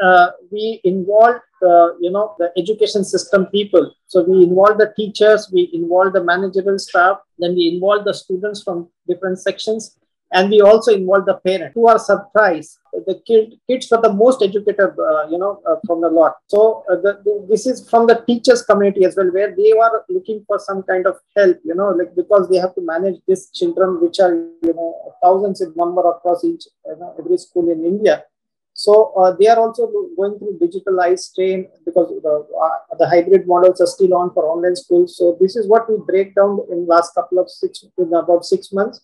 uh, 0.04 0.28
we 0.52 0.82
involved 0.84 1.41
uh, 1.63 1.89
you 2.00 2.12
know 2.12 2.36
the 2.39 2.52
education 2.58 3.04
system 3.04 3.45
people. 3.47 3.93
So 4.08 4.23
we 4.23 4.43
involve 4.43 4.78
the 4.78 4.93
teachers 4.95 5.50
we 5.54 5.69
involve 5.73 6.13
the 6.13 6.23
managerial 6.23 6.80
staff 6.80 7.17
then 7.39 7.56
we 7.56 7.71
involve 7.73 8.06
the 8.06 8.13
students 8.13 8.63
from 8.63 8.89
different 9.08 9.39
sections 9.39 9.97
and 10.32 10.50
we 10.50 10.62
also 10.62 10.94
involve 10.94 11.26
the 11.26 11.36
parents 11.46 11.74
who 11.74 11.88
are 11.88 12.00
surprised 12.00 12.80
the 13.06 13.22
kid, 13.26 13.54
kids 13.70 13.92
are 13.92 14.02
the 14.02 14.12
most 14.12 14.42
educated 14.42 14.92
uh, 15.00 15.28
you 15.30 15.38
know 15.38 15.62
uh, 15.70 15.76
from 15.86 16.02
the 16.02 16.10
lot 16.10 16.36
so 16.48 16.84
uh, 16.92 16.96
the, 16.96 17.22
the, 17.24 17.46
this 17.50 17.66
is 17.66 17.88
from 17.90 18.08
the 18.08 18.24
teachers 18.28 18.62
community 18.63 19.06
as 19.06 19.16
well 19.16 19.32
where 19.32 19.56
they 19.56 19.72
are 19.72 20.04
looking 20.10 20.44
for 20.48 20.60
some 20.60 20.84
kind 20.84 21.06
of 21.06 21.16
help 21.36 21.58
you 21.63 21.76
know 21.76 21.90
like 21.90 22.13
because 22.16 22.50
they 22.50 22.58
have 22.58 22.74
to 22.76 22.82
manage 22.82 23.20
these 23.28 23.50
children 23.52 24.02
which 24.02 24.20
are 24.20 24.34
you 24.34 24.74
know 24.74 25.13
thousands 25.24 25.62
in 25.62 25.74
number 25.76 26.08
across 26.10 26.44
each 26.44 26.66
you 26.86 26.96
know, 27.00 27.16
every 27.20 27.38
school 27.38 27.70
in 27.72 27.86
india 27.86 28.24
so 28.78 29.12
uh, 29.18 29.36
they 29.36 29.48
are 29.48 29.58
also 29.58 29.92
going 30.16 30.38
through 30.38 30.60
digitalized 30.62 31.34
train 31.34 31.68
because 31.84 32.10
the, 32.22 32.46
uh, 32.63 32.96
the 33.00 33.10
hybrid 33.10 33.48
models 33.48 33.82
are 33.82 33.88
still 33.88 34.13
on 34.13 34.32
for 34.36 34.46
online 34.46 34.76
schools. 34.76 35.18
So 35.18 35.36
this 35.42 35.56
is 35.56 35.68
what 35.68 35.90
we 35.90 35.98
break 36.06 36.36
down 36.36 36.60
in 36.72 36.86
last 36.86 37.16
couple 37.16 37.40
of 37.40 37.50
six 37.50 37.84
in 37.98 38.13
about 38.13 38.46
six 38.46 38.72
months. 38.72 39.02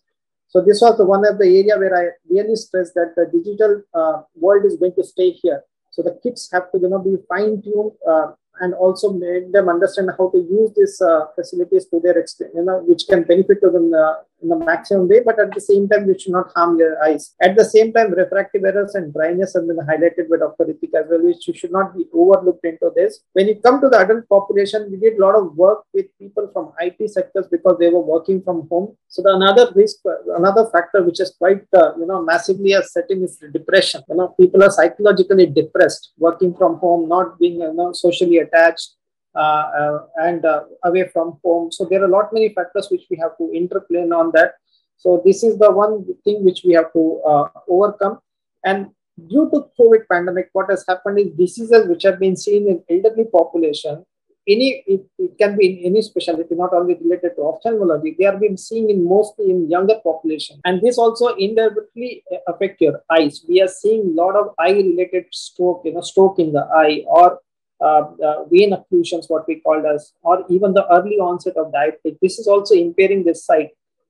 So 0.53 0.61
this 0.61 0.81
was 0.81 0.97
the 0.97 1.05
one 1.05 1.25
of 1.25 1.39
the 1.39 1.47
area 1.47 1.75
where 1.79 1.95
I 1.97 2.09
really 2.29 2.55
stressed 2.55 2.93
that 2.93 3.15
the 3.15 3.25
digital 3.25 3.81
uh, 3.91 4.21
world 4.35 4.65
is 4.65 4.77
going 4.77 4.93
to 4.93 5.03
stay 5.03 5.31
here. 5.31 5.63
So 5.89 6.03
the 6.03 6.19
kids 6.21 6.47
have 6.53 6.71
to, 6.71 6.77
you 6.79 6.89
know, 6.89 6.99
be 6.99 7.17
fine 7.27 7.59
tuned 7.63 7.93
uh, 8.07 8.33
and 8.61 8.75
also 8.75 9.13
make 9.13 9.51
them 9.51 9.67
understand 9.67 10.11
how 10.15 10.29
to 10.29 10.37
use 10.37 10.69
these 10.75 11.01
uh, 11.01 11.25
facilities 11.33 11.87
to 11.87 11.99
their 11.99 12.19
extent, 12.19 12.51
you 12.53 12.63
know, 12.63 12.83
which 12.85 13.05
can 13.09 13.23
benefit 13.23 13.61
to 13.63 13.71
them 13.71 13.95
uh, 13.95 14.13
in 14.43 14.49
the 14.49 14.57
maximum 14.57 15.07
way, 15.07 15.21
but 15.25 15.39
at 15.39 15.53
the 15.53 15.61
same 15.61 15.87
time, 15.87 16.07
which 16.07 16.21
should 16.23 16.33
not 16.33 16.51
harm 16.55 16.77
your 16.77 17.01
eyes. 17.03 17.33
At 17.41 17.55
the 17.55 17.65
same 17.65 17.93
time, 17.93 18.11
refractive 18.11 18.63
errors 18.63 18.95
and 18.95 19.13
dryness 19.13 19.53
have 19.55 19.67
been 19.67 19.77
highlighted 19.77 20.29
by 20.29 20.37
Dr. 20.37 20.65
Ritika 20.65 21.01
as 21.01 21.07
well, 21.09 21.23
which 21.23 21.43
should 21.55 21.71
not 21.71 21.95
be 21.95 22.05
overlooked 22.13 22.65
into 22.65 22.91
this. 22.95 23.21
When 23.33 23.47
you 23.47 23.55
come 23.55 23.81
to 23.81 23.89
the 23.89 23.99
adult 23.99 24.27
population, 24.29 24.89
we 24.91 24.97
did 24.97 25.17
a 25.17 25.21
lot 25.25 25.35
of 25.35 25.55
work 25.55 25.83
with 25.93 26.07
people 26.19 26.49
from 26.53 26.73
IT 26.79 27.09
sectors 27.09 27.47
because 27.49 27.77
they 27.79 27.89
were 27.89 28.01
working 28.01 28.41
from 28.41 28.67
home. 28.69 28.95
So 29.07 29.21
the 29.21 29.33
another 29.35 29.71
risk, 29.75 29.97
another 30.35 30.69
factor 30.71 31.03
which 31.03 31.19
is 31.19 31.33
quite, 31.37 31.63
uh, 31.73 31.93
you 31.97 32.05
know, 32.05 32.21
massively 32.21 32.73
a 32.73 32.83
setting 32.83 33.23
is 33.23 33.41
depression. 33.53 34.01
You 34.09 34.15
know, 34.15 34.27
people 34.39 34.63
are 34.63 34.71
psychologically 34.71 35.47
depressed, 35.47 36.13
working 36.17 36.53
from 36.55 36.77
home, 36.77 37.07
not 37.07 37.39
being, 37.39 37.61
you 37.61 37.73
know, 37.73 37.93
socially 37.93 38.37
attached 38.37 38.95
Uh, 39.35 39.65
uh, 39.81 39.99
and 40.17 40.45
uh, 40.45 40.61
away 40.83 41.09
from 41.11 41.39
home. 41.43 41.71
So 41.71 41.87
there 41.89 42.01
are 42.03 42.05
a 42.05 42.07
lot 42.07 42.31
many 42.31 42.49
factors 42.53 42.87
which 42.91 43.05
we 43.09 43.17
have 43.17 43.35
to 43.39 43.51
interplay 43.51 44.01
on 44.01 44.31
that. 44.35 44.53
So 44.95 45.23
this 45.25 45.41
is 45.43 45.57
the 45.57 45.71
one 45.71 46.05
thing 46.23 46.45
which 46.45 46.61
we 46.63 46.73
have 46.73 46.93
to 46.93 47.19
uh, 47.25 47.47
overcome. 47.67 48.19
And 48.63 48.91
due 49.27 49.49
to 49.51 49.65
COVID 49.79 50.07
pandemic, 50.07 50.49
what 50.53 50.69
has 50.69 50.85
happened 50.87 51.17
is 51.17 51.31
diseases 51.31 51.87
which 51.87 52.03
have 52.03 52.19
been 52.19 52.35
seen 52.35 52.67
in 52.69 52.83
elderly 52.87 53.25
population, 53.25 54.05
any 54.47 54.83
it, 54.85 55.03
it, 55.17 55.35
can 55.39 55.57
be 55.57 55.65
in 55.65 55.85
any 55.87 56.03
specialty, 56.03 56.53
not 56.53 56.71
only 56.71 56.93
related 56.93 57.31
to 57.35 57.41
ophthalmology. 57.41 58.15
They 58.19 58.25
are 58.25 58.37
being 58.37 58.57
seen 58.57 58.91
in 58.91 59.03
mostly 59.03 59.49
in 59.49 59.67
younger 59.67 59.95
population, 60.03 60.59
and 60.63 60.79
this 60.79 60.99
also 60.99 61.33
indirectly 61.35 62.23
affect 62.47 62.81
your 62.81 63.01
eyes. 63.09 63.43
We 63.49 63.63
are 63.63 63.67
seeing 63.67 64.01
a 64.01 64.21
lot 64.21 64.35
of 64.35 64.53
eye-related 64.59 65.25
stroke, 65.31 65.81
you 65.85 65.93
know, 65.93 66.01
stroke 66.01 66.37
in 66.37 66.51
the 66.51 66.67
eye 66.75 67.03
or 67.07 67.39
uh, 67.81 68.03
uh, 68.23 68.43
vein 68.45 68.71
occlusions, 68.71 69.25
what 69.29 69.47
we 69.47 69.59
called 69.59 69.85
as, 69.85 70.13
or 70.21 70.45
even 70.49 70.73
the 70.73 70.87
early 70.93 71.17
onset 71.17 71.57
of 71.57 71.71
diabetes. 71.71 72.17
This 72.21 72.39
is 72.39 72.47
also 72.47 72.75
impairing 72.75 73.23
this 73.23 73.45
sight. 73.45 73.69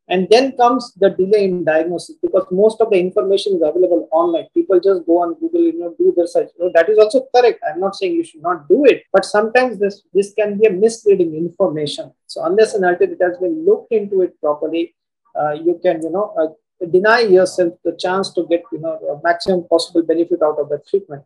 And 0.10 0.28
then 0.30 0.58
comes 0.58 0.94
the 0.96 1.12
delay 1.12 1.46
in 1.46 1.64
diagnosis 1.64 2.18
because 2.22 2.46
most 2.52 2.82
of 2.82 2.90
the 2.90 3.00
information 3.00 3.56
is 3.56 3.62
available 3.62 4.10
online. 4.12 4.48
People 4.54 4.80
just 4.82 5.06
go 5.06 5.22
on 5.24 5.36
Google, 5.36 5.62
you 5.62 5.80
know, 5.80 5.96
do 5.98 6.14
their 6.16 6.28
search. 6.28 6.50
You 6.58 6.66
know, 6.66 6.72
that 6.76 6.90
is 6.90 6.98
also 6.98 7.26
correct. 7.34 7.64
I'm 7.66 7.80
not 7.80 7.96
saying 7.96 8.14
you 8.14 8.24
should 8.26 8.42
not 8.42 8.68
do 8.68 8.84
it, 8.84 9.04
but 9.14 9.24
sometimes 9.24 9.80
this 9.80 10.02
this 10.14 10.34
can 10.34 10.60
be 10.60 10.68
a 10.68 10.72
misleading 10.72 11.34
information. 11.36 12.12
So 12.28 12.44
unless 12.44 12.74
and 12.74 12.84
until 12.84 13.14
it 13.14 13.22
has 13.22 13.38
been 13.38 13.66
looked 13.66 13.94
into 13.94 14.24
it 14.24 14.38
properly, 14.42 14.94
uh, 15.40 15.54
you 15.54 15.80
can, 15.82 16.02
you 16.02 16.10
know, 16.10 16.34
uh, 16.38 16.86
deny 16.88 17.22
yourself 17.22 17.74
the 17.86 17.94
chance 17.94 18.34
to 18.34 18.46
get, 18.48 18.64
you 18.74 18.80
know, 18.80 19.22
maximum 19.24 19.64
possible 19.70 20.04
benefit 20.04 20.42
out 20.44 20.60
of 20.60 20.68
the 20.68 20.82
treatment. 20.90 21.24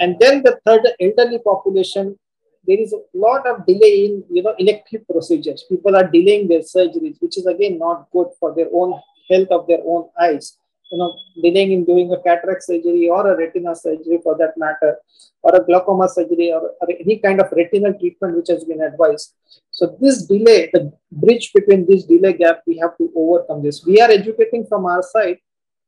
And 0.00 0.16
then 0.18 0.42
the 0.42 0.58
third 0.66 0.82
elderly 1.00 1.38
population, 1.38 2.18
there 2.66 2.78
is 2.78 2.92
a 2.92 3.00
lot 3.14 3.46
of 3.46 3.66
delay 3.66 4.06
in 4.06 4.24
you 4.30 4.42
know 4.42 4.54
elective 4.58 5.06
procedures. 5.06 5.64
People 5.68 5.96
are 5.96 6.08
delaying 6.08 6.48
their 6.48 6.60
surgeries, 6.60 7.20
which 7.20 7.38
is 7.38 7.46
again 7.46 7.78
not 7.78 8.10
good 8.12 8.28
for 8.40 8.54
their 8.54 8.68
own 8.72 9.00
health 9.30 9.48
of 9.50 9.66
their 9.66 9.80
own 9.84 10.08
eyes. 10.20 10.56
You 10.90 10.98
know, 10.98 11.16
delaying 11.42 11.72
in 11.72 11.84
doing 11.84 12.12
a 12.12 12.20
cataract 12.22 12.62
surgery 12.62 13.08
or 13.08 13.26
a 13.26 13.36
retina 13.36 13.74
surgery 13.74 14.20
for 14.22 14.36
that 14.38 14.56
matter, 14.56 14.96
or 15.42 15.56
a 15.56 15.64
glaucoma 15.64 16.08
surgery 16.08 16.52
or, 16.52 16.60
or 16.80 16.88
any 17.00 17.18
kind 17.18 17.40
of 17.40 17.50
retinal 17.52 17.94
treatment 17.94 18.36
which 18.36 18.48
has 18.48 18.64
been 18.64 18.82
advised. 18.82 19.34
So 19.70 19.96
this 20.00 20.24
delay, 20.26 20.70
the 20.72 20.92
bridge 21.10 21.52
between 21.54 21.86
this 21.86 22.04
delay 22.04 22.34
gap, 22.34 22.60
we 22.66 22.78
have 22.78 22.96
to 22.98 23.10
overcome 23.16 23.62
this. 23.62 23.84
We 23.84 24.00
are 24.00 24.10
educating 24.10 24.66
from 24.66 24.84
our 24.86 25.02
side, 25.02 25.38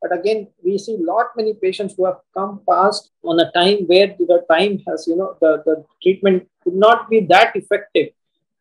but 0.07 0.19
again, 0.19 0.49
we 0.65 0.79
see 0.79 0.97
lot 1.01 1.27
many 1.37 1.55
patients 1.55 1.95
who 1.97 2.05
have 2.07 2.17
come 2.37 2.61
past 2.69 3.11
on 3.25 3.41
a 3.41 3.51
time 3.53 3.79
where 3.87 4.09
the 4.19 4.45
time 4.51 4.83
has, 4.87 5.07
you 5.07 5.17
know, 5.17 5.37
the, 5.41 5.63
the 5.65 5.85
treatment 6.03 6.49
could 6.63 6.75
not 6.75 7.09
be 7.11 7.21
that 7.21 7.55
effective. 7.57 8.09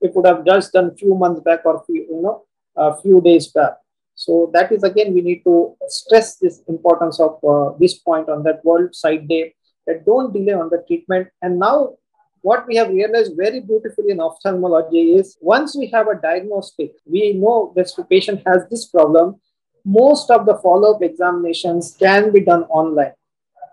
It 0.02 0.16
would 0.16 0.26
have 0.26 0.46
just 0.46 0.74
done 0.74 0.96
few 0.96 1.16
months 1.16 1.42
back 1.42 1.66
or 1.66 1.84
few, 1.86 2.02
you 2.02 2.22
know, 2.22 2.44
a 2.76 2.96
few 3.02 3.22
days 3.22 3.48
back. 3.48 3.74
So 4.16 4.50
that 4.54 4.72
is 4.72 4.84
again, 4.84 5.14
we 5.14 5.22
need 5.22 5.44
to 5.44 5.76
stress 5.88 6.38
this 6.38 6.62
importance 6.68 7.20
of 7.20 7.44
uh, 7.44 7.78
this 7.80 7.96
point 7.96 8.30
on 8.30 8.44
that 8.44 8.64
World 8.64 8.96
Sight 8.96 9.28
Day 9.28 9.54
that 9.88 10.06
don't 10.06 10.34
delay 10.34 10.54
on 10.54 10.70
the 10.70 10.84
treatment. 10.88 11.28
And 11.42 11.60
now 11.60 11.96
what 12.42 12.66
we 12.68 12.76
have 12.76 12.90
realized 12.90 13.34
very 13.36 13.60
beautifully 13.60 14.12
in 14.12 14.22
ophthalmology 14.22 15.16
is 15.16 15.38
once 15.42 15.76
we 15.76 15.88
have 15.88 16.08
a 16.08 16.16
diagnostic, 16.16 16.92
we 17.06 17.34
know 17.34 17.74
this 17.76 18.00
patient 18.10 18.42
has 18.46 18.62
this 18.70 18.86
problem, 18.86 19.36
most 19.86 20.32
of 20.32 20.46
the 20.46 20.58
follow-up 20.58 21.04
examinations 21.04 21.96
can 22.00 22.32
be 22.32 22.42
done 22.42 22.64
online. 22.64 23.14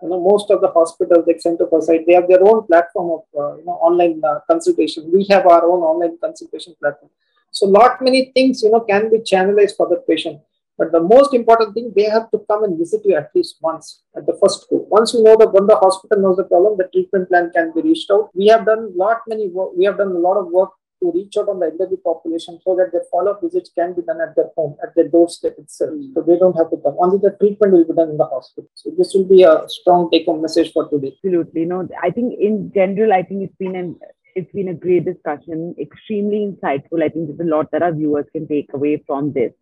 You 0.01 0.09
know, 0.09 0.21
most 0.21 0.51
of 0.51 0.61
the 0.61 0.67
hospitals, 0.67 1.25
like 1.25 1.41
Center 1.41 1.65
for 1.67 1.81
Sight, 1.81 2.05
they 2.05 2.13
have 2.13 2.27
their 2.27 2.45
own 2.45 2.67
platform 2.67 3.19
of 3.19 3.21
uh, 3.39 3.57
you 3.57 3.65
know 3.65 3.79
online 3.81 4.21
uh, 4.23 4.39
consultation. 4.49 5.09
We 5.11 5.25
have 5.29 5.47
our 5.47 5.63
own 5.63 5.79
online 5.79 6.17
consultation 6.21 6.75
platform. 6.79 7.09
So, 7.51 7.67
lot 7.67 8.01
many 8.01 8.31
things 8.35 8.61
you 8.61 8.71
know 8.71 8.81
can 8.81 9.09
be 9.09 9.19
channelized 9.19 9.77
for 9.77 9.87
the 9.89 10.03
patient. 10.07 10.41
But 10.77 10.91
the 10.91 10.99
most 10.99 11.33
important 11.33 11.73
thing, 11.73 11.93
they 11.95 12.09
have 12.09 12.29
to 12.31 12.39
come 12.49 12.63
and 12.63 12.77
visit 12.77 13.01
you 13.05 13.15
at 13.15 13.29
least 13.33 13.57
once 13.61 14.01
at 14.17 14.25
the 14.25 14.37
first 14.41 14.65
go. 14.69 14.85
Once 14.89 15.13
you 15.13 15.23
know 15.23 15.37
that 15.37 15.53
when 15.53 15.67
the 15.67 15.77
hospital 15.77 16.21
knows 16.21 16.37
the 16.37 16.43
problem, 16.43 16.77
the 16.77 16.89
treatment 16.91 17.29
plan 17.29 17.51
can 17.55 17.71
be 17.73 17.81
reached 17.81 18.11
out. 18.11 18.29
We 18.33 18.47
have 18.47 18.65
done 18.65 18.91
lot 18.95 19.21
many 19.27 19.49
work, 19.49 19.71
we 19.77 19.85
have 19.85 19.97
done 19.97 20.11
a 20.11 20.19
lot 20.27 20.37
of 20.37 20.47
work 20.47 20.71
to 21.03 21.11
reach 21.13 21.35
out 21.37 21.49
on 21.49 21.59
the 21.59 21.67
elderly 21.67 21.97
population 21.97 22.59
so 22.63 22.75
that 22.77 22.91
their 22.93 23.03
follow-up 23.11 23.41
visits 23.43 23.71
can 23.77 23.93
be 23.93 24.01
done 24.01 24.21
at 24.21 24.35
their 24.35 24.49
home, 24.55 24.75
at 24.81 24.95
their 24.95 25.09
doorstep 25.09 25.55
itself. 25.57 25.91
Mm. 25.91 26.13
So 26.13 26.21
they 26.21 26.37
don't 26.37 26.57
have 26.57 26.69
to 26.71 26.77
come. 26.77 26.95
Only 26.99 27.19
the 27.19 27.35
treatment 27.39 27.73
will 27.73 27.85
be 27.85 27.93
done 27.93 28.11
in 28.11 28.17
the 28.17 28.25
hospital. 28.25 28.69
So 28.75 28.91
this 28.97 29.13
will 29.13 29.25
be 29.25 29.43
a 29.43 29.63
strong 29.67 30.09
take-home 30.11 30.41
message 30.41 30.71
for 30.71 30.89
today. 30.89 31.13
Absolutely. 31.17 31.65
No, 31.65 31.87
I 32.01 32.09
think 32.09 32.39
in 32.39 32.71
general, 32.73 33.11
I 33.13 33.23
think 33.23 33.43
it's 33.43 33.57
been 33.57 33.75
an 33.75 33.99
it's 34.35 34.51
been 34.51 34.69
a 34.69 34.73
great 34.73 35.05
discussion, 35.05 35.75
extremely 35.79 36.39
insightful. 36.39 37.03
I 37.03 37.09
think 37.09 37.27
there's 37.27 37.39
a 37.39 37.55
lot 37.55 37.69
that 37.71 37.83
our 37.83 37.93
viewers 37.93 38.25
can 38.31 38.47
take 38.47 38.73
away 38.73 39.03
from 39.05 39.31
this. 39.33 39.53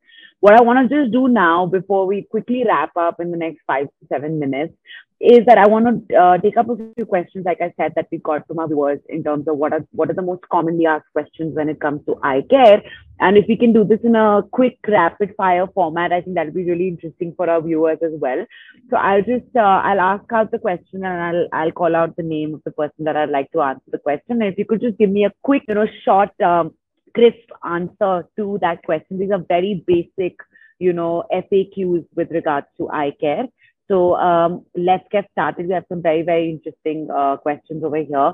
What 0.41 0.55
I 0.55 0.61
want 0.63 0.89
to 0.89 0.95
just 0.95 1.11
do 1.11 1.27
now 1.27 1.67
before 1.67 2.07
we 2.07 2.23
quickly 2.23 2.63
wrap 2.67 2.97
up 2.97 3.19
in 3.19 3.29
the 3.29 3.37
next 3.37 3.59
five 3.67 3.85
to 3.85 4.07
seven 4.09 4.39
minutes 4.39 4.73
is 5.19 5.45
that 5.45 5.59
I 5.59 5.67
want 5.67 6.09
to 6.09 6.15
uh, 6.15 6.37
take 6.39 6.57
up 6.57 6.67
a 6.67 6.75
few 6.95 7.05
questions, 7.05 7.45
like 7.45 7.61
I 7.61 7.71
said, 7.77 7.93
that 7.95 8.07
we 8.11 8.17
got 8.17 8.47
from 8.47 8.57
our 8.57 8.67
viewers 8.67 8.99
in 9.07 9.23
terms 9.23 9.47
of 9.47 9.57
what 9.57 9.71
are 9.71 9.85
what 9.91 10.09
are 10.09 10.15
the 10.15 10.23
most 10.23 10.41
commonly 10.51 10.87
asked 10.87 11.11
questions 11.13 11.55
when 11.55 11.69
it 11.69 11.79
comes 11.79 12.03
to 12.07 12.19
eye 12.23 12.41
care. 12.49 12.81
And 13.19 13.37
if 13.37 13.45
we 13.47 13.55
can 13.55 13.71
do 13.71 13.83
this 13.83 13.99
in 14.03 14.15
a 14.15 14.41
quick, 14.51 14.79
rapid 14.87 15.35
fire 15.37 15.67
format, 15.75 16.11
I 16.11 16.21
think 16.21 16.35
that 16.37 16.45
would 16.45 16.55
be 16.55 16.67
really 16.67 16.87
interesting 16.87 17.35
for 17.37 17.47
our 17.47 17.61
viewers 17.61 17.99
as 18.03 18.13
well. 18.19 18.43
So 18.89 18.97
I'll 18.97 19.21
just 19.21 19.55
uh, 19.55 19.59
I'll 19.59 19.99
ask 19.99 20.23
out 20.33 20.49
the 20.49 20.57
question 20.57 21.05
and 21.05 21.21
I'll 21.21 21.47
I'll 21.53 21.71
call 21.71 21.95
out 21.95 22.15
the 22.15 22.23
name 22.23 22.55
of 22.55 22.63
the 22.65 22.71
person 22.71 23.05
that 23.05 23.15
I'd 23.15 23.29
like 23.29 23.51
to 23.51 23.61
answer 23.61 23.91
the 23.91 23.99
question. 23.99 24.41
And 24.41 24.51
if 24.51 24.57
you 24.57 24.65
could 24.65 24.81
just 24.81 24.97
give 24.97 25.11
me 25.11 25.25
a 25.25 25.33
quick, 25.43 25.65
you 25.67 25.75
know, 25.75 25.85
short, 26.03 26.31
um, 26.41 26.73
crisp 27.13 27.49
answer 27.63 28.27
to 28.37 28.57
that 28.61 28.83
question. 28.83 29.19
These 29.19 29.31
are 29.31 29.43
very 29.47 29.83
basic, 29.85 30.35
you 30.79 30.93
know, 30.93 31.23
FAQs 31.31 32.05
with 32.15 32.31
regards 32.31 32.67
to 32.77 32.89
eye 32.89 33.13
care. 33.19 33.45
So 33.87 34.15
um, 34.15 34.65
let's 34.75 35.03
get 35.11 35.27
started. 35.31 35.67
We 35.67 35.73
have 35.73 35.85
some 35.89 36.01
very, 36.01 36.21
very 36.21 36.49
interesting 36.49 37.09
uh, 37.13 37.37
questions 37.37 37.83
over 37.83 37.97
here. 37.97 38.33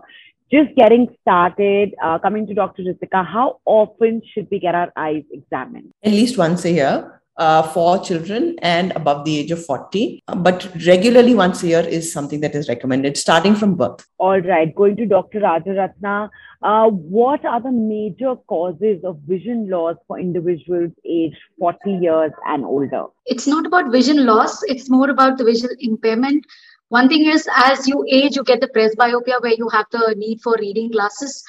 Just 0.52 0.76
getting 0.78 1.08
started, 1.22 1.94
uh, 2.02 2.20
coming 2.20 2.48
to 2.48 2.54
Dr. 2.54 2.84
Jessica, 2.84 3.24
how 3.24 3.60
often 3.66 4.22
should 4.34 4.48
we 4.50 4.60
get 4.60 4.76
our 4.76 4.94
eyes 4.96 5.24
examined? 5.32 5.92
At 6.04 6.14
least 6.14 6.38
once 6.38 6.64
a 6.64 6.72
year 6.72 7.22
uh, 7.38 7.64
for 7.64 8.00
children 8.00 8.56
and 8.62 8.92
above 8.96 9.26
the 9.26 9.38
age 9.38 9.52
of 9.52 9.64
40. 9.64 10.24
But 10.38 10.70
regularly 10.86 11.36
once 11.36 11.64
a 11.64 11.68
year 11.68 11.80
is 11.82 12.12
something 12.12 12.42
that 12.42 12.56
is 12.56 12.68
recommended 12.68 13.18
starting 13.18 13.56
from 13.56 13.76
birth. 13.76 14.06
All 14.18 14.42
right. 14.42 14.74
Going 14.76 14.96
to 14.98 15.06
Dr. 15.06 15.40
Rajaratna, 15.40 16.30
uh, 16.64 16.90
what 16.90 17.46
are 17.46 17.62
the 17.62 17.72
major 17.72 18.36
causes 18.48 19.04
of 19.04 19.20
vision 19.28 19.70
loss 19.70 19.96
for 20.08 20.20
individuals 20.20 20.92
aged 21.06 21.38
40 21.60 21.92
years 21.92 22.32
and 22.48 22.66
older? 22.66 23.06
It's 23.26 23.46
not 23.46 23.66
about 23.66 23.92
vision 23.92 24.26
loss, 24.26 24.64
it's 24.64 24.90
more 24.90 25.10
about 25.10 25.38
the 25.38 25.44
visual 25.44 25.74
impairment. 25.80 26.46
One 26.90 27.10
thing 27.10 27.30
is, 27.30 27.48
as 27.54 27.88
you 27.88 28.06
age, 28.10 28.38
you 28.38 28.44
get 28.44 28.62
the 28.62 28.70
presbyopia 28.70 29.42
where 29.42 29.54
you 29.54 29.68
have 29.70 29.88
the 29.92 30.16
need 30.18 30.40
for 30.42 30.56
reading 30.58 30.90
glasses. 30.90 31.44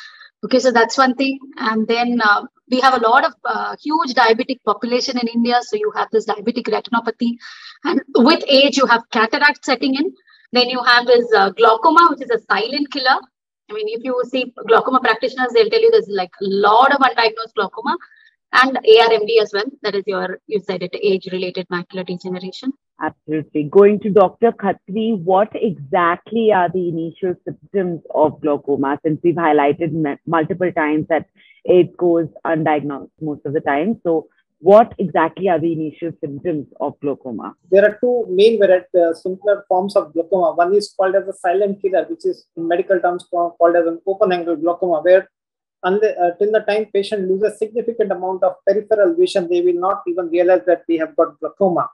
Okay, 0.44 0.60
so 0.60 0.70
that's 0.70 0.96
one 0.96 1.14
thing. 1.14 1.38
And 1.56 1.86
then 1.86 2.20
uh, 2.22 2.42
we 2.70 2.80
have 2.80 2.94
a 2.94 3.00
lot 3.00 3.24
of 3.24 3.34
uh, 3.44 3.74
huge 3.82 4.14
diabetic 4.14 4.62
population 4.64 5.18
in 5.18 5.26
India. 5.28 5.58
So 5.62 5.76
you 5.76 5.92
have 5.96 6.08
this 6.12 6.26
diabetic 6.26 6.64
retinopathy. 6.64 7.36
And 7.84 8.00
with 8.14 8.44
age, 8.46 8.76
you 8.76 8.86
have 8.86 9.02
cataract 9.10 9.64
setting 9.64 9.94
in. 9.94 10.14
Then 10.52 10.68
you 10.68 10.82
have 10.82 11.06
this 11.06 11.26
uh, 11.34 11.50
glaucoma, 11.50 12.08
which 12.10 12.22
is 12.22 12.30
a 12.30 12.40
silent 12.50 12.90
killer. 12.92 13.18
I 13.70 13.74
mean, 13.74 13.88
if 13.88 14.04
you 14.04 14.22
see 14.30 14.54
glaucoma 14.66 15.00
practitioners, 15.00 15.48
they'll 15.52 15.68
tell 15.68 15.82
you 15.82 15.90
there's 15.90 16.08
like 16.08 16.30
a 16.40 16.46
lot 16.46 16.92
of 16.92 17.00
undiagnosed 17.00 17.54
glaucoma 17.54 17.96
and 18.52 18.76
ARMD 18.76 19.42
as 19.42 19.52
well. 19.52 19.64
That 19.82 19.94
is 19.94 20.04
your, 20.06 20.40
you 20.46 20.60
said 20.60 20.82
it, 20.82 20.94
age 21.00 21.28
related 21.32 21.66
macular 21.68 22.06
degeneration. 22.06 22.72
Absolutely. 23.00 23.64
Going 23.64 24.00
to 24.00 24.10
Dr. 24.10 24.52
Khatri, 24.52 25.16
what 25.18 25.50
exactly 25.54 26.50
are 26.52 26.68
the 26.68 26.88
initial 26.88 27.34
symptoms 27.44 28.02
of 28.12 28.40
glaucoma? 28.40 28.98
Since 29.04 29.20
we've 29.22 29.36
highlighted 29.36 30.18
multiple 30.26 30.72
times 30.72 31.06
that 31.08 31.26
it 31.64 31.96
goes 31.96 32.26
undiagnosed 32.44 33.10
most 33.20 33.46
of 33.46 33.52
the 33.52 33.60
time. 33.60 34.00
So, 34.02 34.28
what 34.60 34.92
exactly 34.98 35.48
are 35.48 35.60
the 35.60 35.72
initial 35.72 36.10
symptoms 36.20 36.66
of 36.80 36.98
glaucoma? 37.00 37.54
There 37.70 37.84
are 37.84 37.96
two 38.00 38.26
main 38.28 38.58
variety, 38.58 38.86
uh, 38.98 39.14
simpler 39.14 39.64
forms 39.68 39.94
of 39.94 40.12
glaucoma. 40.12 40.54
One 40.54 40.74
is 40.74 40.92
called 40.96 41.14
as 41.14 41.28
a 41.28 41.32
silent 41.32 41.80
killer, 41.80 42.04
which 42.10 42.26
is 42.26 42.46
in 42.56 42.66
medical 42.66 42.98
terms 42.98 43.24
called 43.30 43.76
as 43.76 43.86
an 43.86 44.00
open 44.04 44.32
angle 44.32 44.56
glaucoma, 44.56 45.02
where 45.02 45.28
until, 45.82 46.10
uh, 46.22 46.30
till 46.38 46.52
the 46.52 46.60
time 46.60 46.86
patient 46.92 47.28
loses 47.28 47.58
significant 47.58 48.10
amount 48.12 48.42
of 48.42 48.56
peripheral 48.66 49.14
vision, 49.14 49.48
they 49.48 49.60
will 49.60 49.80
not 49.80 50.02
even 50.06 50.28
realize 50.28 50.62
that 50.66 50.82
they 50.88 50.96
have 50.96 51.14
got 51.16 51.38
glaucoma. 51.40 51.88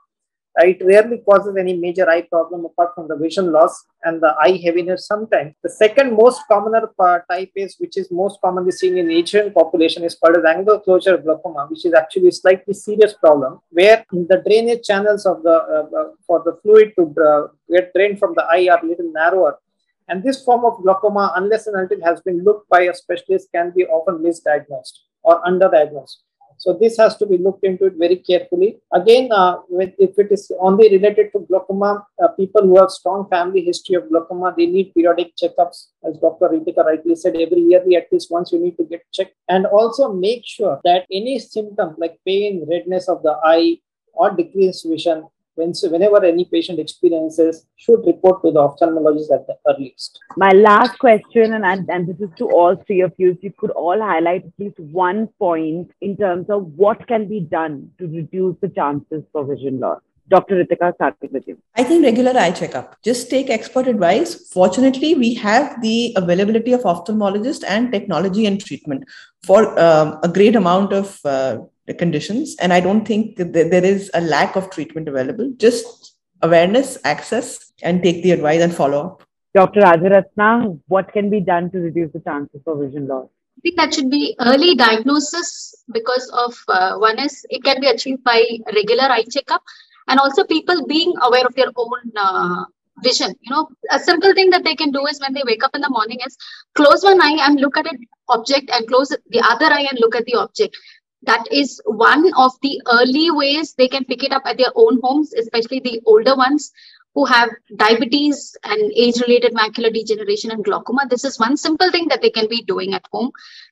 It 0.57 0.81
rarely 0.85 1.17
causes 1.17 1.57
any 1.57 1.75
major 1.75 2.09
eye 2.09 2.21
problem 2.21 2.63
apart 2.63 2.95
from 2.95 3.09
the 3.09 3.17
vision 3.17 3.51
loss 3.51 3.83
and 4.03 4.21
the 4.21 4.33
eye 4.39 4.57
heaviness 4.63 5.05
sometimes. 5.05 5.53
The 5.61 5.69
second 5.69 6.15
most 6.15 6.43
commoner 6.49 6.89
type 7.29 7.51
is, 7.55 7.75
which 7.77 7.97
is 7.97 8.09
most 8.09 8.39
commonly 8.41 8.71
seen 8.71 8.97
in 8.97 9.11
Asian 9.11 9.51
population, 9.51 10.05
is 10.05 10.15
called 10.15 10.37
as 10.37 10.45
angle 10.45 10.79
closure 10.79 11.17
glaucoma, 11.17 11.67
which 11.69 11.85
is 11.85 11.93
actually 11.93 12.29
a 12.29 12.31
slightly 12.31 12.73
serious 12.73 13.13
problem 13.13 13.59
where 13.69 14.05
the 14.09 14.41
drainage 14.47 14.85
channels 14.85 15.25
of 15.25 15.43
the 15.43 15.51
uh, 15.51 15.99
uh, 15.99 16.09
for 16.25 16.41
the 16.45 16.57
fluid 16.61 16.93
to 16.97 17.13
uh, 17.21 17.47
get 17.69 17.93
drained 17.93 18.17
from 18.17 18.33
the 18.33 18.43
eye 18.43 18.69
are 18.71 18.81
little 18.81 19.11
narrower. 19.11 19.59
And 20.07 20.23
this 20.23 20.43
form 20.43 20.65
of 20.65 20.81
glaucoma, 20.83 21.33
unless 21.35 21.67
and 21.67 21.75
until 21.75 22.03
has 22.03 22.21
been 22.21 22.43
looked 22.43 22.69
by 22.69 22.81
a 22.81 22.93
specialist, 22.93 23.49
can 23.53 23.71
be 23.75 23.85
often 23.85 24.23
misdiagnosed 24.23 24.99
or 25.23 25.41
underdiagnosed. 25.43 26.17
So 26.57 26.73
this 26.73 26.97
has 26.97 27.17
to 27.17 27.25
be 27.25 27.37
looked 27.37 27.63
into 27.63 27.85
it 27.85 27.93
very 27.97 28.17
carefully. 28.17 28.77
Again, 28.93 29.29
uh, 29.31 29.57
if 29.69 30.17
it 30.17 30.31
is 30.31 30.51
only 30.59 30.89
related 30.89 31.31
to 31.33 31.45
glaucoma, 31.47 32.05
uh, 32.23 32.29
people 32.29 32.63
who 32.63 32.79
have 32.79 32.91
strong 32.91 33.27
family 33.29 33.61
history 33.61 33.95
of 33.95 34.09
glaucoma, 34.09 34.53
they 34.57 34.65
need 34.65 34.93
periodic 34.93 35.33
checkups. 35.35 35.87
As 36.07 36.17
Dr. 36.17 36.49
Ritika 36.49 36.85
rightly 36.85 37.15
said, 37.15 37.35
every 37.35 37.61
year 37.61 37.83
at 37.97 38.07
least 38.11 38.31
once 38.31 38.51
you 38.51 38.59
need 38.59 38.77
to 38.77 38.83
get 38.83 39.01
checked. 39.13 39.35
And 39.49 39.65
also 39.65 40.13
make 40.13 40.43
sure 40.45 40.79
that 40.85 41.05
any 41.11 41.39
symptom 41.39 41.95
like 41.97 42.19
pain, 42.25 42.65
redness 42.69 43.09
of 43.09 43.21
the 43.23 43.37
eye, 43.43 43.79
or 44.13 44.31
decreased 44.31 44.87
vision 44.87 45.27
when, 45.55 45.73
whenever 45.89 46.23
any 46.23 46.45
patient 46.45 46.79
experiences, 46.79 47.65
should 47.77 48.05
report 48.05 48.41
to 48.43 48.51
the 48.51 48.59
ophthalmologist 48.59 49.33
at 49.33 49.47
the 49.47 49.57
earliest. 49.67 50.19
My 50.37 50.51
last 50.51 50.97
question, 50.99 51.53
and, 51.53 51.89
and 51.89 52.07
this 52.07 52.19
is 52.19 52.29
to 52.37 52.49
all 52.49 52.75
three 52.87 53.01
of 53.01 53.13
you, 53.17 53.31
if 53.31 53.43
you 53.43 53.53
could 53.57 53.71
all 53.71 53.99
highlight 53.99 54.45
at 54.45 54.53
least 54.59 54.79
one 54.79 55.27
point 55.39 55.91
in 56.01 56.17
terms 56.17 56.49
of 56.49 56.65
what 56.75 57.07
can 57.07 57.27
be 57.27 57.39
done 57.39 57.91
to 57.97 58.07
reduce 58.07 58.55
the 58.61 58.69
chances 58.69 59.23
for 59.31 59.45
vision 59.45 59.79
loss. 59.79 60.01
Dr. 60.27 60.63
Ritika, 60.63 60.93
starting 60.95 61.29
with 61.31 61.47
you. 61.47 61.57
I 61.75 61.83
think 61.83 62.03
regular 62.03 62.35
eye 62.35 62.51
checkup. 62.51 63.01
Just 63.03 63.29
take 63.29 63.49
expert 63.49 63.87
advice. 63.87 64.49
Fortunately, 64.49 65.13
we 65.13 65.35
have 65.35 65.81
the 65.81 66.13
availability 66.15 66.73
of 66.73 66.81
ophthalmologists 66.81 67.63
and 67.67 67.91
technology 67.91 68.47
and 68.47 68.63
treatment 68.63 69.03
for 69.45 69.79
um, 69.79 70.19
a 70.23 70.27
great 70.27 70.55
amount 70.55 70.93
of 70.93 71.19
uh, 71.25 71.59
conditions. 71.93 72.55
And 72.59 72.73
I 72.73 72.79
don't 72.79 73.05
think 73.05 73.37
that 73.37 73.53
there 73.53 73.85
is 73.85 74.09
a 74.13 74.21
lack 74.21 74.55
of 74.55 74.69
treatment 74.69 75.07
available. 75.07 75.53
Just 75.57 76.15
awareness, 76.41 76.97
access, 77.03 77.71
and 77.81 78.01
take 78.01 78.23
the 78.23 78.31
advice 78.31 78.61
and 78.61 78.73
follow 78.73 79.05
up. 79.05 79.23
Dr. 79.53 79.81
Rajaratna, 79.81 80.79
what 80.87 81.13
can 81.13 81.29
be 81.29 81.39
done 81.39 81.71
to 81.71 81.79
reduce 81.79 82.11
the 82.11 82.19
chances 82.19 82.61
of 82.67 82.79
vision 82.79 83.07
loss? 83.07 83.29
I 83.57 83.61
think 83.61 83.77
that 83.77 83.93
should 83.93 84.09
be 84.09 84.35
early 84.41 84.75
diagnosis 84.75 85.73
because 85.93 86.29
of 86.33 86.53
uh, 86.67 86.97
one 86.97 87.17
is 87.19 87.45
it 87.49 87.63
can 87.63 87.79
be 87.79 87.87
achieved 87.87 88.23
by 88.23 88.43
regular 88.73 89.05
eye 89.05 89.23
checkup 89.31 89.63
and 90.07 90.19
also 90.19 90.43
people 90.43 90.85
being 90.85 91.13
aware 91.21 91.45
of 91.45 91.55
their 91.55 91.71
own 91.75 92.11
uh, 92.17 92.65
vision 93.03 93.33
you 93.41 93.51
know 93.53 93.67
a 93.91 93.99
simple 93.99 94.33
thing 94.33 94.49
that 94.49 94.63
they 94.63 94.75
can 94.75 94.91
do 94.91 95.05
is 95.05 95.19
when 95.19 95.33
they 95.33 95.43
wake 95.45 95.63
up 95.63 95.75
in 95.75 95.81
the 95.81 95.89
morning 95.89 96.17
is 96.25 96.37
close 96.75 97.03
one 97.03 97.21
eye 97.21 97.37
and 97.41 97.59
look 97.59 97.77
at 97.77 97.85
an 97.91 97.99
object 98.29 98.69
and 98.73 98.87
close 98.87 99.09
the 99.09 99.41
other 99.49 99.65
eye 99.65 99.87
and 99.89 99.99
look 99.99 100.15
at 100.15 100.25
the 100.25 100.35
object 100.35 100.77
that 101.25 101.43
is 101.51 101.81
one 101.85 102.31
of 102.35 102.51
the 102.61 102.81
early 102.91 103.31
ways 103.31 103.73
they 103.73 103.87
can 103.87 104.05
pick 104.05 104.23
it 104.23 104.31
up 104.31 104.43
at 104.45 104.57
their 104.57 104.71
own 104.75 104.99
homes 105.03 105.33
especially 105.33 105.79
the 105.79 106.01
older 106.05 106.35
ones 106.35 106.71
who 107.13 107.25
have 107.25 107.49
diabetes 107.77 108.57
and 108.65 108.91
age 108.93 109.21
related 109.21 109.53
macular 109.53 109.93
degeneration 109.93 110.51
and 110.51 110.63
glaucoma 110.63 111.05
this 111.09 111.23
is 111.23 111.39
one 111.39 111.55
simple 111.57 111.91
thing 111.91 112.07
that 112.07 112.21
they 112.21 112.29
can 112.29 112.47
be 112.47 112.61
doing 112.63 112.93
at 112.93 113.05
home 113.11 113.31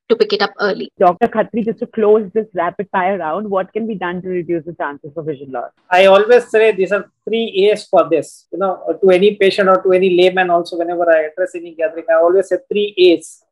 to 0.10 0.16
pick 0.16 0.34
it 0.34 0.42
up 0.42 0.54
early. 0.60 0.92
Dr. 1.00 1.28
Khatri, 1.28 1.66
just 1.66 1.80
to 1.80 1.88
close 1.88 2.30
this 2.34 2.48
rapid 2.54 2.90
fire 2.92 3.18
round, 3.18 3.50
what 3.50 3.72
can 3.74 3.88
be 3.88 3.96
done 3.96 4.22
to 4.22 4.30
reduce 4.30 4.66
the 4.66 4.74
chances 4.74 5.12
of 5.16 5.26
vision 5.26 5.52
loss? 5.52 5.72
I 5.90 6.06
always 6.06 6.50
say 6.50 6.72
these 6.72 6.92
are 6.92 7.10
three 7.26 7.70
A's 7.70 7.86
for 7.86 8.10
this. 8.10 8.48
You 8.52 8.60
know, 8.60 9.00
to 9.02 9.10
any 9.10 9.36
patient 9.36 9.70
or 9.70 9.82
to 9.82 9.92
any 9.92 10.10
layman 10.18 10.50
also, 10.50 10.78
whenever 10.78 11.10
I 11.10 11.30
address 11.32 11.56
any 11.56 11.74
gathering, 11.74 12.06
I 12.10 12.16
always 12.16 12.50
say 12.50 12.58
three 12.72 12.94
A's. 12.98 13.44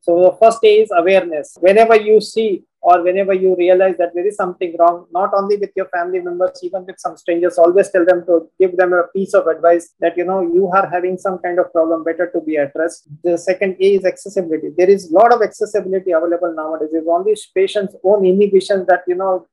So 0.00 0.22
the 0.22 0.32
first 0.32 0.58
A 0.64 0.80
is 0.82 0.90
awareness. 0.96 1.56
Whenever 1.60 1.96
you 1.96 2.20
see 2.20 2.64
or 2.82 3.02
whenever 3.02 3.34
you 3.34 3.54
realize 3.56 3.96
that 3.98 4.12
there 4.14 4.26
is 4.26 4.36
something 4.36 4.74
wrong, 4.78 5.06
not 5.12 5.32
only 5.34 5.56
with 5.56 5.70
your 5.76 5.86
family 5.88 6.20
members, 6.20 6.58
even 6.62 6.86
with 6.86 6.98
some 6.98 7.16
strangers, 7.16 7.58
always 7.58 7.90
tell 7.90 8.06
them 8.06 8.24
to 8.24 8.48
give 8.58 8.76
them 8.76 8.94
a 8.94 9.04
piece 9.14 9.34
of 9.34 9.46
advice 9.46 9.94
that, 10.00 10.16
you 10.16 10.24
know, 10.24 10.40
you 10.40 10.66
are 10.68 10.88
having 10.88 11.18
some 11.18 11.38
kind 11.38 11.58
of 11.58 11.70
problem, 11.72 12.04
better 12.04 12.30
to 12.34 12.40
be 12.40 12.56
addressed. 12.56 13.06
The 13.22 13.36
second 13.36 13.76
A 13.80 13.94
is 13.96 14.06
accessibility. 14.06 14.70
There 14.76 14.88
is 14.88 15.10
a 15.10 15.14
lot 15.14 15.32
of 15.32 15.42
accessibility 15.42 16.12
available 16.12 16.54
nowadays. 16.54 16.88
It's 16.92 17.06
only 17.06 17.36
patients' 17.54 17.96
own 18.02 18.24
inhibitions 18.24 18.86
that, 18.86 19.02
you 19.06 19.16
know, 19.16 19.46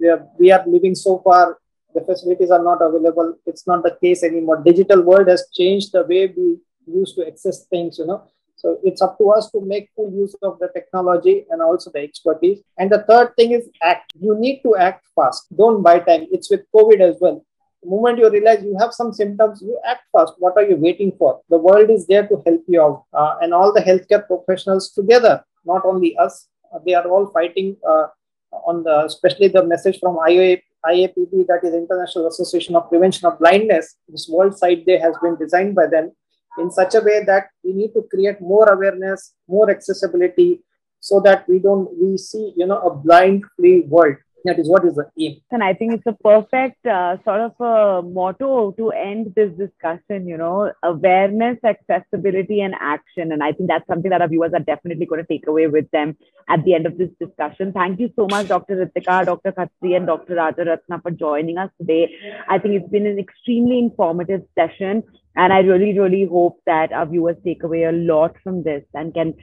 we 0.00 0.08
are, 0.08 0.26
we 0.38 0.50
are 0.50 0.64
living 0.66 0.96
so 0.96 1.20
far 1.24 1.58
the 1.94 2.00
facilities 2.00 2.50
are 2.50 2.64
not 2.64 2.80
available 2.80 3.34
it's 3.46 3.66
not 3.66 3.82
the 3.82 3.96
case 4.02 4.22
anymore 4.22 4.62
digital 4.64 5.02
world 5.02 5.28
has 5.28 5.46
changed 5.52 5.92
the 5.92 6.02
way 6.04 6.32
we 6.36 6.56
used 6.86 7.14
to 7.14 7.26
access 7.26 7.66
things 7.66 7.98
you 7.98 8.06
know 8.06 8.24
so 8.62 8.78
it's 8.84 9.02
up 9.02 9.18
to 9.18 9.30
us 9.30 9.50
to 9.50 9.60
make 9.60 9.90
full 9.96 10.12
use 10.12 10.36
of 10.40 10.58
the 10.60 10.68
technology 10.72 11.44
and 11.50 11.60
also 11.60 11.90
the 11.90 11.98
expertise. 11.98 12.60
And 12.78 12.88
the 12.88 13.02
third 13.08 13.34
thing 13.34 13.50
is 13.52 13.68
act. 13.82 14.12
You 14.20 14.36
need 14.38 14.60
to 14.62 14.76
act 14.76 15.04
fast. 15.16 15.46
Don't 15.56 15.82
buy 15.82 15.98
time. 15.98 16.28
It's 16.30 16.48
with 16.48 16.62
COVID 16.72 17.00
as 17.00 17.16
well. 17.20 17.44
The 17.82 17.90
moment 17.90 18.18
you 18.18 18.30
realize 18.30 18.62
you 18.62 18.76
have 18.78 18.92
some 18.92 19.12
symptoms, 19.12 19.60
you 19.62 19.80
act 19.84 20.04
fast. 20.12 20.34
What 20.38 20.56
are 20.56 20.62
you 20.62 20.76
waiting 20.76 21.10
for? 21.18 21.40
The 21.50 21.58
world 21.58 21.90
is 21.90 22.06
there 22.06 22.24
to 22.28 22.40
help 22.46 22.62
you 22.68 22.80
out. 22.80 23.04
Uh, 23.12 23.34
and 23.42 23.52
all 23.52 23.72
the 23.72 23.80
healthcare 23.80 24.24
professionals 24.24 24.92
together, 24.92 25.44
not 25.64 25.84
only 25.84 26.16
us, 26.16 26.46
uh, 26.72 26.78
they 26.86 26.94
are 26.94 27.06
all 27.08 27.26
fighting 27.32 27.76
uh, 27.84 28.06
on 28.52 28.84
the, 28.84 29.04
especially 29.06 29.48
the 29.48 29.64
message 29.64 29.98
from 29.98 30.18
IOA 30.18 30.62
IAPB, 30.84 31.46
that 31.46 31.60
is 31.62 31.74
International 31.74 32.26
Association 32.26 32.74
of 32.74 32.88
Prevention 32.88 33.26
of 33.26 33.38
Blindness, 33.38 33.96
this 34.08 34.28
World 34.28 34.58
Sight 34.58 34.84
Day 34.84 34.98
has 34.98 35.14
been 35.22 35.36
designed 35.36 35.76
by 35.76 35.86
them 35.86 36.12
in 36.58 36.70
such 36.70 36.94
a 36.94 37.00
way 37.00 37.24
that 37.24 37.48
we 37.64 37.72
need 37.72 37.92
to 37.94 38.06
create 38.10 38.40
more 38.40 38.68
awareness, 38.68 39.34
more 39.48 39.70
accessibility, 39.70 40.62
so 41.00 41.20
that 41.20 41.48
we 41.48 41.58
don't 41.58 41.88
we 42.00 42.16
see 42.16 42.52
you 42.56 42.66
know 42.66 42.80
a 42.80 42.94
blind 42.94 43.44
free 43.56 43.80
world 43.80 44.16
that 44.44 44.58
is 44.58 44.68
what 44.68 44.84
is 44.84 44.94
the 44.94 45.06
aim. 45.18 45.40
And 45.50 45.62
i 45.62 45.72
think 45.74 45.94
it's 45.94 46.06
a 46.06 46.12
perfect 46.12 46.84
uh, 46.86 47.16
sort 47.24 47.40
of 47.40 47.52
a 47.60 48.02
motto 48.02 48.72
to 48.72 48.90
end 48.90 49.32
this 49.36 49.50
discussion 49.52 50.26
you 50.26 50.36
know 50.36 50.72
awareness 50.82 51.58
accessibility 51.64 52.60
and 52.60 52.74
action. 52.80 53.32
And 53.32 53.42
i 53.42 53.52
think 53.52 53.68
that's 53.68 53.86
something 53.86 54.10
that 54.10 54.22
our 54.22 54.28
viewers 54.28 54.52
are 54.54 54.60
definitely 54.60 55.06
going 55.06 55.22
to 55.24 55.26
take 55.26 55.46
away 55.46 55.66
with 55.66 55.90
them 55.90 56.16
at 56.48 56.64
the 56.64 56.74
end 56.74 56.86
of 56.86 56.98
this 56.98 57.10
discussion. 57.20 57.72
Thank 57.72 58.00
you 58.00 58.10
so 58.16 58.26
much 58.30 58.48
dr 58.48 58.74
ritika 58.74 59.24
dr 59.26 59.52
khatri 59.52 59.96
and 59.96 60.06
dr 60.06 60.34
rajaratna 60.34 61.02
for 61.02 61.10
joining 61.10 61.58
us 61.58 61.70
today. 61.78 62.14
I 62.48 62.58
think 62.58 62.74
it's 62.74 62.90
been 62.90 63.06
an 63.06 63.18
extremely 63.18 63.78
informative 63.78 64.42
session 64.58 65.02
and 65.34 65.52
i 65.52 65.58
really 65.60 65.98
really 65.98 66.26
hope 66.26 66.60
that 66.66 66.92
our 66.92 67.06
viewers 67.06 67.36
take 67.44 67.62
away 67.62 67.84
a 67.84 67.92
lot 67.92 68.34
from 68.42 68.62
this 68.62 68.82
and 68.94 69.14
can 69.14 69.34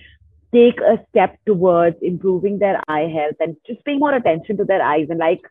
take 0.54 0.80
a 0.82 0.98
step 1.10 1.38
towards 1.46 1.98
improving 2.02 2.60
their 2.60 2.82
eye 2.88 3.08
health 3.14 3.36
and 3.40 3.56
just 3.68 3.84
paying 3.86 4.00
more 4.00 4.14
attention 4.14 4.58
to 4.58 4.66
their 4.66 4.82
eyes. 4.82 5.08
And 5.10 5.20
like 5.20 5.42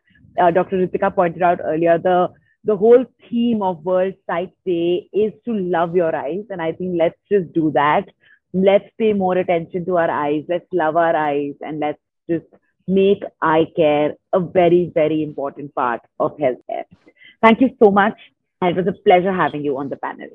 uh, 0.41 0.51
Dr. 0.51 0.85
Ritika 0.85 1.13
pointed 1.13 1.41
out 1.41 1.59
earlier, 1.63 1.97
the 1.97 2.29
the 2.65 2.75
whole 2.75 3.05
theme 3.29 3.61
of 3.61 3.85
World 3.85 4.13
Sight 4.29 4.51
Day 4.65 5.09
is 5.13 5.31
to 5.45 5.53
love 5.53 5.95
your 5.95 6.13
eyes. 6.13 6.43
And 6.49 6.61
I 6.61 6.73
think 6.73 6.95
let's 6.99 7.17
just 7.31 7.53
do 7.53 7.71
that. 7.73 8.05
Let's 8.53 8.85
pay 8.97 9.13
more 9.13 9.37
attention 9.37 9.85
to 9.85 9.97
our 9.97 10.11
eyes. 10.11 10.43
Let's 10.49 10.67
love 10.73 10.97
our 10.97 11.15
eyes 11.15 11.53
and 11.61 11.79
let's 11.79 12.01
just 12.29 12.45
make 12.87 13.23
eye 13.41 13.67
care 13.75 14.15
a 14.33 14.39
very, 14.39 14.91
very 14.93 15.23
important 15.23 15.73
part 15.73 16.01
of 16.19 16.37
healthcare. 16.37 16.83
Thank 17.41 17.61
you 17.61 17.69
so 17.81 17.91
much. 17.91 18.19
And 18.61 18.77
it 18.77 18.85
was 18.85 18.93
a 18.93 19.03
pleasure 19.03 19.31
having 19.31 19.63
you 19.63 19.77
on 19.77 19.87
the 19.89 19.95
panel. 19.95 20.27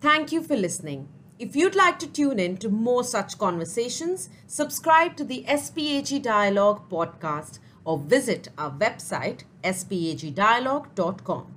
Thank 0.00 0.32
you 0.32 0.42
for 0.42 0.56
listening. 0.56 1.08
If 1.38 1.54
you'd 1.54 1.74
like 1.74 1.98
to 1.98 2.06
tune 2.06 2.38
in 2.38 2.56
to 2.58 2.70
more 2.70 3.04
such 3.04 3.36
conversations, 3.36 4.30
subscribe 4.46 5.16
to 5.16 5.24
the 5.24 5.44
SPAG 5.46 6.22
Dialogue 6.22 6.88
podcast 6.88 7.58
or 7.84 7.98
visit 7.98 8.48
our 8.56 8.70
website 8.70 9.42
spagdialogue.com. 9.62 11.54